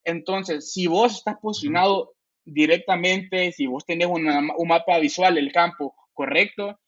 Entonces, 0.03 0.71
si 0.71 0.87
vos 0.87 1.17
estás 1.17 1.37
posicionado 1.41 2.13
directamente, 2.51 3.51
si 3.51 3.67
vos 3.67 3.85
tenés 3.85 4.07
un 4.07 4.67
mapa 4.67 4.99
visual 4.99 5.35
del 5.35 5.51
campo 5.51 5.95
correcto, 6.13 6.79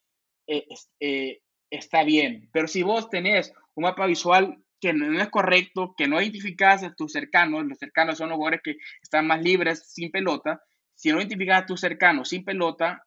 eh, 0.47 0.66
eh, 0.99 1.39
está 1.70 2.03
bien. 2.03 2.49
Pero 2.51 2.68
si 2.68 2.84
vos 2.84 3.09
tenés 3.09 3.53
un 3.76 3.84
mapa 3.84 4.05
visual 4.05 4.57
que 4.80 4.93
no 4.93 5.22
es 5.22 5.30
correcto, 5.30 5.93
que 5.95 6.07
no 6.07 6.20
identificas 6.20 6.84
a 6.84 6.93
tus 6.93 7.14
cercanos, 7.14 7.66
los 7.66 7.78
cercanos 7.78 8.18
son 8.18 8.30
los 8.30 8.36
jugadores 8.36 8.62
que 8.64 8.78
están 9.01 9.28
más 9.28 9.41
libres 9.41 9.91
sin 9.93 10.12
pelota, 10.12 10.62
si 10.95 11.09
no 11.12 11.20
identificas 11.20 11.64
a 11.64 11.66
tus 11.66 11.80
cercanos 11.80 12.30
sin 12.30 12.43
pelota, 12.43 13.03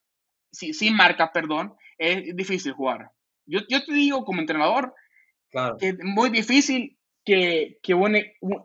sin 0.51 0.97
marca, 0.97 1.33
perdón, 1.33 1.75
es 1.99 2.35
difícil 2.37 2.73
jugar. 2.73 3.11
Yo, 3.45 3.61
yo 3.69 3.85
te 3.85 3.93
digo 3.93 4.25
como 4.25 4.41
entrenador 4.41 4.95
que 5.79 5.89
es 5.89 5.99
muy 6.03 6.31
difícil 6.31 6.99
que, 7.25 7.79
que 7.83 7.95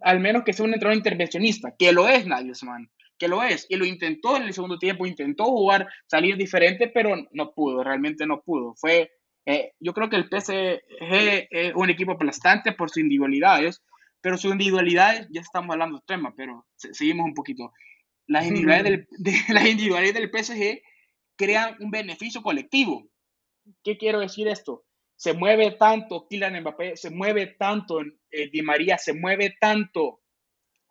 al 0.02 0.20
menos 0.20 0.44
que 0.44 0.54
sea 0.54 0.66
un 0.66 0.74
entrenador 0.74 0.98
intervencionista, 0.98 1.76
que 1.78 1.92
lo 1.92 2.08
es 2.08 2.26
Nagelsmann, 2.26 2.90
que 3.20 3.28
lo 3.28 3.44
es, 3.44 3.68
y 3.70 3.76
lo 3.76 3.86
intentó 3.86 4.38
en 4.38 4.44
el 4.44 4.54
segundo 4.54 4.80
tiempo, 4.80 5.06
intentó 5.06 5.44
jugar, 5.44 5.88
salir 6.08 6.38
diferente, 6.38 6.88
pero 6.88 7.16
no 7.32 7.54
pudo, 7.54 7.84
realmente 7.84 8.26
no 8.26 8.42
pudo. 8.42 8.74
Fue, 8.76 9.12
eh, 9.46 9.74
yo 9.80 9.94
creo 9.94 10.10
que 10.10 10.16
el 10.16 10.30
PSG 10.30 10.82
es 11.52 11.74
un 11.76 11.90
equipo 11.90 12.14
aplastante 12.14 12.72
por 12.72 12.90
sus 12.90 13.04
individualidades, 13.04 13.84
pero 14.22 14.38
sus 14.38 14.52
individualidades, 14.52 15.28
ya 15.32 15.42
estamos 15.42 15.74
hablando 15.74 15.98
de 15.98 16.04
tema, 16.08 16.34
pero 16.36 16.66
seguimos 16.76 17.26
un 17.26 17.34
poquito. 17.34 17.72
Las 18.26 18.46
individualidades, 18.46 19.08
del, 19.08 19.08
de, 19.18 19.32
las 19.54 19.66
individualidades 19.68 20.14
del 20.14 20.44
PSG 20.44 20.82
crean 21.36 21.76
un 21.80 21.92
beneficio 21.92 22.42
colectivo. 22.42 23.08
¿Qué 23.84 23.98
quiero 23.98 24.20
decir 24.20 24.48
esto? 24.48 24.86
Se 25.16 25.34
mueve 25.34 25.72
tanto 25.72 26.26
Kylian 26.30 26.62
Mbappé, 26.62 26.96
se 26.96 27.10
mueve 27.10 27.56
tanto 27.60 28.02
eh, 28.32 28.50
Di 28.50 28.62
María, 28.62 28.98
se 28.98 29.14
mueve 29.14 29.56
tanto 29.60 30.19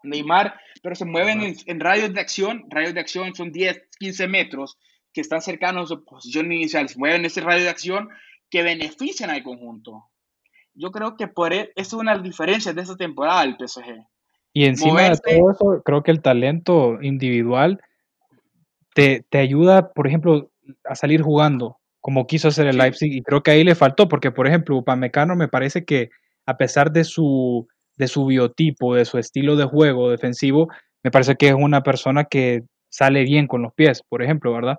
Neymar, 0.03 0.59
pero 0.83 0.95
se 0.95 1.05
mueven 1.05 1.43
en, 1.43 1.57
en, 1.67 1.81
radios 1.81 2.13
de 2.13 2.21
acción, 2.21 2.65
radios 2.71 2.95
de 2.95 3.01
acción 3.01 3.35
son 3.35 3.53
10, 3.53 3.83
15 3.99 4.29
metros 4.29 4.79
que 5.13 5.21
están 5.21 5.41
cercanos 5.41 5.85
a 5.85 5.95
su 5.95 6.05
posición 6.05 6.53
inicial, 6.53 6.89
se 6.89 6.99
mueven 6.99 7.21
en 7.21 7.27
ese 7.27 7.41
radio 7.41 7.65
de 7.65 7.71
acción 7.71 8.09
que 8.51 8.63
benefician 8.63 9.31
al 9.31 9.43
conjunto. 9.43 10.05
Yo 10.75 10.91
creo 10.93 11.17
que 11.17 11.27
por 11.27 11.53
eso 11.53 11.71
es 11.75 11.93
una 11.93 12.13
de 12.13 12.19
las 12.19 12.25
diferencias 12.25 12.75
de 12.75 12.83
esta 12.83 12.97
temporada 12.97 13.43
del 13.43 13.57
PSG. 13.57 14.05
Y 14.53 14.65
encima 14.65 15.03
de 15.03 15.17
todo 15.17 15.51
eso, 15.51 15.83
creo 15.85 16.03
que 16.03 16.11
el 16.11 16.23
talento 16.23 17.03
individual 17.03 17.81
te, 18.95 19.25
te 19.29 19.39
ayuda, 19.39 19.93
por 19.93 20.07
ejemplo, 20.07 20.51
a 20.85 20.95
salir 20.95 21.23
jugando 21.23 21.79
como 22.01 22.27
quiso 22.27 22.49
hacer 22.49 22.67
el. 22.67 22.79
Leipzig 22.79 23.13
y 23.13 23.23
creo 23.23 23.43
que 23.43 23.51
ahí 23.51 23.65
le 23.65 23.75
faltó 23.75 24.09
porque 24.09 24.31
por 24.31 24.47
ejemplo 24.47 24.77
Upamecano 24.77 25.37
me 25.37 25.49
parece 25.49 25.85
que 25.85 26.11
a 26.47 26.57
pesar 26.57 26.91
de 26.93 27.05
su 27.05 27.69
de 27.99 28.09
su 28.09 28.27
biotipo, 28.27 28.95
de 28.95 29.05
su 29.05 29.19
estilo 29.19 29.57
de 29.57 29.65
juego 29.65 30.11
defensivo, 30.11 30.69
me 31.03 31.11
parece 31.11 31.37
que 31.37 31.49
es 31.49 31.55
una 31.55 31.83
persona 31.83 32.25
que 32.25 32.63
sale 32.91 33.25
bien 33.25 33.47
con 33.47 33.63
los 33.63 33.75
pies, 33.75 34.03
por 34.09 34.23
ejemplo, 34.23 34.53
¿verdad? 34.53 34.79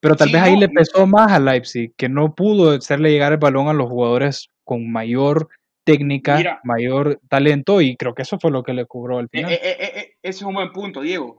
Pero 0.00 0.16
tal 0.16 0.28
sí, 0.28 0.34
vez 0.34 0.42
ahí 0.42 0.54
no, 0.54 0.60
le 0.60 0.68
pesó 0.68 1.06
más 1.06 1.32
a 1.32 1.40
Leipzig, 1.40 1.92
que 1.96 2.08
no 2.08 2.34
pudo 2.34 2.70
hacerle 2.70 3.10
llegar 3.10 3.32
el 3.32 3.38
balón 3.38 3.68
a 3.68 3.72
los 3.72 3.88
jugadores 3.88 4.48
con 4.64 4.90
mayor 4.90 5.48
técnica, 5.84 6.36
Mira, 6.36 6.60
mayor 6.64 7.20
talento, 7.28 7.80
y 7.80 7.96
creo 7.96 8.14
que 8.14 8.22
eso 8.22 8.38
fue 8.38 8.50
lo 8.50 8.62
que 8.62 8.74
le 8.74 8.86
cobró 8.86 9.18
al 9.18 9.28
final. 9.28 9.52
Eh, 9.52 9.60
eh, 9.62 9.76
eh, 9.80 10.14
ese 10.22 10.38
es 10.38 10.42
un 10.42 10.54
buen 10.54 10.72
punto, 10.72 11.00
Diego. 11.00 11.38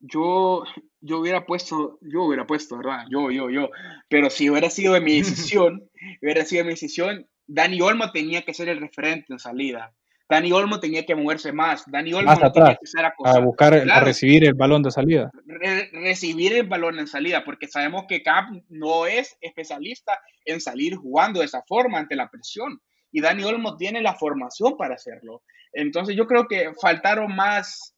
Yo, 0.00 0.62
yo 1.00 1.18
hubiera 1.18 1.44
puesto, 1.44 1.98
yo 2.00 2.22
hubiera 2.22 2.46
puesto, 2.46 2.76
¿verdad? 2.78 3.04
Yo, 3.10 3.30
yo, 3.30 3.50
yo. 3.50 3.70
Pero 4.08 4.30
si 4.30 4.48
hubiera 4.48 4.70
sido 4.70 4.94
de 4.94 5.00
mi 5.00 5.16
decisión, 5.18 5.88
hubiera 6.22 6.44
sido 6.44 6.60
de 6.60 6.66
mi 6.66 6.70
decisión, 6.74 7.26
Dani 7.46 7.80
Olmo 7.80 8.12
tenía 8.12 8.42
que 8.42 8.54
ser 8.54 8.68
el 8.68 8.80
referente 8.80 9.32
en 9.32 9.38
salida. 9.38 9.92
Dani 10.28 10.52
Olmo 10.52 10.78
tenía 10.78 11.06
que 11.06 11.14
moverse 11.14 11.52
más. 11.52 11.84
Dani 11.86 12.12
Olmo 12.12 12.30
más 12.30 12.42
atrás, 12.42 12.78
tenía 12.92 13.12
que 13.16 13.28
a 13.28 13.40
buscar, 13.40 13.82
claro, 13.82 13.92
a 13.92 14.04
recibir 14.04 14.44
el 14.44 14.54
balón 14.54 14.82
de 14.82 14.90
salida. 14.90 15.30
Re 15.46 15.90
recibir 15.92 16.52
el 16.52 16.66
balón 16.66 16.98
en 16.98 17.06
salida, 17.06 17.44
porque 17.44 17.66
sabemos 17.66 18.04
que 18.06 18.22
Cap 18.22 18.50
no 18.68 19.06
es 19.06 19.38
especialista 19.40 20.20
en 20.44 20.60
salir 20.60 20.96
jugando 20.96 21.40
de 21.40 21.46
esa 21.46 21.62
forma 21.62 21.98
ante 21.98 22.14
la 22.14 22.28
presión. 22.28 22.80
Y 23.10 23.22
Dani 23.22 23.44
Olmo 23.44 23.76
tiene 23.76 24.02
la 24.02 24.14
formación 24.14 24.76
para 24.76 24.96
hacerlo. 24.96 25.42
Entonces 25.72 26.14
yo 26.14 26.26
creo 26.26 26.46
que 26.46 26.72
faltaron 26.80 27.34
más 27.34 27.94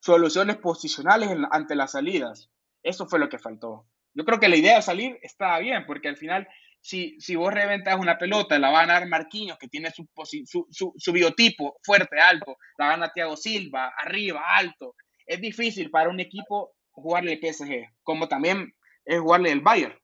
soluciones 0.00 0.56
posicionales 0.56 1.30
en, 1.30 1.44
ante 1.50 1.76
las 1.76 1.92
salidas. 1.92 2.50
Eso 2.82 3.06
fue 3.06 3.20
lo 3.20 3.28
que 3.28 3.38
faltó. 3.38 3.86
Yo 4.14 4.24
creo 4.24 4.40
que 4.40 4.48
la 4.48 4.56
idea 4.56 4.76
de 4.76 4.82
salir 4.82 5.18
estaba 5.22 5.60
bien, 5.60 5.84
porque 5.86 6.08
al 6.08 6.16
final 6.16 6.48
si, 6.80 7.20
si 7.20 7.36
vos 7.36 7.52
reventas 7.52 7.98
una 7.98 8.18
pelota, 8.18 8.58
la 8.58 8.70
va 8.70 8.80
a 8.80 8.86
ganar 8.86 9.08
Marquinhos, 9.08 9.58
que 9.58 9.68
tiene 9.68 9.90
su, 9.90 10.08
su, 10.24 10.66
su, 10.70 10.94
su 10.96 11.12
biotipo 11.12 11.78
fuerte, 11.82 12.18
alto, 12.20 12.56
la 12.78 12.88
gana 12.88 13.12
Thiago 13.12 13.36
Silva, 13.36 13.92
arriba, 13.96 14.42
alto. 14.46 14.94
Es 15.26 15.40
difícil 15.40 15.90
para 15.90 16.08
un 16.08 16.20
equipo 16.20 16.72
jugarle 16.90 17.32
el 17.34 17.40
PSG, 17.40 17.84
como 18.02 18.28
también 18.28 18.72
es 19.04 19.20
jugarle 19.20 19.52
el 19.52 19.60
Bayern. 19.60 19.98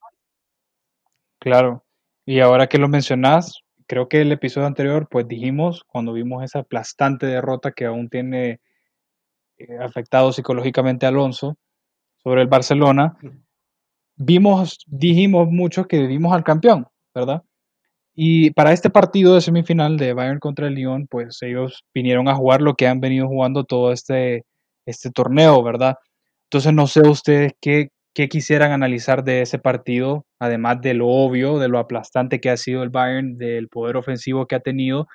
Claro, 1.39 1.85
y 2.25 2.41
ahora 2.41 2.69
que 2.69 2.79
lo 2.79 2.89
mencionás, 2.89 3.61
creo 3.87 4.09
que 4.09 4.23
el 4.23 4.33
episodio 4.33 4.67
anterior, 4.67 5.09
pues 5.11 5.29
dijimos, 5.29 5.85
cuando 5.85 6.13
vimos 6.13 6.43
esa 6.43 6.61
aplastante 6.61 7.27
derrota 7.27 7.73
que 7.73 7.85
aún 7.85 8.09
tiene 8.09 8.61
eh, 9.59 9.79
afectado 9.81 10.33
psicológicamente 10.33 11.07
a 11.07 11.11
Alonso 11.11 11.57
sobre 12.23 12.43
el 12.43 12.49
Barcelona, 12.49 13.17
vimos, 14.17 14.79
dijimos 14.87 15.49
muchos 15.51 15.87
que 15.87 16.07
vimos 16.07 16.33
al 16.33 16.45
campeón, 16.45 16.87
¿verdad? 17.15 17.43
Y 18.15 18.51
para 18.53 18.73
este 18.73 18.91
partido 18.91 19.35
de 19.35 19.41
semifinal 19.41 19.97
de 19.97 20.13
Bayern 20.13 20.39
contra 20.39 20.69
el 20.69 20.75
Lyon, 20.75 21.09
pues 21.09 21.39
ellos 21.43 21.85
vinieron 21.93 22.29
a 22.29 22.37
jugar 22.37 22.63
lo 22.63 22.75
que 22.75 22.87
han 22.87 23.01
venido 23.01 23.27
jugando 23.27 23.65
todo 23.65 23.93
este, 23.93 24.45
este 24.87 25.11
torneo, 25.11 25.63
¿verdad? 25.63 25.97
Entonces 26.45 26.73
no 26.73 26.87
sé 26.87 27.01
ustedes 27.09 27.53
qué, 27.61 27.89
qué 28.15 28.29
quisieran 28.29 28.71
analizar 28.73 29.25
de 29.25 29.43
ese 29.43 29.59
partido, 29.59 30.27
además 30.39 30.81
de 30.81 30.95
lo 30.95 31.09
obvio, 31.09 31.59
de 31.59 31.69
lo 31.69 31.79
aplastante 31.81 32.41
que 32.41 32.51
ha 32.51 32.57
sido 32.57 32.85
el 32.85 32.91
Bayern, 32.91 33.37
del 33.37 33.69
poder 33.69 33.97
ofensivo 33.97 34.47
que 34.47 34.55
ha 34.55 34.61
tenido, 34.61 35.09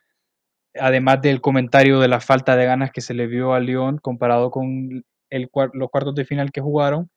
además 0.80 1.22
del 1.22 1.42
comentario 1.42 2.00
de 2.00 2.10
la 2.10 2.20
falta 2.20 2.58
de 2.58 2.66
ganas 2.66 2.92
que 2.92 3.02
se 3.02 3.14
le 3.14 3.28
vio 3.28 3.54
a 3.54 3.62
Lyon 3.62 3.98
comparado 4.00 4.52
con 4.52 5.04
el, 5.30 5.50
los 5.74 5.90
cuartos 5.90 6.16
de 6.16 6.26
final 6.26 6.52
que 6.52 6.62
jugaron 6.62 7.10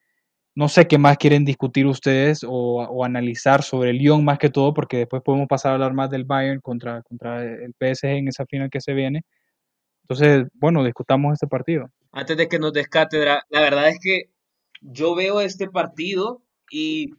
no 0.54 0.68
sé 0.68 0.86
qué 0.86 0.98
más 0.98 1.16
quieren 1.16 1.44
discutir 1.44 1.86
ustedes 1.86 2.44
o, 2.44 2.50
o, 2.50 3.04
analizar 3.04 3.62
sobre 3.62 3.90
el 3.90 3.98
Lyon 3.98 4.24
más 4.24 4.38
que 4.38 4.50
todo, 4.50 4.74
porque 4.74 4.98
después 4.98 5.22
podemos 5.22 5.48
pasar 5.48 5.70
a 5.70 5.74
hablar 5.74 5.94
más 5.94 6.10
del 6.10 6.24
Bayern 6.24 6.60
contra, 6.60 7.02
contra 7.02 7.42
el 7.42 7.74
PSG 7.78 8.06
en 8.06 8.28
esa 8.28 8.44
final 8.46 8.68
que 8.70 8.80
se 8.80 8.92
viene. 8.92 9.22
Entonces, 10.02 10.46
bueno, 10.54 10.84
discutamos 10.84 11.32
este 11.32 11.46
partido. 11.46 11.88
Antes 12.12 12.36
de 12.36 12.48
que 12.48 12.58
nos 12.58 12.72
des 12.72 12.88
la 12.92 13.60
verdad 13.60 13.88
es 13.88 13.98
que 14.02 14.24
yo 14.82 15.14
veo 15.14 15.40
este 15.40 15.68
partido 15.70 16.42
y 16.70 17.10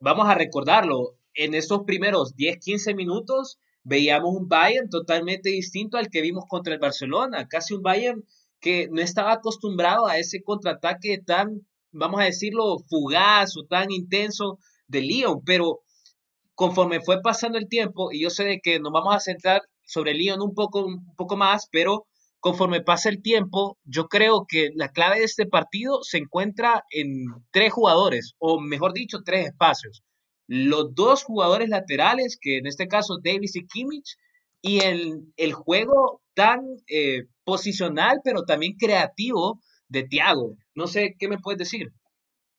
vamos 0.00 0.28
a 0.28 0.34
recordarlo, 0.34 1.16
en 1.34 1.54
estos 1.54 1.84
primeros 1.84 2.34
10, 2.36 2.58
15 2.58 2.94
minutos 2.94 3.58
veíamos 3.84 4.34
un 4.34 4.48
Bayern 4.48 4.88
totalmente 4.88 5.50
distinto 5.50 5.96
al 5.96 6.08
que 6.08 6.22
vimos 6.22 6.44
contra 6.48 6.74
el 6.74 6.80
Barcelona, 6.80 7.48
casi 7.48 7.74
un 7.74 7.82
Bayern 7.82 8.24
que 8.60 8.88
no 8.90 9.00
estaba 9.02 9.32
acostumbrado 9.32 10.06
a 10.06 10.18
ese 10.18 10.42
contraataque 10.42 11.18
tan 11.18 11.66
vamos 11.92 12.20
a 12.20 12.24
decirlo, 12.24 12.78
fugaz 12.88 13.56
o 13.56 13.64
tan 13.66 13.90
intenso 13.90 14.58
de 14.88 15.02
Lyon, 15.02 15.42
pero 15.44 15.80
conforme 16.54 17.00
fue 17.00 17.20
pasando 17.22 17.58
el 17.58 17.68
tiempo, 17.68 18.12
y 18.12 18.22
yo 18.22 18.30
sé 18.30 18.44
de 18.44 18.60
que 18.60 18.80
nos 18.80 18.92
vamos 18.92 19.14
a 19.14 19.20
centrar 19.20 19.62
sobre 19.84 20.14
Lyon 20.14 20.42
un 20.42 20.54
poco, 20.54 20.84
un 20.84 21.14
poco 21.16 21.36
más, 21.36 21.68
pero 21.70 22.06
conforme 22.40 22.82
pasa 22.82 23.08
el 23.08 23.22
tiempo, 23.22 23.78
yo 23.84 24.08
creo 24.08 24.46
que 24.48 24.70
la 24.74 24.88
clave 24.88 25.20
de 25.20 25.24
este 25.24 25.46
partido 25.46 26.02
se 26.02 26.18
encuentra 26.18 26.84
en 26.90 27.26
tres 27.52 27.72
jugadores, 27.72 28.34
o 28.38 28.60
mejor 28.60 28.92
dicho, 28.92 29.18
tres 29.24 29.46
espacios. 29.46 30.02
Los 30.48 30.94
dos 30.94 31.22
jugadores 31.22 31.68
laterales, 31.68 32.36
que 32.40 32.58
en 32.58 32.66
este 32.66 32.88
caso 32.88 33.18
Davis 33.22 33.54
y 33.54 33.66
Kimmich, 33.66 34.16
y 34.60 34.80
el, 34.80 35.32
el 35.36 35.52
juego 35.52 36.20
tan 36.34 36.60
eh, 36.88 37.24
posicional, 37.44 38.20
pero 38.24 38.42
también 38.42 38.76
creativo 38.76 39.60
de 39.92 40.04
Thiago. 40.04 40.56
No 40.74 40.86
sé, 40.86 41.16
¿qué 41.18 41.28
me 41.28 41.38
puedes 41.38 41.58
decir? 41.58 41.92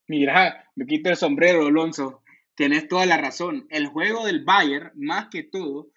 Mira, 0.06 0.70
me 0.76 0.86
quito 0.86 1.10
el 1.10 1.16
sombrero, 1.16 1.66
Alonso. 1.66 2.22
Tienes 2.54 2.86
toda 2.88 3.06
la 3.06 3.16
razón. 3.16 3.66
El 3.70 3.88
juego 3.88 4.24
del 4.24 4.44
Bayern, 4.44 4.92
más 4.94 5.26
que 5.28 5.42
todo, 5.42 5.88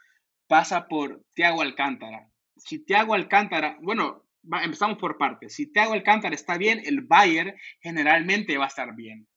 pasa 0.48 0.88
por 0.88 1.24
Thiago 1.36 1.62
Alcántara. 1.62 2.32
Si 2.56 2.84
Thiago 2.84 3.14
Alcántara, 3.14 3.78
bueno, 3.82 4.24
empezamos 4.64 4.98
por 4.98 5.18
partes. 5.20 5.54
Si 5.54 5.72
Thiago 5.72 5.94
Alcántara 5.94 6.34
está 6.34 6.58
bien, 6.58 6.82
el 6.84 7.02
Bayern 7.02 7.54
generalmente 7.82 8.58
va 8.58 8.66
a 8.66 8.70
estar 8.70 8.96
bien. 8.96 9.28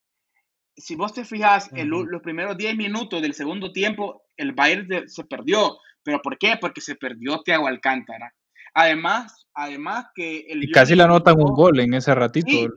Si 0.74 0.94
vos 0.96 1.12
te 1.12 1.26
fijas, 1.26 1.70
en 1.74 1.90
los 1.90 2.22
primeros 2.22 2.56
10 2.56 2.76
minutos 2.76 3.20
del 3.20 3.34
segundo 3.34 3.72
tiempo, 3.72 4.22
el 4.38 4.52
Bayern 4.52 5.06
se 5.06 5.24
perdió. 5.24 5.76
¿Pero 6.02 6.22
por 6.22 6.38
qué? 6.38 6.56
Porque 6.58 6.80
se 6.80 6.94
perdió 6.94 7.42
Thiago 7.42 7.66
Alcántara. 7.66 8.32
Además, 8.74 9.46
además 9.54 10.06
que 10.14 10.46
el 10.48 10.64
y 10.64 10.70
casi 10.70 10.94
le 10.94 11.02
anotan 11.02 11.36
un 11.38 11.54
gol 11.54 11.80
en 11.80 11.94
ese 11.94 12.14
ratito. 12.14 12.72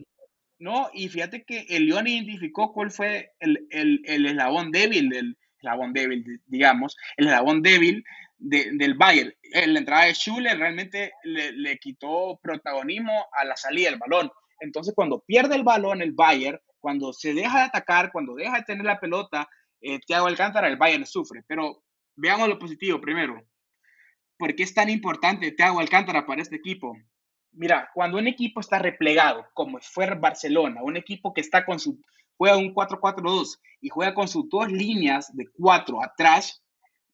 no, 0.60 0.90
y 0.94 1.10
fíjate 1.10 1.44
que 1.44 1.66
el 1.70 1.88
León 1.88 2.08
identificó 2.08 2.74
cuál 2.74 2.92
fue 2.92 3.32
el, 3.40 3.68
eslabón 4.06 4.72
débil 4.72 5.10
del 5.10 5.38
eslabón 5.58 5.94
débil, 5.94 6.42
digamos, 6.46 6.98
el 7.18 7.28
eslabón 7.28 7.62
débil 7.62 8.04
del 8.38 8.96
Bayern. 8.96 9.34
La 9.54 9.80
entrada 9.80 10.06
de 10.06 10.14
Schuller 10.14 10.58
realmente 10.58 11.14
le, 11.24 11.78
quitó 11.78 12.40
protagonismo 12.42 13.28
a 13.32 13.46
la 13.46 13.56
salida 13.56 13.90
del 13.90 14.00
balón. 14.00 14.30
Entonces, 14.60 14.94
cuando 14.96 15.24
pierde 15.26 15.56
el 15.56 15.64
balón 15.64 16.02
el 16.02 16.12
Bayern, 16.12 16.60
cuando 16.80 17.14
se 17.14 17.34
deja 17.34 17.60
de 17.60 17.66
atacar, 17.66 18.12
cuando 18.12 18.36
deja 18.36 18.58
de 18.58 18.64
tener 18.64 18.86
la 18.86 19.00
pelota, 19.00 19.48
eh, 19.80 20.00
Thiago 20.06 20.28
Alcántara, 20.28 20.68
el 20.68 20.78
Bayern 20.78 21.06
sufre. 21.06 21.44
Pero 21.48 21.84
veamos 22.16 22.50
lo 22.50 22.60
positivo 22.60 23.00
primero. 23.00 23.42
¿Por 24.38 24.56
qué 24.56 24.64
es 24.64 24.74
tan 24.74 24.90
importante 24.90 25.52
Thiago 25.52 25.80
Alcántara 25.80 26.26
para 26.26 26.42
este 26.42 26.56
equipo? 26.56 26.98
Mira, 27.52 27.90
cuando 27.94 28.18
un 28.18 28.28
equipo 28.28 28.60
está 28.60 28.80
replegado, 28.80 29.46
como 29.54 29.80
fue 29.82 30.14
Barcelona, 30.16 30.82
un 30.84 30.98
equipo 30.98 31.34
que 31.34 31.42
está 31.42 31.66
con 31.66 31.80
su, 31.80 32.00
juega 32.36 32.58
un 32.58 32.74
4-4-2 32.74 33.60
y 33.82 33.90
juega 33.90 34.14
con 34.14 34.28
sus 34.28 34.50
dos 34.50 34.72
líneas 34.72 35.36
de 35.36 35.48
cuatro 35.54 36.04
atrás, 36.04 36.64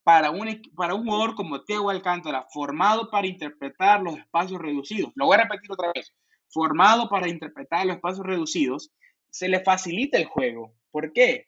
para 0.03 0.31
un, 0.31 0.61
para 0.75 0.95
un 0.95 1.03
jugador 1.05 1.35
como 1.35 1.63
Thiago 1.63 1.91
Alcántara, 1.91 2.47
formado 2.51 3.11
para 3.11 3.27
interpretar 3.27 4.01
los 4.01 4.17
espacios 4.17 4.59
reducidos, 4.59 5.11
lo 5.15 5.25
voy 5.27 5.35
a 5.35 5.43
repetir 5.43 5.71
otra 5.71 5.91
vez, 5.93 6.13
formado 6.47 7.07
para 7.09 7.27
interpretar 7.27 7.85
los 7.85 7.97
espacios 7.97 8.25
reducidos, 8.25 8.91
se 9.29 9.47
le 9.47 9.59
facilita 9.59 10.17
el 10.17 10.25
juego. 10.25 10.73
¿Por 10.89 11.13
qué? 11.13 11.45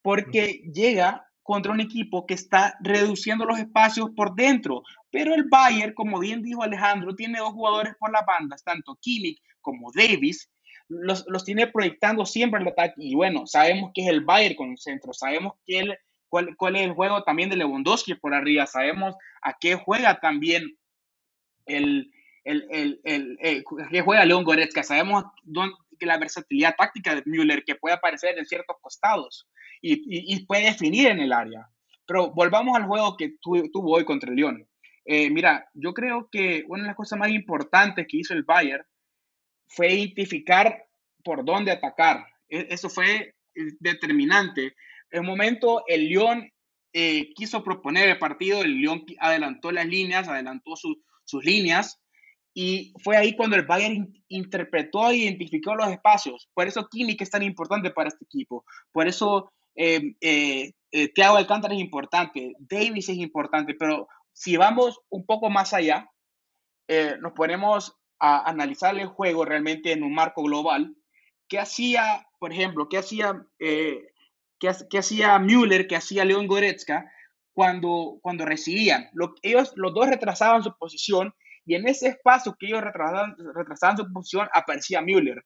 Porque 0.00 0.62
llega 0.72 1.27
contra 1.48 1.72
un 1.72 1.80
equipo 1.80 2.26
que 2.26 2.34
está 2.34 2.76
reduciendo 2.78 3.46
los 3.46 3.58
espacios 3.58 4.10
por 4.14 4.34
dentro. 4.34 4.82
Pero 5.10 5.34
el 5.34 5.44
Bayern, 5.44 5.94
como 5.94 6.18
bien 6.18 6.42
dijo 6.42 6.62
Alejandro, 6.62 7.16
tiene 7.16 7.38
dos 7.38 7.54
jugadores 7.54 7.94
por 7.98 8.12
las 8.12 8.26
bandas, 8.26 8.62
tanto 8.62 8.98
Kimmich 9.00 9.40
como 9.62 9.90
Davis, 9.90 10.50
los, 10.88 11.24
tiene 11.46 11.66
proyectando 11.66 12.26
siempre 12.26 12.60
el 12.60 12.68
ataque. 12.68 12.96
Y 12.98 13.14
bueno, 13.14 13.46
sabemos 13.46 13.92
que 13.94 14.02
es 14.02 14.08
el 14.08 14.26
Bayern 14.26 14.56
con 14.56 14.72
el 14.72 14.76
centro, 14.76 15.14
sabemos 15.14 15.54
que 15.66 15.96
cuál, 16.28 16.76
es 16.76 16.82
el 16.82 16.92
juego 16.92 17.22
también 17.22 17.48
de 17.48 17.56
Lewandowski 17.56 18.16
por 18.16 18.34
arriba, 18.34 18.66
sabemos 18.66 19.16
a 19.40 19.56
qué 19.58 19.74
juega 19.74 20.20
también 20.20 20.76
el, 21.64 22.12
el, 22.44 23.00
el, 23.04 23.64
que 23.90 24.02
juega 24.02 24.26
León 24.26 24.44
Goretzka, 24.44 24.82
sabemos 24.82 25.24
que 25.98 26.04
la 26.04 26.18
versatilidad 26.18 26.76
táctica 26.76 27.14
de 27.14 27.22
Müller 27.24 27.64
que 27.64 27.74
puede 27.74 27.94
aparecer 27.94 28.38
en 28.38 28.44
ciertos 28.44 28.76
costados 28.82 29.48
y, 29.80 30.44
puede 30.46 30.64
definir 30.64 31.08
en 31.08 31.20
el 31.20 31.32
área. 31.32 31.68
Pero 32.06 32.30
volvamos 32.30 32.76
al 32.76 32.86
juego 32.86 33.16
que 33.16 33.36
tuvo 33.40 33.96
hoy 33.96 34.04
contra 34.04 34.30
el 34.30 34.36
León. 34.36 34.68
Eh, 35.04 35.30
mira, 35.30 35.68
yo 35.74 35.94
creo 35.94 36.28
que 36.30 36.64
una 36.68 36.82
de 36.82 36.88
las 36.88 36.96
cosas 36.96 37.18
más 37.18 37.30
importantes 37.30 38.06
que 38.08 38.18
hizo 38.18 38.34
el 38.34 38.42
Bayern 38.42 38.84
fue 39.66 39.94
identificar 39.94 40.84
por 41.24 41.44
dónde 41.44 41.72
atacar. 41.72 42.26
E, 42.48 42.66
eso 42.70 42.88
fue 42.88 43.34
determinante. 43.80 44.74
En 45.10 45.20
un 45.20 45.26
momento 45.26 45.82
el 45.86 46.08
León 46.08 46.50
eh, 46.92 47.32
quiso 47.34 47.62
proponer 47.62 48.08
el 48.08 48.18
partido, 48.18 48.62
el 48.62 48.80
León 48.80 49.04
adelantó 49.18 49.70
las 49.72 49.86
líneas, 49.86 50.28
adelantó 50.28 50.74
sus 50.76 51.44
líneas, 51.44 52.00
y 52.60 52.92
fue 53.04 53.16
ahí 53.16 53.36
cuando 53.36 53.54
el 53.54 53.66
Bayern 53.66 54.12
interpretó 54.26 55.10
e 55.10 55.18
identificó 55.18 55.76
los 55.76 55.88
espacios. 55.92 56.48
Por 56.54 56.66
eso 56.66 56.88
Kimmich 56.90 57.22
es 57.22 57.30
tan 57.30 57.44
importante 57.44 57.90
para 57.90 58.08
este 58.08 58.24
equipo. 58.24 58.64
Por 58.90 59.06
eso 59.06 59.52
eh, 59.78 60.16
eh, 60.20 60.72
eh, 60.90 61.08
Thiago 61.12 61.36
Alcántara 61.36 61.72
es 61.72 61.80
importante, 61.80 62.52
Davis 62.58 63.08
es 63.08 63.16
importante, 63.16 63.74
pero 63.74 64.08
si 64.32 64.56
vamos 64.56 65.00
un 65.08 65.24
poco 65.24 65.50
más 65.50 65.72
allá, 65.72 66.10
eh, 66.88 67.14
nos 67.20 67.32
ponemos 67.32 67.96
a 68.18 68.50
analizar 68.50 68.98
el 68.98 69.06
juego 69.06 69.44
realmente 69.44 69.92
en 69.92 70.02
un 70.02 70.12
marco 70.12 70.42
global. 70.42 70.96
¿Qué 71.48 71.60
hacía, 71.60 72.26
por 72.40 72.52
ejemplo, 72.52 72.88
qué 72.88 72.98
hacía, 72.98 73.40
qué, 73.58 74.08
qué, 74.58 74.98
hacía 74.98 75.38
Müller, 75.38 75.86
qué 75.86 75.94
hacía 75.94 76.24
León 76.24 76.48
Goretzka 76.48 77.08
cuando, 77.52 78.18
cuando 78.20 78.44
recibían? 78.44 79.08
Lo, 79.12 79.34
ellos, 79.42 79.72
los 79.76 79.94
dos 79.94 80.08
retrasaban 80.08 80.64
su 80.64 80.76
posición 80.76 81.32
y 81.64 81.76
en 81.76 81.86
ese 81.86 82.08
espacio 82.08 82.56
que 82.58 82.66
ellos 82.66 82.82
retrasaban, 82.82 83.36
retrasaban 83.54 83.96
su 83.96 84.12
posición 84.12 84.48
aparecía 84.52 85.00
Müller. 85.02 85.44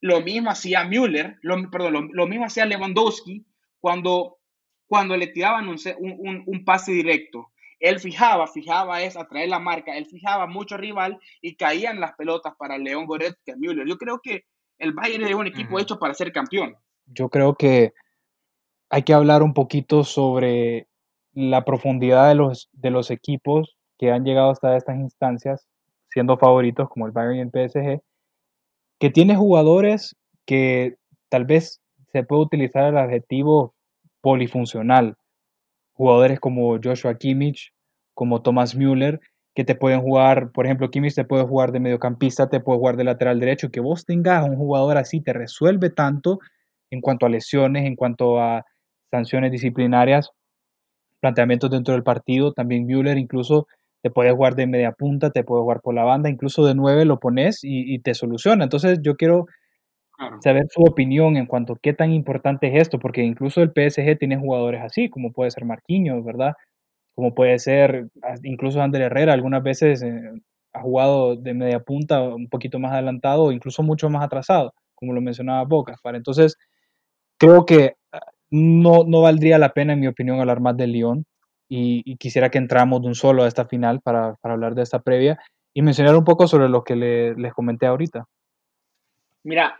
Lo 0.00 0.20
mismo 0.20 0.50
hacía 0.50 0.84
Müller, 0.84 1.38
lo, 1.42 1.68
perdón, 1.70 2.10
lo 2.12 2.26
mismo 2.28 2.46
hacía 2.46 2.66
Lewandowski 2.66 3.44
cuando, 3.84 4.38
cuando 4.86 5.14
le 5.14 5.26
tiraban 5.26 5.68
un, 5.68 5.76
un, 5.98 6.42
un, 6.46 6.64
pase 6.64 6.90
directo. 6.90 7.52
Él 7.78 8.00
fijaba, 8.00 8.46
fijaba 8.46 9.02
es 9.02 9.14
atraer 9.14 9.50
la 9.50 9.58
marca, 9.58 9.94
él 9.94 10.06
fijaba 10.06 10.46
mucho 10.46 10.78
rival 10.78 11.20
y 11.42 11.54
caían 11.56 12.00
las 12.00 12.14
pelotas 12.14 12.54
para 12.56 12.78
León 12.78 13.04
Goretzka 13.04 13.52
y 13.52 13.56
Müller. 13.56 13.86
Yo 13.86 13.98
creo 13.98 14.20
que 14.22 14.46
el 14.78 14.94
Bayern 14.94 15.26
es 15.26 15.34
un 15.34 15.48
equipo 15.48 15.78
hecho 15.78 15.98
para 15.98 16.14
ser 16.14 16.32
campeón. 16.32 16.74
Yo 17.04 17.28
creo 17.28 17.56
que 17.56 17.92
hay 18.88 19.02
que 19.02 19.12
hablar 19.12 19.42
un 19.42 19.52
poquito 19.52 20.02
sobre 20.02 20.88
la 21.34 21.66
profundidad 21.66 22.30
de 22.30 22.36
los, 22.36 22.70
de 22.72 22.88
los 22.88 23.10
equipos 23.10 23.76
que 23.98 24.12
han 24.12 24.24
llegado 24.24 24.50
hasta 24.50 24.78
estas 24.78 24.96
instancias, 24.96 25.68
siendo 26.08 26.38
favoritos 26.38 26.88
como 26.88 27.04
el 27.04 27.12
Bayern 27.12 27.36
y 27.36 27.40
el 27.42 27.68
PSG, 27.68 28.00
que 28.98 29.10
tiene 29.10 29.36
jugadores 29.36 30.16
que 30.46 30.96
tal 31.28 31.44
vez 31.44 31.82
se 32.14 32.22
puede 32.22 32.42
utilizar 32.42 32.84
el 32.84 32.96
adjetivo 32.96 33.74
polifuncional. 34.20 35.16
Jugadores 35.94 36.38
como 36.38 36.78
Joshua 36.82 37.16
Kimmich, 37.16 37.72
como 38.14 38.40
Thomas 38.40 38.76
Müller, 38.76 39.18
que 39.56 39.64
te 39.64 39.74
pueden 39.74 40.00
jugar, 40.00 40.52
por 40.52 40.64
ejemplo, 40.64 40.90
Kimmich 40.90 41.16
te 41.16 41.24
puede 41.24 41.42
jugar 41.44 41.72
de 41.72 41.80
mediocampista, 41.80 42.48
te 42.48 42.60
puede 42.60 42.78
jugar 42.78 42.96
de 42.96 43.02
lateral 43.02 43.40
derecho, 43.40 43.70
que 43.72 43.80
vos 43.80 44.04
tengas 44.04 44.48
un 44.48 44.56
jugador 44.56 44.96
así 44.96 45.20
te 45.20 45.32
resuelve 45.32 45.90
tanto 45.90 46.38
en 46.92 47.00
cuanto 47.00 47.26
a 47.26 47.28
lesiones, 47.28 47.84
en 47.84 47.96
cuanto 47.96 48.40
a 48.40 48.64
sanciones 49.10 49.50
disciplinarias, 49.50 50.30
planteamientos 51.20 51.68
dentro 51.70 51.94
del 51.94 52.04
partido, 52.04 52.52
también 52.52 52.86
Müller 52.86 53.18
incluso 53.18 53.66
te 54.04 54.10
puede 54.10 54.30
jugar 54.30 54.54
de 54.54 54.68
media 54.68 54.92
punta, 54.92 55.30
te 55.30 55.42
puede 55.42 55.62
jugar 55.62 55.80
por 55.80 55.94
la 55.94 56.04
banda, 56.04 56.30
incluso 56.30 56.64
de 56.64 56.76
nueve 56.76 57.06
lo 57.06 57.18
pones 57.18 57.58
y 57.62 57.98
te 58.00 58.14
soluciona. 58.14 58.62
Entonces 58.62 59.00
yo 59.02 59.16
quiero 59.16 59.46
saber 60.40 60.66
su 60.70 60.82
opinión 60.82 61.36
en 61.36 61.46
cuanto 61.46 61.74
a 61.74 61.78
qué 61.80 61.92
tan 61.92 62.12
importante 62.12 62.68
es 62.68 62.82
esto, 62.82 62.98
porque 62.98 63.22
incluso 63.22 63.62
el 63.62 63.72
PSG 63.72 64.18
tiene 64.18 64.36
jugadores 64.36 64.82
así, 64.82 65.08
como 65.10 65.32
puede 65.32 65.50
ser 65.50 65.64
Marquinhos, 65.64 66.24
¿verdad? 66.24 66.54
Como 67.14 67.34
puede 67.34 67.58
ser 67.58 68.08
incluso 68.42 68.82
Ander 68.82 69.02
Herrera, 69.02 69.32
algunas 69.32 69.62
veces 69.62 70.02
eh, 70.02 70.20
ha 70.72 70.80
jugado 70.80 71.36
de 71.36 71.54
media 71.54 71.80
punta, 71.80 72.22
un 72.22 72.48
poquito 72.48 72.78
más 72.78 72.92
adelantado, 72.92 73.52
incluso 73.52 73.82
mucho 73.82 74.10
más 74.10 74.24
atrasado, 74.24 74.74
como 74.94 75.12
lo 75.12 75.20
mencionaba 75.20 75.64
Boca. 75.64 75.96
Para 76.02 76.16
entonces, 76.16 76.56
creo 77.38 77.64
que 77.64 77.94
ah, 78.12 78.20
no, 78.50 79.04
no 79.04 79.22
valdría 79.22 79.58
la 79.58 79.72
pena, 79.72 79.92
en 79.94 80.00
mi 80.00 80.08
opinión, 80.08 80.40
hablar 80.40 80.60
más 80.60 80.76
del 80.76 80.92
Lyon. 80.92 81.24
Y, 81.68 82.16
quisiera 82.16 82.50
que 82.50 82.58
entramos 82.58 83.02
de 83.02 83.08
un 83.08 83.14
solo 83.14 83.42
a 83.42 83.48
esta 83.48 83.64
final 83.66 84.00
para, 84.00 84.34
para 84.40 84.54
hablar 84.54 84.74
de 84.74 84.82
esta 84.82 85.00
previa 85.00 85.38
y 85.72 85.82
mencionar 85.82 86.14
un 86.14 86.24
poco 86.24 86.46
sobre 86.46 86.68
lo 86.68 86.84
que 86.84 86.94
les 86.94 87.52
comenté 87.52 87.86
ahorita. 87.86 88.26
Mira, 89.42 89.76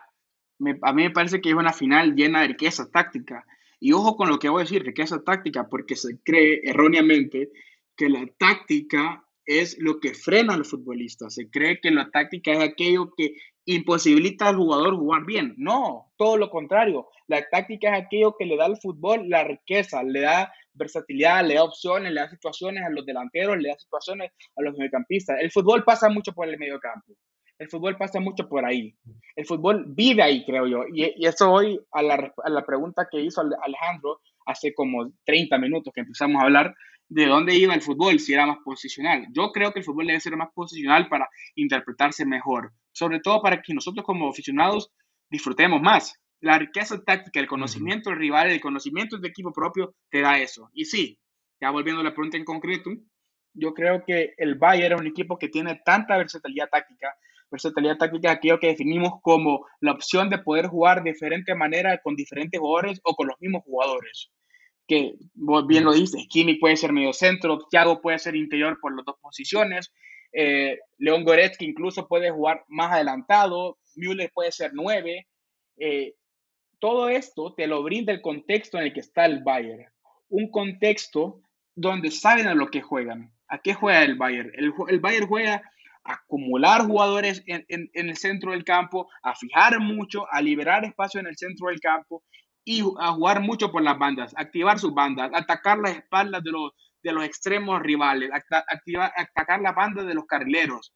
a 0.82 0.92
mí 0.92 1.02
me 1.02 1.10
parece 1.10 1.40
que 1.40 1.50
es 1.50 1.54
una 1.54 1.72
final 1.72 2.14
llena 2.14 2.42
de 2.42 2.48
riqueza 2.48 2.90
táctica. 2.90 3.44
Y 3.80 3.92
ojo 3.92 4.16
con 4.16 4.28
lo 4.28 4.38
que 4.38 4.48
voy 4.48 4.60
a 4.60 4.64
decir, 4.64 4.82
riqueza 4.82 5.22
táctica, 5.22 5.68
porque 5.68 5.96
se 5.96 6.18
cree 6.22 6.60
erróneamente 6.64 7.50
que 7.96 8.08
la 8.08 8.26
táctica 8.38 9.24
es 9.44 9.76
lo 9.78 10.00
que 10.00 10.14
frena 10.14 10.54
al 10.54 10.64
futbolista. 10.64 11.28
Se 11.28 11.50
cree 11.50 11.80
que 11.80 11.90
la 11.90 12.10
táctica 12.10 12.52
es 12.52 12.60
aquello 12.60 13.12
que, 13.16 13.34
imposibilita 13.66 14.48
al 14.48 14.56
jugador 14.56 14.96
jugar 14.96 15.24
bien. 15.24 15.54
No, 15.56 16.12
todo 16.16 16.36
lo 16.36 16.50
contrario. 16.50 17.08
La 17.26 17.48
táctica 17.48 17.96
es 17.96 18.04
aquello 18.04 18.36
que 18.38 18.44
le 18.44 18.56
da 18.56 18.66
al 18.66 18.78
fútbol 18.78 19.28
la 19.28 19.44
riqueza, 19.44 20.02
le 20.02 20.20
da 20.20 20.52
versatilidad, 20.74 21.46
le 21.46 21.54
da 21.54 21.64
opciones, 21.64 22.12
le 22.12 22.20
da 22.20 22.28
situaciones 22.28 22.84
a 22.84 22.90
los 22.90 23.06
delanteros, 23.06 23.56
le 23.58 23.70
da 23.70 23.78
situaciones 23.78 24.32
a 24.56 24.62
los 24.62 24.76
mediocampistas. 24.76 25.40
El 25.40 25.50
fútbol 25.50 25.84
pasa 25.84 26.08
mucho 26.08 26.32
por 26.32 26.48
el 26.48 26.58
mediocampo. 26.58 27.14
El 27.58 27.68
fútbol 27.68 27.96
pasa 27.96 28.20
mucho 28.20 28.48
por 28.48 28.64
ahí. 28.64 28.94
El 29.36 29.46
fútbol 29.46 29.84
vive 29.88 30.22
ahí, 30.22 30.44
creo 30.44 30.66
yo. 30.66 30.84
Y, 30.92 31.24
eso 31.24 31.50
hoy 31.52 31.80
a 31.92 32.02
la, 32.02 32.32
a 32.42 32.50
la 32.50 32.64
pregunta 32.64 33.06
que 33.10 33.20
hizo 33.20 33.40
Alejandro 33.40 34.20
hace 34.46 34.74
como 34.74 35.12
30 35.24 35.58
minutos 35.58 35.92
que 35.94 36.00
empezamos 36.00 36.40
a 36.40 36.44
hablar, 36.44 36.74
de 37.08 37.26
dónde 37.26 37.54
iba 37.54 37.74
el 37.74 37.82
fútbol, 37.82 38.18
si 38.18 38.32
era 38.32 38.46
más 38.46 38.58
posicional. 38.64 39.26
Yo 39.32 39.52
creo 39.52 39.72
que 39.72 39.80
el 39.80 39.84
fútbol 39.84 40.06
debe 40.06 40.20
ser 40.20 40.36
más 40.36 40.48
posicional 40.54 41.08
para 41.08 41.28
interpretarse 41.54 42.24
mejor, 42.24 42.72
sobre 42.92 43.20
todo 43.20 43.42
para 43.42 43.62
que 43.62 43.74
nosotros 43.74 44.04
como 44.04 44.28
aficionados 44.28 44.90
disfrutemos 45.30 45.80
más. 45.80 46.18
La 46.40 46.58
riqueza 46.58 47.02
táctica, 47.04 47.40
el 47.40 47.46
conocimiento 47.46 48.10
del 48.10 48.18
rival, 48.18 48.50
el 48.50 48.60
conocimiento 48.60 49.16
del 49.16 49.30
equipo 49.30 49.52
propio 49.52 49.94
te 50.10 50.20
da 50.20 50.38
eso. 50.38 50.70
Y 50.72 50.84
sí, 50.86 51.18
ya 51.60 51.70
volviendo 51.70 52.00
a 52.00 52.04
la 52.04 52.14
pregunta 52.14 52.36
en 52.36 52.44
concreto, 52.44 52.90
yo 53.54 53.72
creo 53.72 54.04
que 54.04 54.34
el 54.36 54.56
Bayern 54.56 54.94
es 54.94 55.00
un 55.00 55.06
equipo 55.06 55.38
que 55.38 55.48
tiene 55.48 55.80
tanta 55.84 56.16
versatilidad 56.16 56.68
táctica, 56.68 57.14
versatilidad 57.54 57.96
táctica 57.96 58.32
aquello 58.32 58.60
que 58.60 58.68
definimos 58.68 59.20
como 59.22 59.66
la 59.80 59.92
opción 59.92 60.28
de 60.30 60.38
poder 60.38 60.66
jugar 60.66 61.02
de 61.02 61.12
diferente 61.12 61.54
manera 61.54 61.98
con 62.02 62.16
diferentes 62.16 62.60
jugadores 62.60 63.00
o 63.04 63.14
con 63.14 63.28
los 63.28 63.40
mismos 63.40 63.62
jugadores 63.64 64.30
que 64.86 65.14
vos 65.32 65.66
bien 65.66 65.84
lo 65.84 65.94
dices, 65.94 66.26
Kimi 66.28 66.56
puede 66.56 66.76
ser 66.76 66.92
medio 66.92 67.14
centro, 67.14 67.66
Thiago 67.70 68.02
puede 68.02 68.18
ser 68.18 68.36
interior 68.36 68.78
por 68.80 68.94
las 68.94 69.06
dos 69.06 69.16
posiciones, 69.18 69.90
eh, 70.36 70.80
León 70.98 71.24
Goretzka 71.24 71.64
incluso 71.64 72.08
puede 72.08 72.30
jugar 72.30 72.64
más 72.68 72.92
adelantado, 72.92 73.78
Müller 73.94 74.30
puede 74.34 74.50
ser 74.50 74.72
nueve. 74.74 75.28
Eh, 75.76 76.14
todo 76.80 77.08
esto 77.08 77.54
te 77.54 77.68
lo 77.68 77.82
brinda 77.82 78.12
el 78.12 78.20
contexto 78.20 78.78
en 78.78 78.84
el 78.84 78.92
que 78.92 79.00
está 79.00 79.26
el 79.26 79.42
Bayern. 79.44 79.86
Un 80.28 80.50
contexto 80.50 81.40
donde 81.74 82.10
saben 82.10 82.48
a 82.48 82.54
lo 82.54 82.68
que 82.68 82.82
juegan. 82.82 83.32
¿A 83.46 83.58
qué 83.58 83.74
juega 83.74 84.02
el 84.02 84.16
Bayern? 84.16 84.50
El, 84.54 84.72
el 84.88 84.98
Bayern 84.98 85.28
juega 85.28 85.62
acumular 86.04 86.86
jugadores 86.86 87.42
en, 87.46 87.64
en, 87.68 87.90
en, 87.94 88.08
el 88.10 88.16
centro 88.16 88.52
del 88.52 88.64
campo, 88.64 89.08
a 89.22 89.34
fijar 89.34 89.80
mucho, 89.80 90.26
a 90.30 90.40
liberar 90.42 90.84
espacio 90.84 91.20
en 91.20 91.26
el 91.26 91.36
centro 91.36 91.68
del 91.68 91.80
campo 91.80 92.22
y 92.64 92.82
a 92.98 93.12
jugar 93.12 93.40
mucho 93.40 93.70
por 93.72 93.82
las 93.82 93.98
bandas, 93.98 94.34
activar 94.36 94.78
sus 94.78 94.94
bandas, 94.94 95.30
atacar 95.34 95.78
las 95.78 95.96
espaldas 95.96 96.42
de 96.42 96.50
los, 96.50 96.72
de 97.02 97.12
los 97.12 97.24
extremos 97.24 97.80
rivales, 97.82 98.30
activar, 98.68 99.12
atacar 99.16 99.60
la 99.60 99.72
banda 99.72 100.04
de 100.04 100.14
los 100.14 100.26
carrileros. 100.26 100.92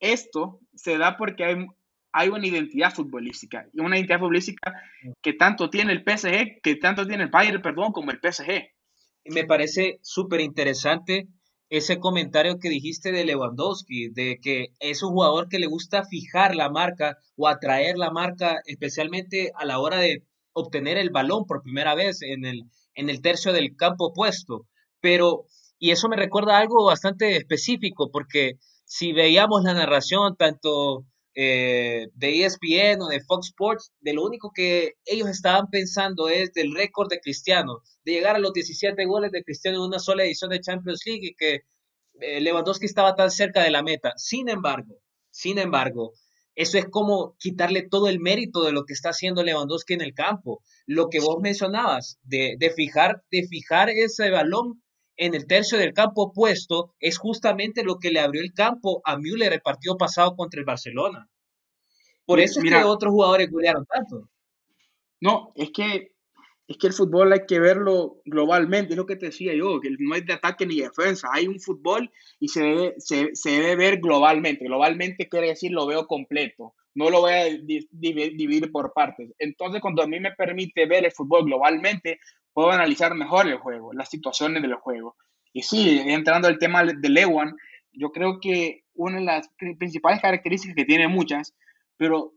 Esto 0.00 0.60
se 0.74 0.98
da 0.98 1.16
porque 1.16 1.44
hay, 1.44 1.66
hay 2.12 2.28
una 2.28 2.46
identidad 2.46 2.92
futbolística 2.92 3.66
y 3.72 3.80
una 3.80 3.96
identidad 3.96 4.18
futbolística 4.18 4.72
que 5.22 5.32
tanto 5.32 5.70
tiene 5.70 5.92
el 5.92 6.04
PSG, 6.04 6.60
que 6.62 6.76
tanto 6.76 7.06
tiene 7.06 7.24
el 7.24 7.30
Bayern, 7.30 7.62
perdón, 7.62 7.92
como 7.92 8.10
el 8.10 8.20
PSG. 8.20 8.70
Me 9.26 9.44
parece 9.44 9.98
súper 10.02 10.40
interesante 10.40 11.28
ese 11.70 11.98
comentario 11.98 12.58
que 12.58 12.68
dijiste 12.68 13.12
de 13.12 13.24
Lewandowski, 13.24 14.08
de 14.08 14.38
que 14.40 14.74
es 14.80 15.02
un 15.02 15.12
jugador 15.12 15.48
que 15.48 15.58
le 15.58 15.66
gusta 15.66 16.04
fijar 16.04 16.54
la 16.54 16.70
marca 16.70 17.18
o 17.36 17.48
atraer 17.48 17.96
la 17.96 18.10
marca, 18.10 18.60
especialmente 18.66 19.52
a 19.56 19.64
la 19.64 19.78
hora 19.78 19.98
de 19.98 20.24
obtener 20.52 20.98
el 20.98 21.10
balón 21.10 21.46
por 21.46 21.62
primera 21.62 21.94
vez 21.94 22.22
en 22.22 22.44
el, 22.44 22.64
en 22.94 23.10
el 23.10 23.20
tercio 23.20 23.52
del 23.52 23.76
campo 23.76 24.06
opuesto. 24.06 24.66
Pero, 25.00 25.46
y 25.78 25.90
eso 25.90 26.08
me 26.08 26.16
recuerda 26.16 26.58
algo 26.58 26.84
bastante 26.84 27.36
específico, 27.36 28.10
porque 28.10 28.58
si 28.84 29.12
veíamos 29.12 29.62
la 29.64 29.74
narración 29.74 30.36
tanto 30.36 31.04
eh, 31.34 32.08
de 32.14 32.44
ESPN 32.44 33.02
o 33.02 33.08
de 33.08 33.20
Fox 33.20 33.48
Sports, 33.48 33.92
de 34.00 34.12
lo 34.12 34.24
único 34.24 34.52
que 34.54 34.94
ellos 35.04 35.28
estaban 35.28 35.68
pensando 35.70 36.28
es 36.28 36.52
del 36.52 36.74
récord 36.74 37.08
de 37.08 37.20
Cristiano, 37.20 37.80
de 38.04 38.12
llegar 38.12 38.36
a 38.36 38.38
los 38.40 38.52
17 38.52 39.04
goles 39.06 39.32
de 39.32 39.42
Cristiano 39.42 39.78
en 39.78 39.84
una 39.84 39.98
sola 39.98 40.24
edición 40.24 40.50
de 40.50 40.60
Champions 40.60 41.02
League 41.06 41.26
y 41.26 41.34
que 41.34 41.62
eh, 42.20 42.40
Lewandowski 42.40 42.86
estaba 42.86 43.16
tan 43.16 43.30
cerca 43.30 43.62
de 43.62 43.70
la 43.70 43.82
meta. 43.82 44.12
Sin 44.16 44.48
embargo, 44.48 45.00
sin 45.30 45.58
embargo, 45.58 46.12
eso 46.54 46.78
es 46.78 46.86
como 46.88 47.36
quitarle 47.38 47.82
todo 47.82 48.08
el 48.08 48.20
mérito 48.20 48.62
de 48.62 48.72
lo 48.72 48.84
que 48.84 48.92
está 48.92 49.10
haciendo 49.10 49.42
Lewandowski 49.42 49.94
en 49.94 50.02
el 50.02 50.14
campo. 50.14 50.62
Lo 50.86 51.08
que 51.08 51.18
vos 51.18 51.38
mencionabas, 51.40 52.18
de, 52.22 52.56
fijar, 52.76 53.24
de 53.30 53.46
fijar 53.48 53.90
ese 53.90 54.30
balón 54.30 54.83
en 55.16 55.34
el 55.34 55.46
tercio 55.46 55.78
del 55.78 55.92
campo 55.92 56.24
opuesto, 56.24 56.94
es 57.00 57.18
justamente 57.18 57.84
lo 57.84 57.98
que 57.98 58.10
le 58.10 58.20
abrió 58.20 58.42
el 58.42 58.52
campo 58.52 59.00
a 59.04 59.16
Müller 59.16 59.52
el 59.52 59.60
partido 59.60 59.96
pasado 59.96 60.34
contra 60.36 60.60
el 60.60 60.66
Barcelona. 60.66 61.28
Por 62.26 62.40
eso 62.40 62.60
es 62.60 62.70
que 62.70 62.84
otros 62.84 63.12
jugadores 63.12 63.50
golearon 63.50 63.86
tanto. 63.86 64.28
No, 65.20 65.52
es 65.54 65.70
que 65.70 66.14
es 66.66 66.78
que 66.78 66.86
el 66.86 66.92
fútbol 66.94 67.32
hay 67.32 67.44
que 67.46 67.60
verlo 67.60 68.22
globalmente, 68.24 68.94
es 68.94 68.96
lo 68.96 69.04
que 69.04 69.16
te 69.16 69.26
decía 69.26 69.54
yo, 69.54 69.80
que 69.80 69.90
no 69.98 70.14
hay 70.14 70.22
de 70.22 70.32
ataque 70.32 70.64
ni 70.64 70.80
defensa, 70.80 71.28
hay 71.30 71.46
un 71.46 71.60
fútbol 71.60 72.10
y 72.40 72.48
se 72.48 72.62
debe, 72.62 72.94
se, 72.96 73.34
se 73.34 73.50
debe 73.50 73.76
ver 73.76 74.00
globalmente. 74.00 74.64
Globalmente 74.64 75.28
quiere 75.28 75.48
decir 75.48 75.72
lo 75.72 75.86
veo 75.86 76.06
completo, 76.06 76.74
no 76.94 77.10
lo 77.10 77.20
voy 77.20 77.32
a 77.32 77.44
dividir 77.44 78.72
por 78.72 78.92
partes. 78.94 79.30
Entonces, 79.38 79.82
cuando 79.82 80.02
a 80.02 80.06
mí 80.06 80.20
me 80.20 80.32
permite 80.32 80.86
ver 80.86 81.04
el 81.04 81.12
fútbol 81.12 81.44
globalmente, 81.44 82.18
puedo 82.54 82.70
analizar 82.70 83.14
mejor 83.14 83.46
el 83.46 83.58
juego, 83.58 83.92
las 83.92 84.08
situaciones 84.08 84.62
del 84.62 84.74
juego. 84.74 85.16
Y 85.52 85.62
sí, 85.62 86.00
entrando 86.06 86.48
al 86.48 86.58
tema 86.58 86.84
de 86.84 87.08
Lewan, 87.08 87.54
yo 87.92 88.10
creo 88.10 88.40
que 88.40 88.84
una 88.94 89.18
de 89.18 89.24
las 89.24 89.50
principales 89.78 90.20
características 90.20 90.74
que 90.74 90.84
tiene 90.84 91.08
muchas, 91.08 91.54
pero 91.96 92.32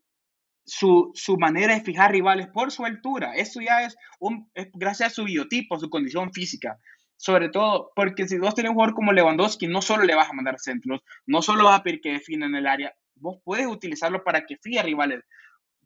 su, 0.67 1.37
manera 1.39 1.73
de 1.75 1.81
fijar 1.81 2.11
rivales 2.11 2.47
por 2.47 2.71
su 2.71 2.85
altura. 2.85 3.35
Eso 3.35 3.61
ya 3.61 3.83
es, 3.83 3.95
un, 4.19 4.49
gracias 4.73 5.11
a 5.11 5.15
su 5.15 5.23
biotipo, 5.23 5.79
su 5.79 5.89
condición 5.89 6.31
física. 6.33 6.77
Sobre 7.15 7.49
todo 7.49 7.91
porque 7.95 8.27
si 8.27 8.37
vos 8.37 8.53
tenés 8.53 8.69
un 8.69 8.75
jugador 8.75 8.93
como 8.93 9.13
Lewandowski, 9.13 9.67
no 9.67 9.81
solo 9.81 10.03
le 10.03 10.13
vas 10.13 10.29
a 10.29 10.33
mandar 10.33 10.59
centros, 10.59 11.01
no 11.25 11.41
solo 11.41 11.63
vas 11.63 11.79
a 11.79 11.83
pedir 11.83 11.99
que 12.01 12.21
en 12.27 12.55
el 12.55 12.67
área, 12.67 12.93
vos 13.15 13.39
puedes 13.43 13.65
utilizarlo 13.65 14.23
para 14.23 14.45
que 14.45 14.57
fije 14.57 14.83
rivales. 14.83 15.23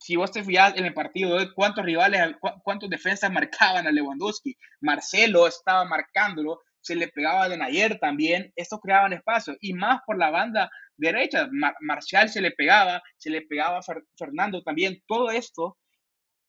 Si 0.02 0.16
vos 0.16 0.32
te 0.32 0.44
fijas 0.44 0.76
en 0.78 0.86
el 0.86 0.96
partido 0.96 1.38
de 1.38 1.54
cuántos 1.54 1.86
rivales, 1.86 2.36
cuántos 2.64 2.90
defensas 2.90 3.32
marcaban 3.32 3.86
a 3.86 3.92
Lewandowski, 3.92 4.58
Marcelo 4.80 5.46
estaba 5.46 5.86
marcándolo, 5.86 6.60
se 6.80 6.96
le 6.96 7.08
pegaba 7.08 7.48
de 7.48 7.56
Nayer 7.56 8.00
también, 8.00 8.52
esto 8.56 8.80
creaban 8.80 9.14
espacio, 9.14 9.56
y 9.62 9.74
más 9.74 10.02
por 10.04 10.18
la 10.18 10.32
banda 10.32 10.72
derecha, 10.98 11.48
Marcial 11.82 12.30
se 12.30 12.42
le 12.42 12.50
pegaba, 12.50 13.04
se 13.18 13.30
le 13.30 13.44
pegaba 13.44 13.78
a 13.78 13.82
Fernando 14.18 14.64
también, 14.64 15.04
todo 15.06 15.30
esto 15.30 15.78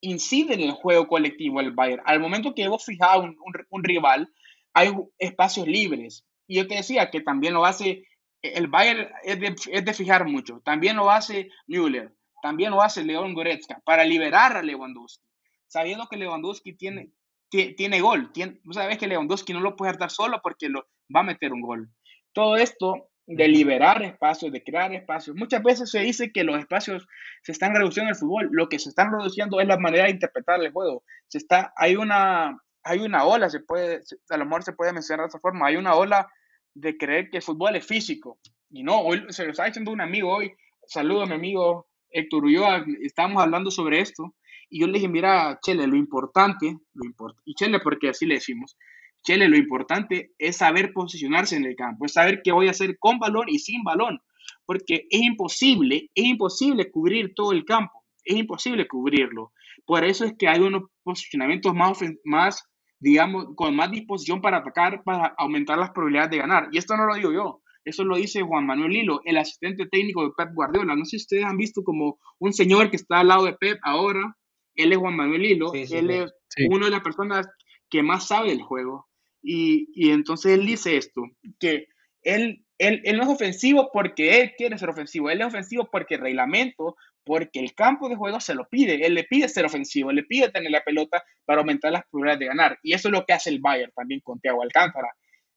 incide 0.01 0.55
en 0.55 0.61
el 0.61 0.71
juego 0.71 1.07
colectivo 1.07 1.59
del 1.59 1.73
Bayern. 1.73 2.01
Al 2.07 2.19
momento 2.19 2.55
que 2.55 2.67
vos 2.67 2.83
fijabas 2.83 3.19
un, 3.19 3.37
un, 3.69 3.83
rival, 3.83 4.33
hay 4.73 4.91
espacios 5.19 5.67
libres, 5.67 6.25
y 6.47 6.55
yo 6.55 6.67
te 6.67 6.77
decía 6.77 7.11
que 7.11 7.21
también 7.21 7.53
lo 7.53 7.65
hace, 7.65 8.03
el 8.41 8.67
Bayern 8.67 9.09
es 9.23 9.39
de, 9.39 9.55
es 9.71 9.85
de 9.85 9.93
fijar 9.93 10.25
mucho, 10.25 10.59
también 10.65 10.95
lo 10.95 11.11
hace 11.11 11.49
Müller, 11.67 12.15
también 12.43 12.71
lo 12.71 12.81
hace 12.81 13.05
León 13.05 13.33
Goretzka, 13.33 13.79
para 13.85 14.03
liberar 14.03 14.57
a 14.57 14.61
Lewandowski, 14.61 15.25
sabiendo 15.65 16.07
que 16.07 16.17
Lewandowski 16.17 16.73
tiene, 16.73 17.09
tiene 17.49 18.01
gol. 18.01 18.33
Tiene, 18.33 18.59
sabes 18.71 18.97
que 18.97 19.07
Lewandowski 19.07 19.53
no 19.53 19.61
lo 19.61 19.77
puede 19.77 19.93
dar 19.93 20.11
solo 20.11 20.41
porque 20.43 20.67
lo, 20.67 20.85
va 21.15 21.21
a 21.21 21.23
meter 21.23 21.53
un 21.53 21.61
gol. 21.61 21.89
Todo 22.33 22.57
esto 22.57 23.09
de 23.25 23.47
liberar 23.47 24.03
espacios, 24.03 24.51
de 24.51 24.61
crear 24.61 24.93
espacios. 24.93 25.37
Muchas 25.37 25.63
veces 25.63 25.89
se 25.89 25.99
dice 25.99 26.33
que 26.33 26.43
los 26.43 26.59
espacios 26.59 27.07
se 27.43 27.53
están 27.53 27.73
reduciendo 27.73 28.09
en 28.09 28.15
el 28.15 28.19
fútbol. 28.19 28.49
Lo 28.51 28.67
que 28.67 28.77
se 28.77 28.89
están 28.89 29.13
reduciendo 29.13 29.61
es 29.61 29.67
la 29.67 29.77
manera 29.77 30.03
de 30.03 30.11
interpretar 30.11 30.61
el 30.61 30.73
juego. 30.73 31.05
Se 31.29 31.37
está, 31.37 31.73
hay, 31.77 31.95
una, 31.95 32.61
hay 32.83 32.99
una 32.99 33.23
ola, 33.23 33.49
se 33.49 33.61
puede, 33.61 34.01
a 34.29 34.37
lo 34.37 34.43
mejor 34.43 34.63
se 34.63 34.73
puede 34.73 34.91
mencionar 34.91 35.23
de 35.23 35.27
esta 35.27 35.39
forma, 35.39 35.67
hay 35.67 35.77
una 35.77 35.95
ola 35.95 36.27
de 36.73 36.97
creer 36.97 37.29
que 37.29 37.37
el 37.37 37.43
fútbol 37.43 37.77
es 37.77 37.87
físico. 37.87 38.37
Y 38.69 38.83
no, 38.83 38.99
hoy 38.99 39.23
se 39.29 39.45
lo 39.45 39.51
está 39.51 39.63
diciendo 39.63 39.91
un 39.91 40.01
amigo 40.01 40.29
hoy. 40.29 40.53
Saludo 40.85 41.21
a 41.21 41.25
mi 41.25 41.35
amigo 41.35 41.87
Héctor 42.13 42.45
Ulloa, 42.45 42.85
estamos 43.01 43.41
hablando 43.41 43.71
sobre 43.71 43.99
esto. 43.99 44.33
Y 44.69 44.79
yo 44.79 44.87
le 44.87 44.93
dije, 44.93 45.07
mira, 45.07 45.59
Chele, 45.61 45.85
lo 45.87 45.97
importante, 45.97 46.77
lo 46.93 47.05
import 47.05 47.37
y 47.45 47.53
Chele 47.53 47.79
porque 47.79 48.09
así 48.09 48.25
le 48.25 48.35
decimos, 48.35 48.77
Chele, 49.23 49.47
lo 49.47 49.57
importante 49.57 50.31
es 50.37 50.57
saber 50.57 50.93
posicionarse 50.93 51.55
en 51.55 51.65
el 51.65 51.75
campo, 51.75 52.05
es 52.05 52.13
saber 52.13 52.41
qué 52.43 52.51
voy 52.51 52.67
a 52.67 52.71
hacer 52.71 52.97
con 52.99 53.19
balón 53.19 53.45
y 53.47 53.59
sin 53.59 53.83
balón, 53.83 54.19
porque 54.65 55.05
es 55.09 55.21
imposible, 55.21 56.09
es 56.13 56.25
imposible 56.25 56.91
cubrir 56.91 57.33
todo 57.35 57.51
el 57.51 57.65
campo, 57.65 58.03
es 58.23 58.35
imposible 58.35 58.87
cubrirlo. 58.87 59.53
Por 59.85 60.03
eso 60.03 60.25
es 60.25 60.33
que 60.37 60.47
hay 60.47 60.59
unos 60.59 60.83
posicionamientos 61.03 61.73
más, 61.73 61.99
más 62.25 62.63
digamos, 62.99 63.47
con 63.55 63.75
más 63.75 63.91
disposición 63.91 64.41
para 64.41 64.57
atacar, 64.57 65.03
para 65.03 65.33
aumentar 65.37 65.77
las 65.77 65.91
probabilidades 65.91 66.31
de 66.31 66.37
ganar. 66.37 66.69
Y 66.71 66.77
esto 66.77 66.95
no 66.97 67.05
lo 67.05 67.15
digo 67.15 67.31
yo, 67.31 67.61
eso 67.85 68.03
lo 68.03 68.17
dice 68.17 68.41
Juan 68.41 68.65
Manuel 68.65 68.91
Lilo, 68.91 69.21
el 69.25 69.37
asistente 69.37 69.85
técnico 69.87 70.23
de 70.23 70.31
Pep 70.35 70.53
Guardiola. 70.53 70.95
No 70.95 71.05
sé 71.05 71.17
si 71.17 71.23
ustedes 71.23 71.45
han 71.45 71.57
visto 71.57 71.83
como 71.83 72.19
un 72.39 72.53
señor 72.53 72.89
que 72.89 72.95
está 72.95 73.19
al 73.19 73.27
lado 73.27 73.45
de 73.45 73.53
Pep 73.53 73.79
ahora, 73.83 74.37
él 74.75 74.91
es 74.91 74.97
Juan 74.97 75.15
Manuel 75.15 75.45
Hilo, 75.45 75.73
él 75.73 76.09
es 76.09 76.33
una 76.69 76.85
de 76.85 76.91
las 76.91 77.01
personas 77.01 77.47
que 77.89 78.03
más 78.03 78.27
sabe 78.27 78.51
el 78.51 78.61
juego. 78.61 79.07
Y, 79.41 79.89
y, 79.93 80.11
entonces 80.11 80.53
él 80.53 80.65
dice 80.65 80.95
esto, 80.95 81.21
que 81.59 81.87
él, 82.21 82.65
él, 82.77 83.01
él, 83.03 83.17
no 83.17 83.23
es 83.23 83.29
ofensivo 83.29 83.89
porque 83.91 84.39
él 84.39 84.53
quiere 84.57 84.77
ser 84.77 84.89
ofensivo, 84.89 85.29
él 85.29 85.41
es 85.41 85.47
ofensivo 85.47 85.89
porque 85.91 86.15
el 86.15 86.21
reglamento, 86.21 86.95
porque 87.25 87.59
el 87.59 87.73
campo 87.73 88.07
de 88.07 88.15
juego 88.15 88.39
se 88.39 88.55
lo 88.55 88.67
pide, 88.69 89.05
él 89.05 89.13
le 89.13 89.25
pide 89.25 89.49
ser 89.49 89.65
ofensivo, 89.65 90.09
él 90.09 90.17
le 90.17 90.23
pide 90.23 90.49
tener 90.49 90.71
la 90.71 90.83
pelota 90.83 91.23
para 91.45 91.59
aumentar 91.59 91.91
las 91.91 92.03
probabilidades 92.09 92.39
de 92.39 92.45
ganar. 92.45 92.79
Y 92.83 92.93
eso 92.93 93.09
es 93.09 93.11
lo 93.11 93.25
que 93.25 93.33
hace 93.33 93.49
el 93.49 93.59
Bayern 93.59 93.91
también 93.93 94.21
con 94.21 94.39
Thiago 94.39 94.63
Alcántara. 94.63 95.09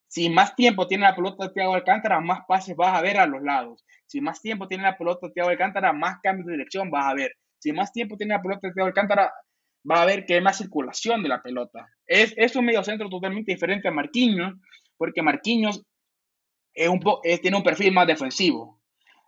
Si 0.09 0.31
más 0.31 0.55
tiempo 0.55 0.87
tiene 0.87 1.05
la 1.05 1.17
pelota 1.17 1.53
Thiago 1.53 1.75
Alcántara, 1.75 2.21
más 2.21 2.41
pases 2.47 2.77
vas 2.77 2.97
a 2.97 3.03
ver 3.03 3.19
a 3.19 3.27
los 3.27 3.43
lados. 3.43 3.85
Si 4.07 4.21
más 4.21 4.41
tiempo 4.41 4.69
tiene 4.69 4.85
la 4.85 4.97
pelota 4.97 5.31
Thiago 5.33 5.51
Alcántara, 5.51 5.93
más 5.93 6.19
cambios 6.23 6.47
de 6.47 6.53
dirección 6.53 6.91
vas 6.91 7.07
a 7.07 7.15
ver. 7.15 7.33
Si 7.59 7.73
más 7.73 7.93
tiempo 7.93 8.17
tiene 8.17 8.35
la 8.35 8.43
pelota 8.43 8.73
Thiago 8.73 8.87
Alcántara, 8.87 9.33
va 9.89 10.03
a 10.03 10.07
ver 10.07 10.25
que 10.25 10.35
hay 10.35 10.41
más 10.41 10.59
circulación 10.59 11.23
de 11.23 11.29
la 11.29 11.43
pelota. 11.43 11.89
Es, 12.07 12.35
es 12.37 12.55
un 12.57 12.69
centro 12.85 13.09
totalmente 13.09 13.53
diferente 13.53 13.89
a 13.89 13.93
Marquinhos, 13.93 14.55
porque 14.97 15.23
Marquinhos 15.23 15.83
es 16.73 16.89
un 16.89 17.01
tiene 17.41 17.57
un 17.57 17.63
perfil 17.63 17.93
más 17.93 18.07
defensivo. 18.07 18.81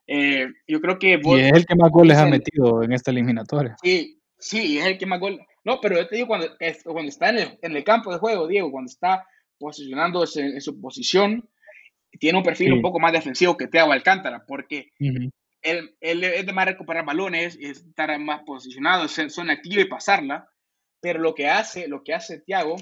Eh, 0.06 0.46
yo 0.66 0.80
creo 0.80 0.98
que... 0.98 1.20
y 1.22 1.40
es 1.40 1.52
el 1.52 1.66
que 1.66 1.76
más 1.76 1.90
goles 1.90 2.16
ha 2.16 2.26
metido 2.26 2.82
en 2.82 2.92
esta 2.92 3.10
eliminatoria. 3.10 3.76
Sí, 3.82 4.20
sí, 4.38 4.78
es 4.78 4.86
el 4.86 4.98
que 4.98 5.06
más 5.06 5.20
goles... 5.20 5.40
No, 5.64 5.80
pero 5.80 5.96
yo 5.96 6.08
te 6.08 6.16
digo, 6.16 6.28
cuando, 6.28 6.48
cuando 6.84 7.08
está 7.08 7.28
en 7.28 7.38
el, 7.38 7.58
en 7.60 7.76
el, 7.76 7.84
campo 7.84 8.10
de 8.10 8.18
juego, 8.18 8.46
Diego, 8.46 8.70
cuando 8.70 8.90
está 8.90 9.26
posicionándose 9.59 10.40
en, 10.40 10.61
su 10.61 10.80
posición, 10.80 11.48
tiene 12.18 12.38
un 12.38 12.44
perfil 12.44 12.72
un 12.72 12.82
poco 12.82 12.98
más 12.98 13.12
defensivo 13.12 13.56
que 13.56 13.66
Thiago 13.66 13.92
Alcántara, 13.92 14.44
porque 14.46 14.92
él, 15.62 15.96
él, 16.00 16.24
es 16.24 16.46
de 16.46 16.52
más 16.52 16.66
recuperar 16.66 17.04
balones, 17.04 17.56
estar 17.61 18.18
más 18.18 18.42
posicionado, 18.42 19.09
son 19.09 19.50
activo 19.50 19.80
y 19.80 19.88
pasarla, 19.88 20.48
pero 21.00 21.20
lo 21.20 21.34
que 21.34 21.48
hace, 21.48 21.88
lo 21.88 22.02
que 22.02 22.14
hace 22.14 22.40
Thiago 22.40 22.76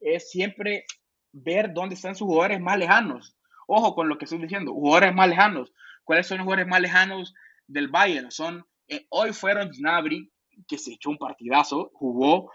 es 0.00 0.30
siempre 0.30 0.84
ver 1.32 1.72
dónde 1.72 1.94
están 1.94 2.14
sus 2.14 2.26
jugadores 2.26 2.60
más 2.60 2.78
lejanos. 2.78 3.36
Ojo 3.66 3.94
con 3.94 4.08
lo 4.08 4.18
que 4.18 4.24
estoy 4.24 4.40
diciendo, 4.40 4.72
jugadores 4.72 5.14
más 5.14 5.28
lejanos. 5.28 5.72
¿Cuáles 6.04 6.26
son 6.26 6.38
los 6.38 6.44
jugadores 6.44 6.68
más 6.68 6.80
lejanos 6.80 7.34
del 7.66 7.88
Bayern? 7.88 8.30
Son, 8.30 8.66
eh, 8.88 9.06
hoy 9.10 9.32
fueron 9.32 9.70
Gnabry, 9.70 10.32
que 10.66 10.78
se 10.78 10.94
echó 10.94 11.10
un 11.10 11.18
partidazo, 11.18 11.90
jugó, 11.94 12.50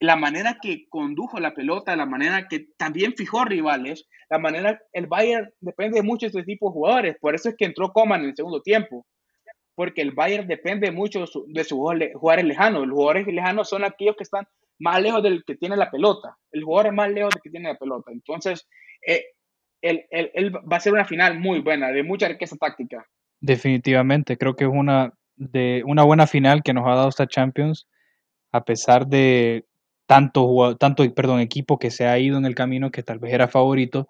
la 0.00 0.16
manera 0.16 0.56
que 0.60 0.88
condujo 0.88 1.38
la 1.38 1.54
pelota, 1.54 1.94
la 1.94 2.06
manera 2.06 2.48
que 2.48 2.68
también 2.78 3.14
fijó 3.14 3.44
rivales, 3.44 4.08
la 4.30 4.38
manera, 4.38 4.80
el 4.94 5.06
Bayern 5.06 5.52
depende 5.60 6.02
mucho 6.02 6.26
de 6.26 6.28
este 6.28 6.42
tipo 6.44 6.68
de 6.68 6.72
jugadores, 6.72 7.16
por 7.20 7.34
eso 7.34 7.50
es 7.50 7.56
que 7.56 7.66
entró 7.66 7.92
Coman 7.92 8.22
en 8.22 8.30
el 8.30 8.36
segundo 8.36 8.62
tiempo, 8.62 9.06
porque 9.74 10.00
el 10.00 10.12
Bayern 10.12 10.48
depende 10.48 10.90
mucho 10.90 11.20
de 11.20 11.64
sus 11.64 11.74
jugadores 11.74 12.44
lejanos, 12.44 12.86
los 12.86 12.96
jugadores 12.96 13.26
lejanos 13.26 13.68
son 13.68 13.84
aquellos 13.84 14.16
que 14.16 14.24
están 14.24 14.46
más 14.78 15.02
lejos 15.02 15.22
del 15.22 15.44
que 15.44 15.56
tiene 15.56 15.76
la 15.76 15.90
pelota, 15.90 16.34
el 16.50 16.64
jugador 16.64 16.86
es 16.86 16.94
más 16.94 17.10
lejos 17.10 17.34
del 17.34 17.42
que 17.42 17.50
tiene 17.50 17.68
la 17.68 17.78
pelota, 17.78 18.10
entonces 18.10 18.66
eh, 19.06 19.22
él, 19.82 20.54
va 20.54 20.78
a 20.78 20.80
ser 20.80 20.94
una 20.94 21.04
final 21.04 21.38
muy 21.38 21.60
buena, 21.60 21.90
de 21.90 22.02
mucha 22.02 22.28
riqueza 22.28 22.56
táctica. 22.56 23.04
Definitivamente, 23.40 24.38
creo 24.38 24.56
que 24.56 24.64
es 24.64 24.70
una, 24.72 25.12
de, 25.36 25.82
una 25.86 26.04
buena 26.04 26.26
final 26.26 26.62
que 26.62 26.72
nos 26.72 26.86
ha 26.86 26.94
dado 26.94 27.08
esta 27.10 27.26
Champions, 27.26 27.86
a 28.52 28.64
pesar 28.64 29.06
de 29.06 29.64
tanto, 30.10 30.76
tanto 30.76 31.04
perdón, 31.14 31.38
equipo 31.38 31.78
que 31.78 31.92
se 31.92 32.04
ha 32.04 32.18
ido 32.18 32.36
en 32.36 32.44
el 32.44 32.56
camino 32.56 32.90
que 32.90 33.04
tal 33.04 33.20
vez 33.20 33.32
era 33.32 33.46
favorito. 33.46 34.08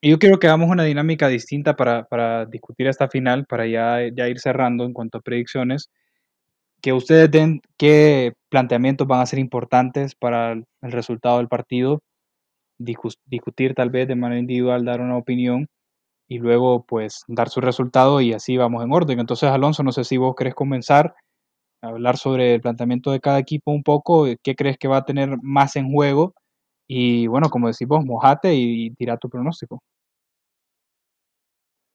Y 0.00 0.08
yo 0.08 0.18
quiero 0.18 0.38
que 0.38 0.46
hagamos 0.46 0.70
una 0.70 0.84
dinámica 0.84 1.28
distinta 1.28 1.76
para, 1.76 2.04
para 2.04 2.46
discutir 2.46 2.86
esta 2.86 3.08
final, 3.08 3.44
para 3.44 3.66
ya, 3.66 3.98
ya 4.16 4.26
ir 4.26 4.40
cerrando 4.40 4.84
en 4.84 4.94
cuanto 4.94 5.18
a 5.18 5.20
predicciones. 5.20 5.90
Que 6.80 6.94
ustedes 6.94 7.30
den 7.30 7.60
qué 7.76 8.32
planteamientos 8.48 9.06
van 9.06 9.20
a 9.20 9.26
ser 9.26 9.38
importantes 9.38 10.14
para 10.14 10.52
el 10.52 10.64
resultado 10.80 11.36
del 11.36 11.48
partido 11.48 12.00
discutir 12.78 13.74
tal 13.74 13.90
vez 13.90 14.08
de 14.08 14.16
manera 14.16 14.40
individual, 14.40 14.86
dar 14.86 15.02
una 15.02 15.18
opinión 15.18 15.68
y 16.26 16.38
luego 16.38 16.86
pues 16.86 17.22
dar 17.28 17.50
su 17.50 17.60
resultado 17.60 18.22
y 18.22 18.32
así 18.32 18.56
vamos 18.56 18.82
en 18.82 18.92
orden. 18.92 19.20
Entonces 19.20 19.50
Alonso, 19.50 19.82
no 19.82 19.92
sé 19.92 20.04
si 20.04 20.16
vos 20.16 20.34
querés 20.36 20.54
comenzar 20.54 21.14
hablar 21.84 22.16
sobre 22.16 22.54
el 22.54 22.60
planteamiento 22.60 23.10
de 23.10 23.20
cada 23.20 23.38
equipo 23.38 23.70
un 23.70 23.82
poco, 23.82 24.26
qué 24.42 24.54
crees 24.54 24.78
que 24.78 24.88
va 24.88 24.98
a 24.98 25.04
tener 25.04 25.38
más 25.42 25.76
en 25.76 25.90
juego 25.92 26.34
y 26.86 27.26
bueno, 27.26 27.48
como 27.50 27.68
decís 27.68 27.88
vos, 27.88 28.04
mojate 28.04 28.54
y, 28.54 28.90
tira 28.94 29.16
tu 29.16 29.28
pronóstico. 29.28 29.82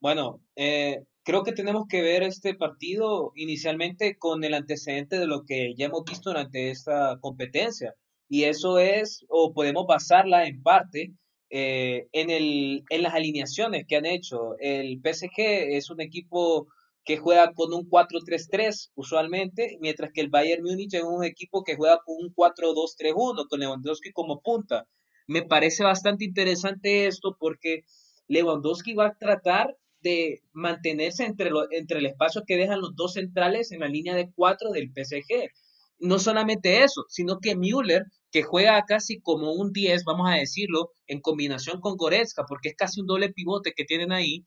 Bueno, 0.01 0.41
eh, 0.55 1.03
creo 1.23 1.43
que 1.43 1.51
tenemos 1.51 1.85
que 1.87 2.01
ver 2.01 2.23
este 2.23 2.55
partido 2.55 3.31
inicialmente 3.35 4.17
con 4.17 4.43
el 4.43 4.53
antecedente 4.53 5.19
de 5.19 5.27
lo 5.27 5.43
que 5.45 5.75
ya 5.75 5.87
hemos 5.87 6.05
visto 6.05 6.29
durante 6.29 6.71
esta 6.71 7.17
competencia 7.19 7.93
y 8.29 8.43
eso 8.43 8.79
es, 8.79 9.25
o 9.27 9.53
podemos 9.53 9.85
basarla 9.87 10.45
en 10.45 10.61
parte 10.61 11.11
eh, 11.49 12.07
en, 12.13 12.29
el, 12.29 12.83
en 12.89 13.03
las 13.03 13.13
alineaciones 13.13 13.85
que 13.87 13.97
han 13.97 14.05
hecho. 14.05 14.55
El 14.59 15.01
PSG 15.01 15.33
es 15.37 15.89
un 15.89 15.99
equipo 15.99 16.67
que 17.09 17.17
juega 17.17 17.53
con 17.55 17.73
un 17.73 17.89
4-3-3 17.89 18.91
usualmente, 18.93 19.79
mientras 19.81 20.11
que 20.13 20.21
el 20.21 20.29
Bayern 20.29 20.61
Múnich 20.61 20.93
es 20.93 21.01
un 21.01 21.23
equipo 21.23 21.63
que 21.63 21.75
juega 21.75 21.99
con 22.05 22.17
un 22.19 22.31
4-2-3-1, 22.35 23.47
con 23.49 23.59
Lewandowski 23.59 24.11
como 24.11 24.41
punta. 24.41 24.87
Me 25.25 25.41
parece 25.41 25.83
bastante 25.83 26.23
interesante 26.23 27.07
esto 27.07 27.35
porque 27.39 27.81
Lewandowski 28.27 28.93
va 28.93 29.07
a 29.07 29.17
tratar 29.17 29.75
de 30.01 30.43
mantenerse 30.53 31.25
entre, 31.25 31.49
el 31.49 32.05
espacio 32.05 32.43
que 32.45 32.57
dejan 32.57 32.79
los 32.79 32.95
dos 32.95 33.13
centrales 33.13 33.71
en 33.71 33.79
la 33.79 33.87
línea 33.87 34.13
de 34.13 34.29
4 34.31 34.69
del 34.69 34.91
PSG. 34.93 35.49
No 35.97 36.19
solamente 36.19 36.83
eso, 36.83 37.05
sino 37.09 37.39
que 37.39 37.55
Müller 37.55 38.03
que 38.29 38.43
juega 38.43 38.85
casi 38.85 39.19
como 39.19 39.53
un 39.53 39.73
10, 39.73 40.03
vamos 40.03 40.29
a 40.29 40.35
decirlo, 40.35 40.91
en 41.07 41.21
combinación 41.21 41.81
con 41.81 41.97
Goretzka, 41.97 42.45
porque 42.47 42.69
es 42.69 42.75
casi 42.75 43.01
un 43.01 43.07
doble 43.07 43.33
pivote 43.33 43.73
que 43.75 43.85
tienen 43.85 44.11
ahí, 44.11 44.45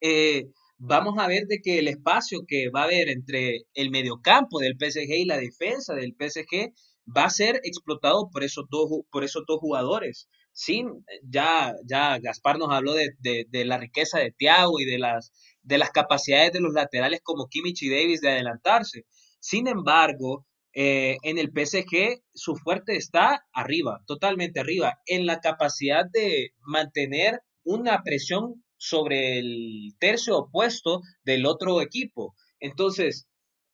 eh, 0.00 0.46
vamos 0.80 1.18
a 1.18 1.28
ver 1.28 1.46
de 1.46 1.60
que 1.60 1.78
el 1.78 1.88
espacio 1.88 2.46
que 2.46 2.70
va 2.70 2.80
a 2.80 2.84
haber 2.84 3.10
entre 3.10 3.66
el 3.74 3.90
mediocampo 3.90 4.58
del 4.60 4.76
PSG 4.78 5.10
y 5.10 5.24
la 5.26 5.36
defensa 5.36 5.94
del 5.94 6.16
PSG 6.18 6.72
va 7.16 7.24
a 7.24 7.30
ser 7.30 7.60
explotado 7.64 8.30
por 8.30 8.42
esos 8.42 8.64
dos, 8.70 8.88
por 9.10 9.22
esos 9.22 9.44
dos 9.46 9.60
jugadores. 9.60 10.28
Sin, 10.52 11.04
ya, 11.22 11.74
ya 11.84 12.18
Gaspar 12.18 12.58
nos 12.58 12.72
habló 12.72 12.94
de, 12.94 13.10
de, 13.20 13.64
la 13.64 13.76
riqueza 13.78 14.18
de 14.18 14.32
Thiago 14.32 14.80
y 14.80 14.86
de 14.86 14.98
las, 14.98 15.32
de 15.62 15.78
las 15.78 15.90
capacidades 15.90 16.52
de 16.52 16.60
los 16.60 16.72
laterales 16.72 17.20
como 17.22 17.46
Kimmich 17.48 17.82
y 17.82 17.90
Davis 17.90 18.22
de 18.22 18.30
adelantarse. 18.30 19.04
Sin 19.38 19.68
embargo, 19.68 20.46
eh, 20.72 21.18
en 21.22 21.38
el 21.38 21.50
PSG 21.50 22.22
su 22.32 22.56
fuerte 22.56 22.96
está 22.96 23.44
arriba, 23.52 24.02
totalmente 24.06 24.60
arriba, 24.60 24.98
en 25.06 25.26
la 25.26 25.40
capacidad 25.40 26.04
de 26.10 26.52
mantener 26.60 27.40
una 27.64 28.02
presión 28.02 28.64
sobre 28.80 29.38
el 29.38 29.94
tercio 29.98 30.38
opuesto 30.38 31.02
del 31.22 31.44
otro 31.44 31.82
equipo. 31.82 32.34
Entonces, 32.60 33.28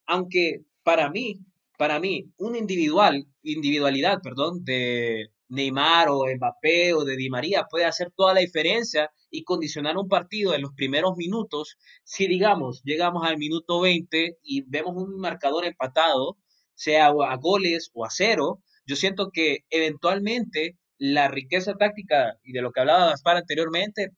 aunque 0.04 0.62
para 0.82 1.10
mí, 1.10 1.38
para 1.78 2.00
mí, 2.00 2.32
una 2.38 2.58
individual, 2.58 3.24
individualidad, 3.42 4.20
perdón, 4.20 4.64
de 4.64 5.30
Neymar 5.48 6.08
o 6.10 6.24
Mbappé 6.26 6.92
o 6.94 7.04
de 7.04 7.16
Di 7.16 7.30
María 7.30 7.66
puede 7.70 7.84
hacer 7.84 8.10
toda 8.16 8.34
la 8.34 8.40
diferencia 8.40 9.10
y 9.30 9.44
condicionar 9.44 9.96
un 9.96 10.08
partido 10.08 10.54
en 10.54 10.62
los 10.62 10.72
primeros 10.72 11.16
minutos, 11.16 11.76
si 12.02 12.26
digamos, 12.26 12.82
llegamos 12.82 13.24
al 13.24 13.38
minuto 13.38 13.80
20 13.80 14.38
y 14.42 14.62
vemos 14.62 14.94
un 14.96 15.20
marcador 15.20 15.64
empatado, 15.66 16.36
sea 16.74 17.06
a 17.06 17.36
goles 17.36 17.90
o 17.94 18.04
a 18.04 18.10
cero, 18.10 18.60
yo 18.86 18.96
siento 18.96 19.30
que 19.32 19.58
eventualmente 19.70 20.78
la 20.98 21.28
riqueza 21.28 21.74
táctica 21.74 22.38
y 22.42 22.52
de 22.52 22.62
lo 22.62 22.72
que 22.72 22.80
hablaba 22.80 23.10
Gaspar 23.10 23.36
anteriormente, 23.36 24.10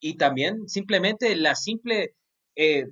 y 0.00 0.16
también 0.16 0.68
simplemente 0.68 1.36
la 1.36 1.54
simple 1.54 2.14
eh, 2.56 2.86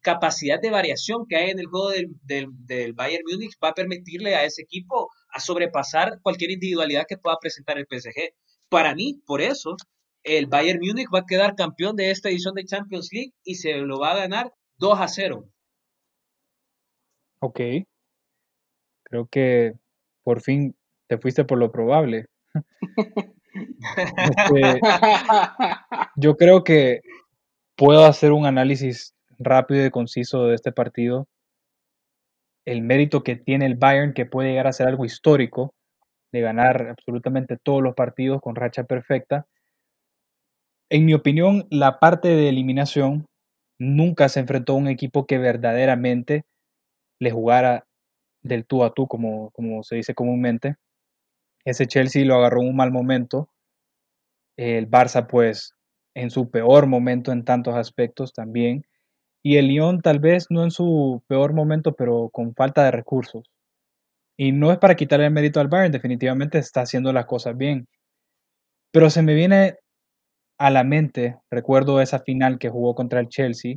capacidad 0.00 0.60
de 0.60 0.70
variación 0.70 1.26
que 1.28 1.36
hay 1.36 1.50
en 1.50 1.58
el 1.58 1.66
juego 1.66 1.90
del, 1.90 2.10
del, 2.24 2.92
Bayern 2.92 3.24
Múnich 3.30 3.56
va 3.62 3.68
a 3.68 3.74
permitirle 3.74 4.34
a 4.34 4.44
ese 4.44 4.62
equipo 4.62 5.10
a 5.32 5.40
sobrepasar 5.40 6.20
cualquier 6.22 6.50
individualidad 6.50 7.06
que 7.08 7.18
pueda 7.18 7.38
presentar 7.40 7.78
el 7.78 7.86
PSG. 7.86 8.34
Para 8.68 8.94
mí, 8.94 9.22
por 9.26 9.40
eso, 9.40 9.76
el 10.24 10.46
Bayern 10.46 10.80
Múnich 10.80 11.08
va 11.12 11.20
a 11.20 11.26
quedar 11.26 11.54
campeón 11.54 11.96
de 11.96 12.10
esta 12.10 12.28
edición 12.28 12.54
de 12.54 12.64
Champions 12.64 13.10
League 13.12 13.32
y 13.44 13.56
se 13.56 13.76
lo 13.78 13.98
va 13.98 14.12
a 14.12 14.16
ganar 14.16 14.52
2 14.78 15.00
a 15.00 15.08
0. 15.08 15.48
Ok. 17.40 17.60
Creo 19.04 19.26
que 19.26 19.74
por 20.22 20.40
fin 20.40 20.76
te 21.08 21.18
fuiste 21.18 21.44
por 21.44 21.58
lo 21.58 21.70
probable. 21.70 22.26
Este, 23.54 24.80
yo 26.16 26.36
creo 26.36 26.64
que 26.64 27.02
puedo 27.76 28.04
hacer 28.04 28.32
un 28.32 28.46
análisis 28.46 29.14
rápido 29.38 29.84
y 29.84 29.90
conciso 29.90 30.46
de 30.46 30.54
este 30.54 30.72
partido. 30.72 31.26
El 32.64 32.82
mérito 32.82 33.22
que 33.22 33.36
tiene 33.36 33.66
el 33.66 33.74
Bayern, 33.74 34.14
que 34.14 34.26
puede 34.26 34.50
llegar 34.50 34.66
a 34.66 34.72
ser 34.72 34.88
algo 34.88 35.04
histórico, 35.04 35.74
de 36.32 36.40
ganar 36.40 36.88
absolutamente 36.88 37.58
todos 37.62 37.82
los 37.82 37.94
partidos 37.94 38.40
con 38.40 38.54
racha 38.54 38.84
perfecta. 38.84 39.46
En 40.90 41.04
mi 41.04 41.14
opinión, 41.14 41.66
la 41.70 41.98
parte 41.98 42.28
de 42.28 42.48
eliminación 42.48 43.26
nunca 43.78 44.28
se 44.28 44.40
enfrentó 44.40 44.74
a 44.74 44.76
un 44.76 44.88
equipo 44.88 45.26
que 45.26 45.38
verdaderamente 45.38 46.44
le 47.18 47.30
jugara 47.30 47.84
del 48.42 48.66
tú 48.66 48.84
a 48.84 48.92
tú, 48.92 49.06
como, 49.06 49.50
como 49.50 49.82
se 49.82 49.96
dice 49.96 50.14
comúnmente. 50.14 50.76
Ese 51.64 51.86
Chelsea 51.86 52.24
lo 52.24 52.36
agarró 52.36 52.62
en 52.62 52.68
un 52.68 52.76
mal 52.76 52.90
momento. 52.92 53.48
El 54.56 54.90
Barça, 54.90 55.26
pues, 55.26 55.74
en 56.14 56.30
su 56.30 56.50
peor 56.50 56.86
momento 56.86 57.32
en 57.32 57.44
tantos 57.44 57.74
aspectos 57.74 58.32
también. 58.32 58.84
Y 59.42 59.58
el 59.58 59.68
Lyon 59.68 60.02
tal 60.02 60.20
vez 60.20 60.46
no 60.50 60.64
en 60.64 60.70
su 60.70 61.22
peor 61.28 61.54
momento, 61.54 61.94
pero 61.94 62.30
con 62.30 62.54
falta 62.54 62.84
de 62.84 62.92
recursos. 62.92 63.50
Y 64.36 64.52
no 64.52 64.72
es 64.72 64.78
para 64.78 64.96
quitarle 64.96 65.26
el 65.26 65.32
mérito 65.32 65.60
al 65.60 65.68
Bayern, 65.68 65.92
definitivamente 65.92 66.58
está 66.58 66.82
haciendo 66.82 67.12
las 67.12 67.26
cosas 67.26 67.56
bien. 67.56 67.88
Pero 68.92 69.10
se 69.10 69.22
me 69.22 69.34
viene 69.34 69.76
a 70.58 70.70
la 70.70 70.84
mente, 70.84 71.38
recuerdo 71.50 72.00
esa 72.00 72.20
final 72.20 72.58
que 72.58 72.70
jugó 72.70 72.94
contra 72.94 73.20
el 73.20 73.28
Chelsea 73.28 73.76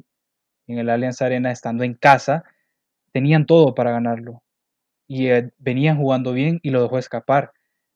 en 0.68 0.80
el 0.80 0.90
Allianz 0.90 1.22
Arena 1.22 1.52
estando 1.52 1.84
en 1.84 1.96
casa, 1.96 2.44
tenían 3.14 3.46
todo 3.46 3.76
para 3.76 3.92
ganarlo. 3.92 4.44
Y 5.08 5.28
eh, 5.28 5.52
venían 5.60 5.98
jugando 5.98 6.34
bien 6.34 6.60
y 6.64 6.72
lo 6.72 6.84
dejó 6.84 7.00
escapar. 7.00 7.52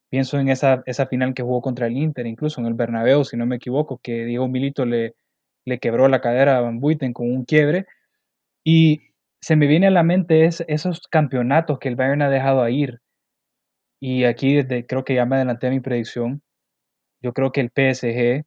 Pienso 0.09 0.39
en 0.39 0.49
esa, 0.49 0.81
esa 0.85 1.05
final 1.07 1.33
que 1.33 1.43
jugó 1.43 1.61
contra 1.61 1.87
el 1.87 1.97
Inter, 1.97 2.25
incluso 2.25 2.59
en 2.61 2.67
el 2.67 2.73
Bernabéu, 2.73 3.23
si 3.23 3.37
no 3.37 3.45
me 3.45 3.57
equivoco, 3.57 3.99
que 4.01 4.25
Diego 4.25 4.47
Milito 4.47 4.85
le, 4.85 5.15
le 5.65 5.79
quebró 5.79 6.07
la 6.07 6.21
cadera 6.21 6.57
a 6.57 6.61
Van 6.61 6.79
Buiten 6.79 7.13
con 7.13 7.31
un 7.31 7.45
quiebre. 7.45 7.85
Y 8.63 9.01
se 9.41 9.55
me 9.55 9.67
viene 9.67 9.87
a 9.87 9.91
la 9.91 10.03
mente 10.03 10.45
esos 10.45 11.01
campeonatos 11.09 11.79
que 11.79 11.89
el 11.89 11.95
Bayern 11.95 12.23
ha 12.23 12.29
dejado 12.29 12.61
a 12.63 12.71
ir. 12.71 13.01
Y 14.01 14.23
aquí 14.25 14.55
desde, 14.55 14.85
creo 14.85 15.03
que 15.03 15.15
ya 15.15 15.25
me 15.25 15.35
adelanté 15.35 15.67
a 15.67 15.71
mi 15.71 15.79
predicción. 15.79 16.41
Yo 17.21 17.33
creo 17.33 17.51
que 17.51 17.61
el 17.61 17.69
PSG, 17.69 18.45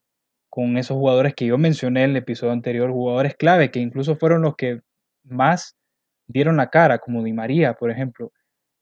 con 0.51 0.77
esos 0.79 0.97
jugadores 0.97 1.35
que 1.35 1.47
yo 1.47 1.59
mencioné 1.59 2.05
en 2.05 2.11
el 2.11 2.17
episodio 2.17 2.53
anterior, 2.53 2.91
jugadores 2.91 3.37
clave, 3.37 3.71
que 3.71 3.81
incluso 3.81 4.17
fueron 4.17 4.43
los 4.43 4.57
que 4.57 4.81
más 5.25 5.77
dieron 6.27 6.57
la 6.57 6.71
cara, 6.71 6.99
como 6.99 7.23
Di 7.23 7.33
María, 7.33 7.75
por 7.75 7.91
ejemplo, 7.91 8.33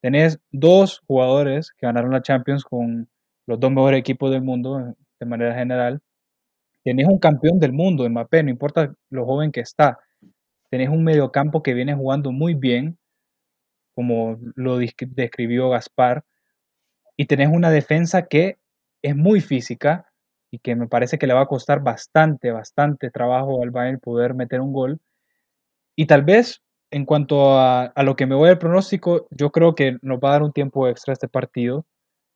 tenés 0.01 0.39
dos 0.51 1.01
jugadores 1.07 1.71
que 1.77 1.85
ganaron 1.85 2.11
la 2.11 2.21
Champions 2.21 2.63
con 2.63 3.09
los 3.45 3.59
dos 3.59 3.71
mejores 3.71 3.99
equipos 3.99 4.31
del 4.31 4.41
mundo 4.41 4.79
eh, 4.79 4.93
de 5.19 5.25
manera 5.25 5.55
general. 5.55 6.01
Tenés 6.83 7.07
un 7.07 7.19
campeón 7.19 7.59
del 7.59 7.73
mundo, 7.73 8.09
Mbappé, 8.09 8.43
no 8.43 8.49
importa 8.49 8.93
lo 9.09 9.25
joven 9.25 9.51
que 9.51 9.61
está. 9.61 9.99
Tenés 10.69 10.89
un 10.89 11.03
mediocampo 11.03 11.61
que 11.61 11.73
viene 11.73 11.93
jugando 11.93 12.31
muy 12.31 12.55
bien, 12.55 12.97
como 13.93 14.39
lo 14.55 14.77
describió 14.77 15.69
Gaspar. 15.69 16.23
Y 17.17 17.25
tenés 17.25 17.49
una 17.49 17.69
defensa 17.69 18.27
que 18.27 18.57
es 19.03 19.15
muy 19.15 19.41
física 19.41 20.11
y 20.49 20.59
que 20.59 20.75
me 20.75 20.87
parece 20.87 21.19
que 21.19 21.27
le 21.27 21.33
va 21.33 21.41
a 21.41 21.47
costar 21.47 21.81
bastante, 21.81 22.51
bastante 22.51 23.11
trabajo 23.11 23.61
al 23.61 23.69
Bayern 23.69 23.99
poder 23.99 24.33
meter 24.33 24.59
un 24.61 24.73
gol. 24.73 24.99
Y 25.95 26.07
tal 26.07 26.23
vez 26.23 26.63
en 26.91 27.05
cuanto 27.05 27.57
a, 27.57 27.93
lo 28.03 28.15
que 28.15 28.25
me 28.25 28.35
voy 28.35 28.49
al 28.49 28.57
pronóstico, 28.57 29.27
yo 29.31 29.49
creo 29.51 29.75
que 29.75 29.97
nos 30.01 30.19
va 30.19 30.29
a 30.29 30.31
dar 30.33 30.43
un 30.43 30.51
tiempo 30.51 30.87
extra 30.87 31.13
este 31.13 31.29
partido. 31.29 31.85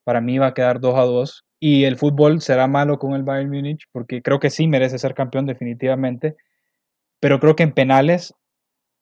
Para 0.06 0.22
mí 0.22 0.38
va 0.38 0.47
a 0.47 0.53
quedar 0.53 0.80
2 0.80 0.95
a 0.95 1.01
2. 1.01 1.45
Y 1.60 1.84
el 1.84 1.97
fútbol 1.97 2.41
será 2.41 2.68
malo 2.68 2.97
con 2.97 3.14
el 3.14 3.24
Bayern 3.24 3.49
Múnich, 3.49 3.86
porque 3.91 4.22
creo 4.22 4.39
que 4.39 4.49
sí 4.49 4.68
merece 4.68 4.97
ser 4.97 5.14
campeón 5.14 5.45
definitivamente. 5.45 6.38
Pero 7.20 7.39
creo 7.39 7.56
que 7.56 7.64
en 7.64 7.74
penales, 7.74 8.34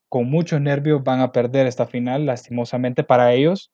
con 0.08 0.28
muchos 0.28 0.60
nervios, 0.60 1.04
van 1.04 1.20
a 1.20 1.30
perder 1.30 1.66
esta 1.66 1.86
final, 1.86 2.26
lastimosamente 2.26 3.04
para 3.04 3.32
ellos. 3.32 3.70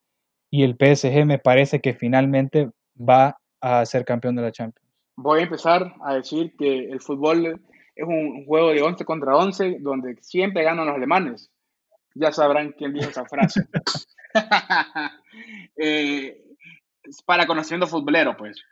Y 0.50 0.64
el 0.64 0.76
PSG 0.76 1.24
me 1.24 1.38
parece 1.38 1.80
que 1.80 1.94
finalmente 1.94 2.70
va 2.96 3.38
a 3.62 3.86
ser 3.86 4.04
campeón 4.04 4.36
de 4.36 4.42
la 4.42 4.52
Champions. 4.52 4.86
Voy 5.16 5.40
a 5.40 5.44
empezar 5.44 5.94
a 6.04 6.14
decir 6.14 6.54
que 6.58 6.90
el 6.90 7.00
fútbol 7.00 7.60
es 7.94 8.06
un 8.06 8.44
juego 8.44 8.70
de 8.70 8.82
11 8.82 9.04
contra 9.04 9.36
11, 9.36 9.78
donde 9.80 10.16
siempre 10.20 10.64
ganan 10.64 10.86
los 10.86 10.96
alemanes 10.96 11.50
ya 12.14 12.32
sabrán 12.32 12.72
quién 12.72 12.92
dijo 12.92 13.10
esa 13.10 13.24
frase. 13.24 13.66
Eh, 15.82 16.44
para 17.24 17.46
conociendo 17.46 17.86
futbolero, 17.86 18.36
pues. 18.36 18.62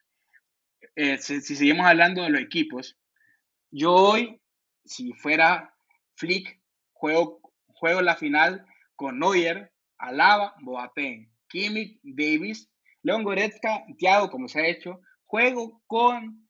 Eh, 0.95 1.17
si, 1.19 1.41
seguimos 1.41 1.87
hablando 1.87 2.23
de 2.23 2.31
los 2.31 2.41
equipos, 2.41 2.99
yo 3.71 3.95
hoy, 3.95 4.41
si 4.85 5.13
fuera 5.15 5.75
Flick, 6.17 6.61
juego, 6.93 7.41
juego 7.69 8.03
la 8.03 8.17
final 8.17 8.67
con 8.97 9.19
Neuer, 9.19 9.73
Alaba, 9.97 10.55
Boateng, 10.61 11.33
Kimmich, 11.49 11.99
Davis, 12.03 12.69
León 13.03 13.23
Goretzka, 13.25 13.85
Thiago, 13.97 14.31
como 14.31 14.49
se 14.49 14.61
ha 14.61 14.67
hecho. 14.67 15.01
Juego 15.25 15.83
con 15.87 16.48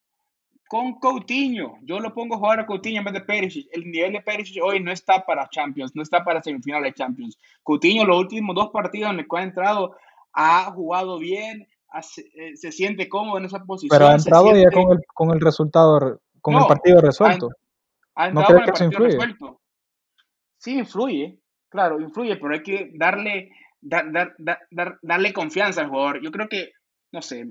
con 0.68 1.00
Coutinho. 1.00 1.78
Yo 1.82 1.98
lo 1.98 2.14
pongo 2.14 2.34
a 2.34 2.38
jugar 2.38 2.60
a 2.60 2.66
Coutinho 2.66 2.98
en 2.98 3.04
vez 3.06 3.14
de 3.14 3.20
Perisic. 3.22 3.68
El 3.72 3.90
nivel 3.90 4.12
de 4.12 4.20
Perisic 4.20 4.62
hoy 4.62 4.80
no 4.80 4.92
está 4.92 5.24
para 5.24 5.48
Champions, 5.48 5.96
no 5.96 6.02
está 6.02 6.22
para 6.22 6.42
semifinales 6.42 6.92
de 6.92 6.94
Champions. 6.94 7.38
Coutinho 7.62 8.04
los 8.04 8.18
últimos 8.18 8.54
dos 8.54 8.68
partidos 8.70 9.10
en 9.10 9.16
los 9.16 9.26
que 9.26 9.38
ha 9.38 9.42
entrado 9.42 9.96
ha 10.34 10.70
jugado 10.72 11.18
bien, 11.18 11.66
eh, 12.34 12.54
se 12.54 12.70
siente 12.70 13.08
cómodo 13.08 13.38
en 13.38 13.46
esa 13.46 13.64
posición. 13.64 13.96
Pero 13.98 14.08
ha 14.10 14.14
entrado 14.14 14.54
ya 14.54 14.70
con 14.70 14.92
el, 14.92 15.04
con 15.14 15.30
el 15.30 15.40
resultado, 15.40 16.20
con 16.42 16.54
el 16.54 16.66
partido 16.66 17.00
resuelto. 17.00 17.48
Ha, 18.14 18.28
entrado 18.28 18.48
con 18.48 18.58
el 18.58 18.64
partido 18.64 19.04
resuelto. 19.04 19.60
Sí, 20.58 20.78
influye, 20.78 21.38
claro, 21.70 21.98
influye, 22.00 22.36
pero 22.36 22.52
hay 22.52 22.62
que 22.62 22.90
darle, 22.94 23.50
darle 23.80 25.32
confianza 25.32 25.80
al 25.80 25.88
jugador. 25.88 26.20
Yo 26.22 26.30
creo 26.30 26.48
que, 26.48 26.72
no 27.12 27.22
sé, 27.22 27.46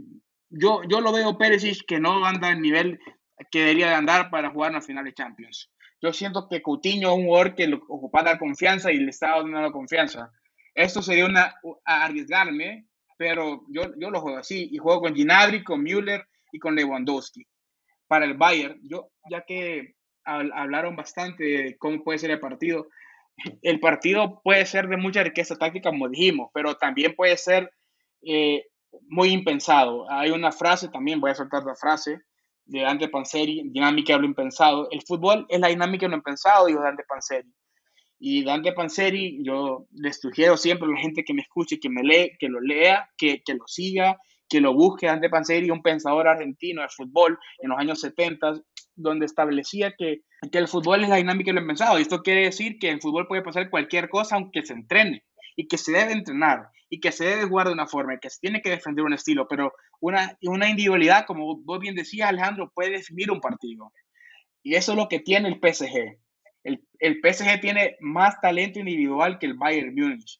yo, 0.50 0.82
yo 0.90 1.02
lo 1.02 1.12
veo 1.12 1.38
Perisic 1.38 1.86
que 1.86 2.00
no 2.00 2.26
anda 2.26 2.50
al 2.50 2.62
nivel 2.62 3.00
que 3.52 3.60
debería 3.60 3.90
de 3.90 3.96
andar 3.96 4.30
para 4.30 4.50
jugar 4.50 4.72
en 4.72 4.76
la 4.76 4.82
final 4.82 5.06
de 5.06 5.14
Champions. 5.14 5.72
Yo 6.02 6.14
siento 6.14 6.48
que 6.48 6.62
Coutinho 6.62 7.10
es 7.10 7.18
un 7.18 7.26
jugador 7.26 7.56
que 7.56 7.68
lo 7.68 7.78
ocupa 7.88 8.24
dar 8.24 8.38
confianza 8.38 8.92
y 8.92 8.98
le 8.98 9.10
está 9.10 9.30
dando 9.30 9.72
confianza. 9.72 10.32
Esto 10.76 11.02
sería 11.02 11.26
una, 11.26 11.56
arriesgarme, 11.86 12.88
pero 13.18 13.64
yo, 13.70 13.94
yo 13.98 14.12
lo 14.12 14.22
juego 14.22 14.38
así 14.38 14.70
y 14.72 14.78
juego 14.78 15.02
con 15.02 15.16
Ginadri, 15.16 15.64
con 15.64 15.82
Müller 15.82 16.28
y 16.52 16.60
con 16.60 16.76
Lewandowski. 16.76 17.46
Para 18.08 18.26
el 18.26 18.36
Bayern, 18.36 18.80
yo 18.84 19.10
ya 19.30 19.42
que 19.42 19.96
hablaron 20.24 20.96
bastante 20.96 21.44
de 21.44 21.78
cómo 21.78 22.04
puede 22.04 22.20
ser 22.20 22.32
el 22.32 22.40
partido, 22.40 22.88
el 23.62 23.80
partido 23.80 24.42
puede 24.44 24.66
ser 24.66 24.88
de 24.88 24.98
mucha 24.98 25.24
riqueza 25.24 25.56
táctica, 25.56 25.90
como 25.90 26.10
dijimos, 26.10 26.50
pero 26.54 26.76
también 26.76 27.16
puede 27.16 27.38
ser 27.38 27.72
eh, 28.24 28.66
muy 29.08 29.30
impensado. 29.30 30.10
Hay 30.10 30.32
una 30.32 30.52
frase 30.52 30.90
también, 30.90 31.20
voy 31.20 31.32
a 31.32 31.36
soltar 31.36 31.64
la 31.64 31.76
frase 31.76 32.22
de 32.66 32.82
Dante 32.82 33.08
Panzeri, 33.08 33.64
dinámica 33.66 34.14
de 34.14 34.20
lo 34.20 34.26
impensado. 34.26 34.88
El 34.92 35.02
fútbol 35.02 35.46
es 35.50 35.60
la 35.60 35.70
dinámica 35.70 36.06
de 36.06 36.12
lo 36.12 36.18
impensado, 36.18 36.68
dijo 36.68 36.82
Dante 36.82 37.04
Panzeri. 37.08 37.50
Y 38.20 38.44
Dante 38.44 38.74
Panzeri, 38.74 39.44
yo 39.44 39.86
les 39.92 40.20
sugiero 40.20 40.58
siempre 40.58 40.88
a 40.88 40.92
la 40.92 41.00
gente 41.00 41.24
que 41.24 41.34
me 41.34 41.42
escuche, 41.42 41.80
que 41.80 41.90
me 41.90 42.04
lee, 42.04 42.32
que 42.40 42.50
lo 42.50 42.60
lea, 42.60 43.10
que, 43.18 43.42
que 43.44 43.54
lo 43.54 43.68
siga, 43.68 44.18
que 44.50 44.60
lo 44.60 44.74
busque. 44.74 45.08
Dante 45.08 45.30
Panzeri, 45.30 45.70
un 45.70 45.82
pensador 45.82 46.28
argentino 46.28 46.82
de 46.82 46.90
fútbol 46.90 47.38
en 47.60 47.70
los 47.70 47.80
años 47.80 48.02
70, 48.02 48.62
donde 48.96 49.26
establecía 49.26 49.94
que, 49.98 50.22
que 50.52 50.58
el 50.58 50.68
fútbol 50.68 51.04
es 51.04 51.10
la 51.10 51.18
dinámica 51.18 51.52
de 51.52 51.56
lo 51.56 51.62
impensado. 51.62 52.00
Y 52.00 52.02
esto 52.02 52.22
quiere 52.22 52.46
decir 52.46 52.80
que 52.80 52.90
en 52.90 53.00
fútbol 53.00 53.28
puede 53.28 53.44
pasar 53.44 53.70
cualquier 53.70 54.10
cosa 54.10 54.36
aunque 54.36 54.66
se 54.66 54.74
entrene 54.74 55.24
y 55.58 55.68
que 55.68 55.78
se 55.78 55.92
debe 55.92 56.14
entrenar 56.14 56.70
y 56.90 57.02
que 57.02 57.12
se 57.12 57.26
debe 57.26 57.46
jugar 57.46 57.68
de 57.68 57.74
una 57.74 57.88
forma 57.88 58.14
y 58.14 58.20
que 58.20 58.30
se 58.30 58.40
tiene 58.40 58.62
que 58.62 58.70
defender 58.70 59.04
un 59.04 59.14
estilo, 59.14 59.48
pero 59.50 59.74
una, 60.00 60.38
una 60.44 60.70
individualidad, 60.70 61.26
como 61.26 61.58
vos 61.58 61.80
bien 61.80 61.96
decías, 61.96 62.30
Alejandro, 62.30 62.72
puede 62.74 62.92
definir 62.92 63.32
un 63.32 63.42
partido. 63.42 63.92
Y 64.64 64.76
eso 64.76 64.92
es 64.92 64.98
lo 64.98 65.10
que 65.10 65.20
tiene 65.20 65.50
el 65.50 65.60
PSG. 65.60 66.20
El, 66.64 66.88
el 67.00 67.20
PSG 67.22 67.60
tiene 67.60 67.98
más 68.00 68.40
talento 68.40 68.80
individual 68.80 69.40
que 69.40 69.48
el 69.48 69.56
Bayern 69.56 69.94
Múnich. 69.96 70.40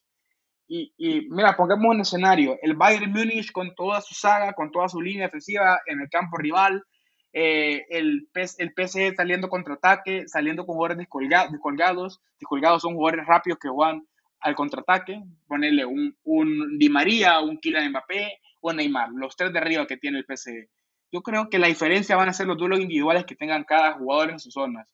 Y, 0.68 0.94
y, 0.96 1.28
mira, 1.28 1.56
pongamos 1.56 1.94
un 1.94 2.00
escenario. 2.00 2.56
El 2.62 2.74
Bayern 2.74 3.10
Múnich 3.10 3.50
con 3.50 3.74
toda 3.74 4.00
su 4.00 4.14
saga, 4.14 4.52
con 4.52 4.70
toda 4.70 4.88
su 4.88 5.00
línea 5.00 5.26
ofensiva 5.26 5.80
en 5.86 6.00
el 6.00 6.08
campo 6.08 6.36
rival, 6.36 6.84
eh, 7.32 7.84
el, 7.90 8.28
el 8.34 8.72
PSG 8.76 9.16
saliendo 9.16 9.48
contraataque, 9.48 10.28
saliendo 10.28 10.64
con 10.64 10.76
jugadores 10.76 10.98
descolgados, 10.98 11.50
descolgados. 11.50 12.20
Descolgados 12.38 12.82
son 12.82 12.94
jugadores 12.94 13.26
rápidos 13.26 13.58
que 13.58 13.68
van 13.68 14.06
al 14.40 14.54
contraataque, 14.54 15.22
ponerle 15.46 15.84
un, 15.84 16.16
un 16.24 16.78
Di 16.78 16.88
María, 16.88 17.40
un 17.40 17.58
Kylian 17.58 17.90
Mbappé 17.90 18.40
o 18.60 18.72
Neymar, 18.72 19.10
los 19.12 19.36
tres 19.36 19.52
de 19.52 19.58
arriba 19.58 19.86
que 19.86 19.96
tiene 19.96 20.18
el 20.18 20.24
PSG. 20.24 20.68
Yo 21.10 21.22
creo 21.22 21.48
que 21.48 21.58
la 21.58 21.68
diferencia 21.68 22.16
van 22.16 22.28
a 22.28 22.32
ser 22.32 22.46
los 22.46 22.58
duelos 22.58 22.80
individuales 22.80 23.24
que 23.24 23.34
tengan 23.34 23.64
cada 23.64 23.94
jugador 23.94 24.30
en 24.30 24.38
sus 24.38 24.52
zonas. 24.52 24.86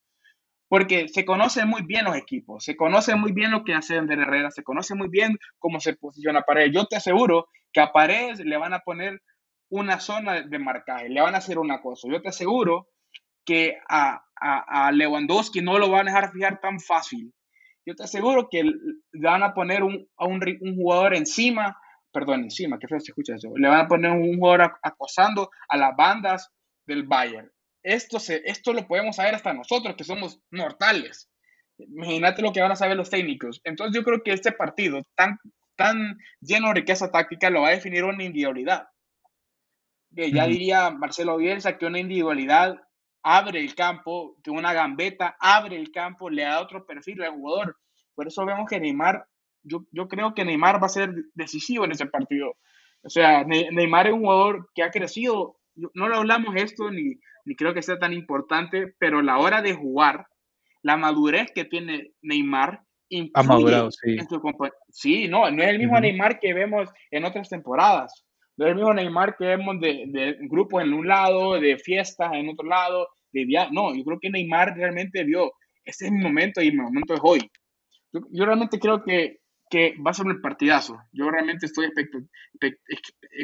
Porque 0.68 1.08
se 1.08 1.24
conocen 1.24 1.68
muy 1.68 1.82
bien 1.82 2.04
los 2.04 2.16
equipos, 2.16 2.64
se 2.64 2.76
conoce 2.76 3.14
muy 3.14 3.32
bien 3.32 3.50
lo 3.50 3.64
que 3.64 3.74
hace 3.74 3.98
Ander 3.98 4.18
Herrera, 4.18 4.50
se 4.50 4.62
conoce 4.62 4.94
muy 4.94 5.08
bien 5.08 5.36
cómo 5.58 5.78
se 5.78 5.94
posiciona 5.94 6.42
Paredes. 6.42 6.72
Yo 6.72 6.86
te 6.86 6.96
aseguro 6.96 7.48
que 7.72 7.80
a 7.80 7.92
Paredes 7.92 8.40
le 8.40 8.56
van 8.56 8.72
a 8.72 8.80
poner 8.80 9.20
una 9.68 10.00
zona 10.00 10.42
de 10.42 10.58
marcaje, 10.58 11.08
le 11.08 11.20
van 11.20 11.34
a 11.34 11.38
hacer 11.38 11.58
una 11.58 11.80
cosa. 11.80 12.08
Yo 12.10 12.22
te 12.22 12.30
aseguro 12.30 12.88
que 13.44 13.78
a, 13.88 14.24
a, 14.40 14.86
a 14.86 14.92
Lewandowski 14.92 15.60
no 15.60 15.78
lo 15.78 15.90
van 15.90 16.08
a 16.08 16.12
dejar 16.12 16.32
fijar 16.32 16.60
tan 16.60 16.80
fácil 16.80 17.32
yo 17.86 17.94
te 17.94 18.04
aseguro 18.04 18.48
que 18.50 18.62
le 18.64 19.28
van 19.28 19.42
a 19.42 19.54
poner 19.54 19.82
un, 19.82 20.08
a 20.16 20.26
un, 20.26 20.40
un 20.60 20.76
jugador 20.76 21.14
encima, 21.14 21.78
perdón, 22.12 22.44
encima, 22.44 22.78
qué 22.78 22.88
feo 22.88 23.00
se 23.00 23.10
escucha 23.10 23.34
eso, 23.34 23.52
le 23.56 23.68
van 23.68 23.80
a 23.80 23.88
poner 23.88 24.10
un 24.10 24.38
jugador 24.38 24.72
acosando 24.82 25.50
a 25.68 25.76
las 25.76 25.96
bandas 25.96 26.50
del 26.86 27.04
Bayern. 27.04 27.50
Esto, 27.82 28.18
se, 28.18 28.42
esto 28.46 28.72
lo 28.72 28.86
podemos 28.86 29.16
saber 29.16 29.34
hasta 29.34 29.52
nosotros, 29.52 29.94
que 29.96 30.04
somos 30.04 30.40
mortales. 30.50 31.30
Imagínate 31.76 32.40
lo 32.40 32.52
que 32.52 32.60
van 32.60 32.72
a 32.72 32.76
saber 32.76 32.96
los 32.96 33.10
técnicos. 33.10 33.60
Entonces 33.64 33.94
yo 33.94 34.04
creo 34.04 34.22
que 34.22 34.32
este 34.32 34.52
partido 34.52 35.02
tan, 35.14 35.38
tan 35.76 36.16
lleno 36.40 36.68
de 36.68 36.74
riqueza 36.74 37.10
táctica 37.10 37.50
lo 37.50 37.62
va 37.62 37.68
a 37.68 37.72
definir 37.72 38.04
una 38.04 38.24
individualidad. 38.24 38.88
ya 40.10 40.46
diría 40.46 40.90
Marcelo 40.90 41.36
Bielsa 41.36 41.76
que 41.76 41.86
una 41.86 41.98
individualidad 41.98 42.80
abre 43.24 43.58
el 43.58 43.74
campo, 43.74 44.36
que 44.44 44.50
una 44.50 44.72
gambeta 44.72 45.36
abre 45.40 45.76
el 45.76 45.90
campo, 45.90 46.30
le 46.30 46.42
da 46.42 46.60
otro 46.60 46.86
perfil 46.86 47.22
al 47.22 47.32
jugador. 47.32 47.78
Por 48.14 48.28
eso 48.28 48.44
vemos 48.44 48.68
que 48.68 48.78
Neymar, 48.78 49.26
yo, 49.62 49.84
yo 49.90 50.06
creo 50.08 50.34
que 50.34 50.44
Neymar 50.44 50.80
va 50.80 50.86
a 50.86 50.90
ser 50.90 51.12
decisivo 51.34 51.84
en 51.84 51.92
ese 51.92 52.06
partido. 52.06 52.56
O 53.02 53.08
sea, 53.08 53.44
Neymar 53.44 54.06
es 54.06 54.12
un 54.12 54.20
jugador 54.20 54.70
que 54.74 54.82
ha 54.82 54.90
crecido, 54.90 55.56
no 55.74 56.08
lo 56.08 56.16
hablamos 56.16 56.54
esto 56.56 56.90
ni, 56.90 57.18
ni 57.44 57.56
creo 57.56 57.74
que 57.74 57.82
sea 57.82 57.98
tan 57.98 58.12
importante, 58.12 58.94
pero 58.98 59.22
la 59.22 59.38
hora 59.38 59.62
de 59.62 59.74
jugar, 59.74 60.26
la 60.82 60.96
madurez 60.96 61.50
que 61.54 61.64
tiene 61.64 62.12
Neymar, 62.22 62.82
ha 63.34 63.42
madurado, 63.42 63.90
sí. 63.90 64.16
Sí, 64.88 65.28
no, 65.28 65.50
no 65.50 65.62
es 65.62 65.68
el 65.68 65.78
mismo 65.78 65.98
Neymar 66.00 66.40
que 66.40 66.52
vemos 66.52 66.90
en 67.10 67.24
otras 67.24 67.48
temporadas. 67.48 68.23
No 68.56 68.66
es 68.66 68.70
el 68.70 68.76
mismo 68.76 68.94
Neymar 68.94 69.36
que 69.36 69.46
vemos 69.46 69.80
de, 69.80 70.04
de 70.08 70.36
grupos 70.42 70.82
en 70.82 70.92
un 70.92 71.06
lado, 71.06 71.60
de 71.60 71.76
fiestas 71.76 72.32
en 72.34 72.48
otro 72.48 72.66
lado, 72.66 73.08
de 73.32 73.44
viajes. 73.44 73.72
No, 73.72 73.94
yo 73.94 74.04
creo 74.04 74.18
que 74.20 74.30
Neymar 74.30 74.76
realmente 74.76 75.24
vio, 75.24 75.52
este 75.84 76.06
es 76.06 76.12
mi 76.12 76.22
momento 76.22 76.62
y 76.62 76.70
mi 76.70 76.78
momento 76.78 77.14
es 77.14 77.20
hoy. 77.22 77.50
Yo, 78.12 78.44
realmente 78.44 78.78
creo 78.78 79.02
que, 79.02 79.40
que, 79.68 79.96
va 80.06 80.12
a 80.12 80.14
ser 80.14 80.26
un 80.26 80.40
partidazo. 80.40 80.96
Yo 81.12 81.28
realmente 81.30 81.66
estoy 81.66 81.90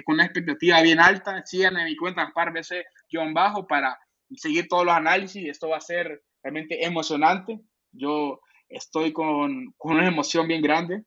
con 0.05 0.15
una 0.15 0.25
expectativa 0.25 0.81
bien 0.81 1.01
alta. 1.01 1.43
Sigan 1.45 1.77
en 1.77 1.87
mi 1.87 1.97
cuenta 1.97 2.31
par 2.33 2.53
veces 2.53 2.85
John 3.11 3.35
Bajo 3.35 3.67
para 3.67 3.99
seguir 4.37 4.69
todos 4.69 4.85
los 4.85 4.95
análisis. 4.95 5.49
Esto 5.49 5.69
va 5.69 5.79
a 5.79 5.81
ser 5.81 6.23
realmente 6.41 6.85
emocionante. 6.85 7.61
Yo 7.91 8.41
estoy 8.69 9.13
con, 9.13 9.75
con 9.77 9.97
una 9.97 10.07
emoción 10.07 10.47
bien 10.47 10.63
grande 10.63 11.03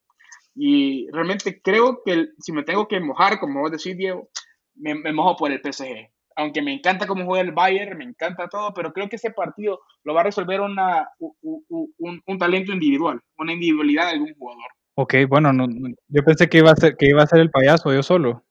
y 0.55 1.09
realmente 1.11 1.61
creo 1.61 2.01
que 2.05 2.27
si 2.39 2.51
me 2.51 2.63
tengo 2.63 2.87
que 2.87 2.99
mojar, 2.99 3.39
como 3.39 3.61
vos 3.61 3.71
decís, 3.71 3.97
Diego, 3.97 4.29
me, 4.75 4.95
me 4.95 5.11
mojo 5.11 5.35
por 5.35 5.51
el 5.51 5.61
PSG. 5.61 6.09
Aunque 6.35 6.61
me 6.61 6.73
encanta 6.73 7.05
cómo 7.05 7.25
juega 7.25 7.43
el 7.43 7.51
Bayern, 7.51 7.97
me 7.97 8.05
encanta 8.05 8.47
todo, 8.47 8.73
pero 8.73 8.91
creo 8.91 9.07
que 9.07 9.17
ese 9.17 9.31
partido 9.31 9.81
lo 10.03 10.13
va 10.13 10.21
a 10.21 10.25
resolver 10.25 10.61
una, 10.61 11.07
un, 11.19 12.23
un, 12.25 12.39
talento 12.39 12.71
individual, 12.71 13.19
una 13.37 13.53
individualidad 13.53 14.05
de 14.05 14.13
algún 14.13 14.33
jugador. 14.33 14.65
Ok, 14.95 15.15
bueno, 15.27 15.53
no, 15.53 15.67
yo 16.07 16.23
pensé 16.23 16.49
que 16.49 16.59
iba, 16.59 16.71
a 16.71 16.75
ser, 16.75 16.95
que 16.97 17.07
iba 17.07 17.21
a 17.21 17.27
ser 17.27 17.39
el 17.39 17.51
payaso 17.51 17.93
yo 17.93 18.01
solo. 18.01 18.43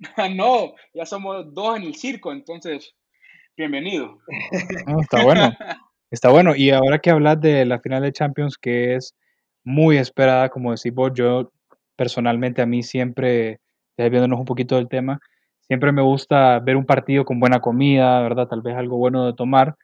no, 0.34 0.74
ya 0.94 1.04
somos 1.04 1.52
dos 1.52 1.76
en 1.76 1.82
el 1.82 1.94
circo, 1.94 2.32
entonces, 2.32 2.94
bienvenido. 3.56 4.18
está 5.00 5.22
bueno. 5.22 5.52
Está 6.10 6.30
bueno. 6.30 6.54
Y 6.54 6.70
ahora 6.70 7.00
que 7.00 7.10
hablas 7.10 7.40
de 7.40 7.64
la 7.64 7.80
final 7.80 8.02
de 8.02 8.12
Champions, 8.12 8.56
que 8.56 8.94
es 8.94 9.16
muy 9.64 9.96
esperada, 9.96 10.48
como 10.50 10.72
decís 10.72 10.92
vos, 10.94 11.12
yo 11.14 11.50
personalmente 11.96 12.62
a 12.62 12.66
mí 12.66 12.82
siempre, 12.82 13.60
ya 13.96 14.08
viéndonos 14.08 14.38
un 14.38 14.44
poquito 14.44 14.76
del 14.76 14.88
tema, 14.88 15.20
siempre 15.66 15.92
me 15.92 16.02
gusta 16.02 16.58
ver 16.60 16.76
un 16.76 16.86
partido 16.86 17.24
con 17.24 17.40
buena 17.40 17.60
comida, 17.60 18.20
¿verdad? 18.20 18.48
Tal 18.48 18.62
vez 18.62 18.76
algo 18.76 18.98
bueno 18.98 19.26
de 19.26 19.32
tomar. 19.32 19.76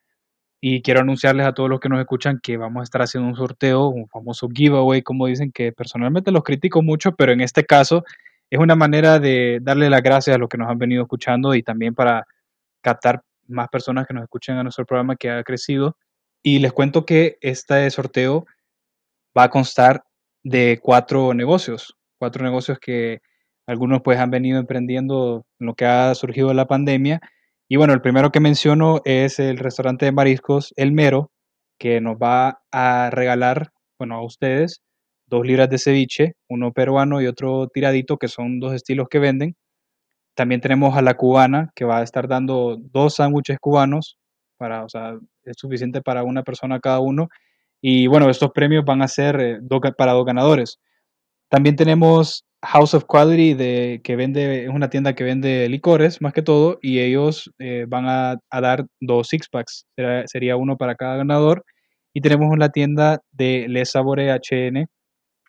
Y 0.63 0.83
quiero 0.83 1.01
anunciarles 1.01 1.47
a 1.47 1.55
todos 1.55 1.71
los 1.71 1.81
que 1.81 1.89
nos 1.89 2.01
escuchan 2.01 2.39
que 2.43 2.59
vamos 2.59 2.81
a 2.83 2.85
estar 2.85 3.01
haciendo 3.01 3.29
un 3.31 3.37
sorteo, 3.37 3.89
un 3.89 4.09
famoso 4.09 4.47
giveaway, 4.53 5.01
como 5.03 5.27
dicen, 5.27 5.53
que 5.53 5.73
personalmente 5.73 6.31
los 6.31 6.45
critico 6.45 6.83
mucho, 6.83 7.13
pero 7.17 7.33
en 7.33 7.41
este 7.41 7.65
caso 7.65 8.05
es 8.51 8.59
una 8.59 8.77
manera 8.77 9.19
de 9.19 9.61
darle 9.63 9.89
las 9.89 10.03
gracias 10.03 10.37
a 10.37 10.39
los 10.39 10.49
que 10.51 10.59
nos 10.59 10.69
han 10.69 10.79
venido 10.79 11.03
escuchando 11.03 11.55
y 11.55 11.63
también 11.63 11.95
para 11.95 12.27
captar 12.83 13.23
más 13.49 13.69
personas 13.69 14.07
que 14.07 14.13
nos 14.13 14.23
escuchen 14.25 14.57
a 14.57 14.63
nuestro 14.63 14.85
programa 14.85 15.17
que 15.17 15.31
ha 15.31 15.43
crecido. 15.45 15.97
Y 16.43 16.59
les 16.59 16.73
cuento 16.73 17.07
que 17.07 17.39
este 17.41 17.89
sorteo 17.91 18.47
va 19.37 19.45
a 19.45 19.51
constar 19.51 20.03
de 20.43 20.79
cuatro 20.83 21.35
negocios, 21.35 21.97
cuatro 22.19 22.45
negocios 22.45 22.79
que 22.81 23.21
algunos 23.67 24.01
pues 24.03 24.19
han 24.19 24.31
venido 24.31 24.59
emprendiendo 24.59 25.45
en 25.61 25.67
lo 25.67 25.75
que 25.75 25.87
ha 25.87 26.15
surgido 26.15 26.53
la 26.55 26.67
pandemia. 26.67 27.21
Y 27.69 27.77
bueno, 27.77 27.93
el 27.93 28.01
primero 28.01 28.31
que 28.33 28.41
menciono 28.41 29.01
es 29.05 29.39
el 29.39 29.59
restaurante 29.59 30.07
de 30.07 30.13
mariscos 30.13 30.73
El 30.77 30.93
Mero, 30.93 31.31
que 31.79 32.01
nos 32.01 32.17
va 32.17 32.63
a 32.73 33.11
regalar, 33.11 33.71
bueno, 33.99 34.17
a 34.17 34.25
ustedes 34.25 34.83
dos 35.27 35.47
libras 35.47 35.71
de 35.71 35.79
ceviche, 35.79 36.35
uno 36.49 36.73
peruano 36.73 37.23
y 37.23 37.27
otro 37.27 37.69
tiradito, 37.69 38.19
que 38.19 38.29
son 38.29 38.59
dos 38.59 38.75
estilos 38.75 39.09
que 39.09 39.21
venden. 39.21 39.55
También 40.35 40.61
tenemos 40.61 40.97
a 40.97 41.03
la 41.03 41.15
cubana, 41.15 41.71
que 41.77 41.85
va 41.85 41.99
a 41.99 42.03
estar 42.03 42.29
dando 42.29 42.77
dos 42.81 43.17
sándwiches 43.17 43.59
cubanos, 43.61 44.19
para, 44.59 44.85
o 44.85 44.89
sea, 44.89 45.15
es 45.45 45.57
suficiente 45.57 46.03
para 46.03 46.25
una 46.25 46.43
persona 46.43 46.81
cada 46.81 47.01
uno. 47.01 47.29
Y 47.81 48.07
bueno, 48.07 48.31
estos 48.31 48.51
premios 48.53 48.85
van 48.85 49.03
a 49.03 49.09
ser 49.09 49.41
eh, 49.41 49.59
para 49.97 50.13
dos 50.13 50.27
ganadores. 50.27 50.79
También 51.49 51.77
tenemos 51.77 52.45
House 52.63 52.95
of 52.95 53.05
Quality, 53.07 53.55
de, 53.55 54.01
que 54.05 54.17
vende, 54.17 54.65
es 54.65 54.69
una 54.71 54.91
tienda 54.91 55.15
que 55.15 55.25
vende 55.25 55.69
licores 55.69 56.21
más 56.21 56.33
que 56.35 56.43
todo, 56.43 56.79
y 56.83 57.01
ellos 57.01 57.51
eh, 57.59 57.87
van 57.89 58.07
a, 58.07 58.37
dar 58.51 58.87
dos 59.01 59.29
six 59.29 59.49
packs, 59.49 59.87
sería 60.27 60.57
uno 60.57 60.77
para 60.77 60.95
cada 60.95 61.17
ganador. 61.17 61.65
Y 62.13 62.21
tenemos 62.23 62.49
una 62.51 62.71
tienda 62.71 63.21
de 63.33 63.67
Les 63.69 63.91
Sabore 63.91 64.31
HN, 64.33 64.87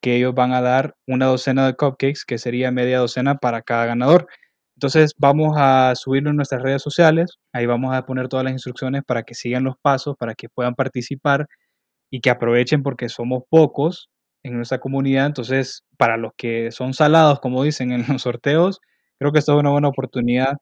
que 0.02 0.16
ellos 0.18 0.34
van 0.36 0.54
a 0.54 0.62
dar 0.62 0.96
una 1.08 1.28
docena 1.28 1.68
de 1.68 1.76
cupcakes, 1.76 2.24
que 2.26 2.38
sería 2.38 2.72
media 2.72 3.00
docena 3.00 3.36
para 3.38 3.62
cada 3.62 3.88
ganador. 3.88 4.28
Entonces 4.76 5.14
vamos 5.18 5.56
a 5.58 5.94
subirlo 5.96 6.32
en 6.32 6.38
nuestras 6.38 6.64
redes 6.64 6.82
sociales, 6.82 7.38
ahí 7.54 7.66
vamos 7.68 7.94
a 7.94 8.06
poner 8.06 8.28
todas 8.30 8.44
las 8.46 8.54
instrucciones 8.54 9.04
para 9.06 9.24
que 9.24 9.36
sigan 9.36 9.64
los 9.64 9.76
pasos, 9.82 10.16
para 10.18 10.34
que 10.36 10.50
puedan 10.50 10.76
participar 10.76 11.48
y 12.12 12.22
que 12.22 12.30
aprovechen 12.30 12.84
porque 12.84 13.10
somos 13.10 13.44
pocos 13.50 14.10
en 14.44 14.58
nuestra 14.58 14.80
comunidad. 14.80 15.26
Entonces, 15.26 15.84
para 15.98 16.18
los 16.18 16.34
que 16.38 16.72
son 16.72 16.94
salados, 16.94 17.40
como 17.40 17.64
dicen 17.64 17.92
en 17.92 18.06
los 18.08 18.22
sorteos, 18.22 18.80
creo 19.18 19.32
que 19.32 19.40
esto 19.40 19.54
es 19.54 19.60
una 19.60 19.72
buena 19.72 19.88
oportunidad 19.88 20.58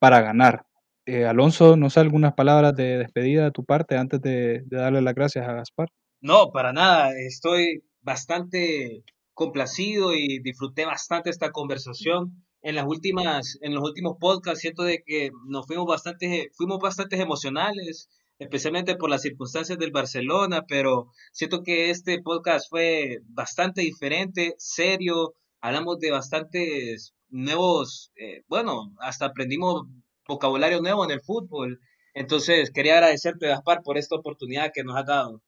para 0.00 0.20
ganar. 0.22 0.64
Eh, 1.04 1.24
Alonso, 1.26 1.76
no 1.76 1.90
sé 1.90 2.00
algunas 2.00 2.34
palabras 2.34 2.74
de 2.74 2.98
despedida 2.98 3.44
de 3.44 3.50
tu 3.52 3.64
parte 3.64 3.96
antes 3.96 4.20
de, 4.20 4.62
de 4.66 4.76
darle 4.76 5.02
las 5.02 5.14
gracias 5.14 5.46
a 5.46 5.52
Gaspar. 5.52 5.88
No, 6.20 6.50
para 6.50 6.72
nada. 6.72 7.10
Estoy 7.16 7.84
bastante 8.00 9.04
complacido 9.34 10.14
y 10.14 10.40
disfruté 10.40 10.86
bastante 10.86 11.30
esta 11.30 11.50
conversación. 11.50 12.42
En 12.62 12.74
las 12.74 12.86
últimas, 12.86 13.58
en 13.60 13.74
los 13.74 13.84
últimos 13.84 14.16
podcasts 14.18 14.60
siento 14.60 14.82
de 14.82 15.02
que 15.04 15.30
nos 15.46 15.66
fuimos 15.66 15.86
bastante, 15.86 16.48
fuimos 16.56 16.78
bastante 16.80 17.20
emocionales, 17.20 18.08
especialmente 18.38 18.96
por 18.96 19.10
las 19.10 19.22
circunstancias 19.22 19.78
del 19.78 19.90
Barcelona, 19.92 20.64
pero 20.66 21.10
siento 21.32 21.62
que 21.62 21.90
este 21.90 22.20
podcast 22.22 22.68
fue 22.68 23.20
bastante 23.28 23.82
diferente, 23.82 24.54
serio, 24.58 25.34
hablamos 25.60 25.98
de 25.98 26.10
bastantes 26.10 27.14
nuevos, 27.28 28.12
eh, 28.16 28.42
bueno, 28.48 28.94
hasta 29.00 29.26
aprendimos 29.26 29.86
vocabulario 30.28 30.80
nuevo 30.80 31.04
en 31.04 31.12
el 31.12 31.20
fútbol. 31.20 31.80
Entonces, 32.14 32.70
quería 32.72 32.94
agradecerte, 32.94 33.48
Gaspar, 33.48 33.82
por 33.82 33.98
esta 33.98 34.16
oportunidad 34.16 34.72
que 34.74 34.84
nos 34.84 34.96
has 34.96 35.06
dado. 35.06 35.42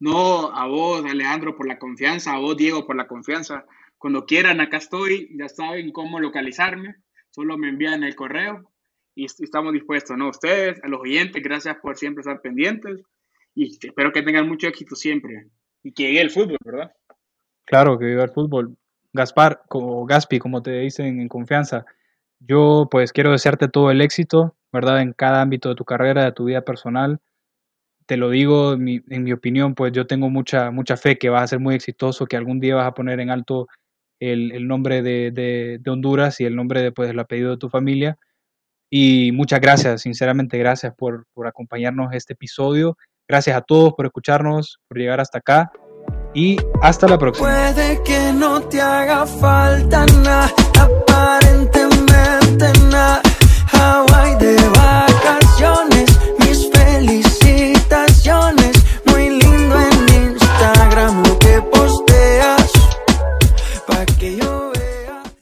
No, 0.00 0.52
a 0.54 0.66
vos, 0.66 1.04
Alejandro, 1.04 1.56
por 1.56 1.66
la 1.66 1.78
confianza, 1.78 2.34
a 2.34 2.38
vos, 2.38 2.56
Diego, 2.56 2.86
por 2.86 2.96
la 2.96 3.06
confianza. 3.06 3.64
Cuando 3.98 4.26
quieran, 4.26 4.60
acá 4.60 4.78
estoy, 4.78 5.28
ya 5.38 5.48
saben 5.48 5.92
cómo 5.92 6.20
localizarme, 6.20 6.96
solo 7.30 7.56
me 7.58 7.68
envían 7.68 8.04
el 8.04 8.14
correo 8.14 8.73
y 9.14 9.26
estamos 9.26 9.72
dispuestos, 9.72 10.16
¿no? 10.16 10.28
Ustedes, 10.28 10.82
a 10.82 10.88
los 10.88 11.00
oyentes, 11.00 11.42
gracias 11.42 11.76
por 11.80 11.96
siempre 11.96 12.22
estar 12.22 12.40
pendientes 12.40 13.00
y 13.54 13.78
espero 13.86 14.12
que 14.12 14.22
tengan 14.22 14.48
mucho 14.48 14.66
éxito 14.66 14.96
siempre 14.96 15.48
y 15.82 15.92
que 15.92 16.04
llegue 16.04 16.20
el 16.20 16.30
fútbol, 16.30 16.58
¿verdad? 16.64 16.92
Claro, 17.64 17.98
que 17.98 18.06
viva 18.06 18.24
el 18.24 18.30
fútbol. 18.30 18.76
Gaspar, 19.12 19.62
como 19.68 20.04
Gaspi, 20.06 20.38
como 20.38 20.62
te 20.62 20.72
dicen 20.80 21.20
en 21.20 21.28
confianza, 21.28 21.84
yo 22.40 22.88
pues 22.90 23.12
quiero 23.12 23.30
desearte 23.30 23.68
todo 23.68 23.90
el 23.90 24.00
éxito, 24.00 24.56
¿verdad? 24.72 25.00
En 25.00 25.12
cada 25.12 25.40
ámbito 25.40 25.68
de 25.68 25.76
tu 25.76 25.84
carrera, 25.84 26.24
de 26.24 26.32
tu 26.32 26.44
vida 26.44 26.62
personal. 26.62 27.20
Te 28.06 28.16
lo 28.16 28.28
digo, 28.28 28.74
en 28.74 28.84
mi, 28.84 29.32
opinión, 29.32 29.74
pues 29.74 29.92
yo 29.92 30.06
tengo 30.06 30.28
mucha, 30.28 30.70
mucha 30.70 30.96
fe 30.96 31.16
que 31.16 31.30
vas 31.30 31.44
a 31.44 31.46
ser 31.46 31.60
muy 31.60 31.74
exitoso, 31.74 32.26
que 32.26 32.36
algún 32.36 32.60
día 32.60 32.74
vas 32.74 32.88
a 32.88 32.94
poner 32.94 33.20
en 33.20 33.30
alto 33.30 33.68
el, 34.20 34.66
nombre 34.66 35.02
de, 35.02 35.30
de, 35.30 35.78
de, 35.80 35.90
Honduras 35.90 36.40
y 36.40 36.44
el 36.44 36.56
nombre 36.56 36.82
de, 36.82 36.92
pues, 36.92 37.10
el 37.10 37.18
apellido 37.18 37.52
de 37.52 37.56
tu 37.56 37.70
familia 37.70 38.18
y 38.96 39.32
muchas 39.32 39.60
gracias, 39.60 40.02
sinceramente 40.02 40.56
gracias 40.56 40.94
por, 40.96 41.26
por 41.34 41.48
acompañarnos 41.48 42.12
en 42.12 42.16
este 42.16 42.34
episodio. 42.34 42.96
Gracias 43.26 43.56
a 43.56 43.60
todos 43.60 43.92
por 43.94 44.06
escucharnos, 44.06 44.78
por 44.86 44.98
llegar 44.98 45.18
hasta 45.18 45.38
acá 45.38 45.72
y 46.32 46.58
hasta 46.80 47.08
la 47.08 47.18
próxima. 47.18 47.48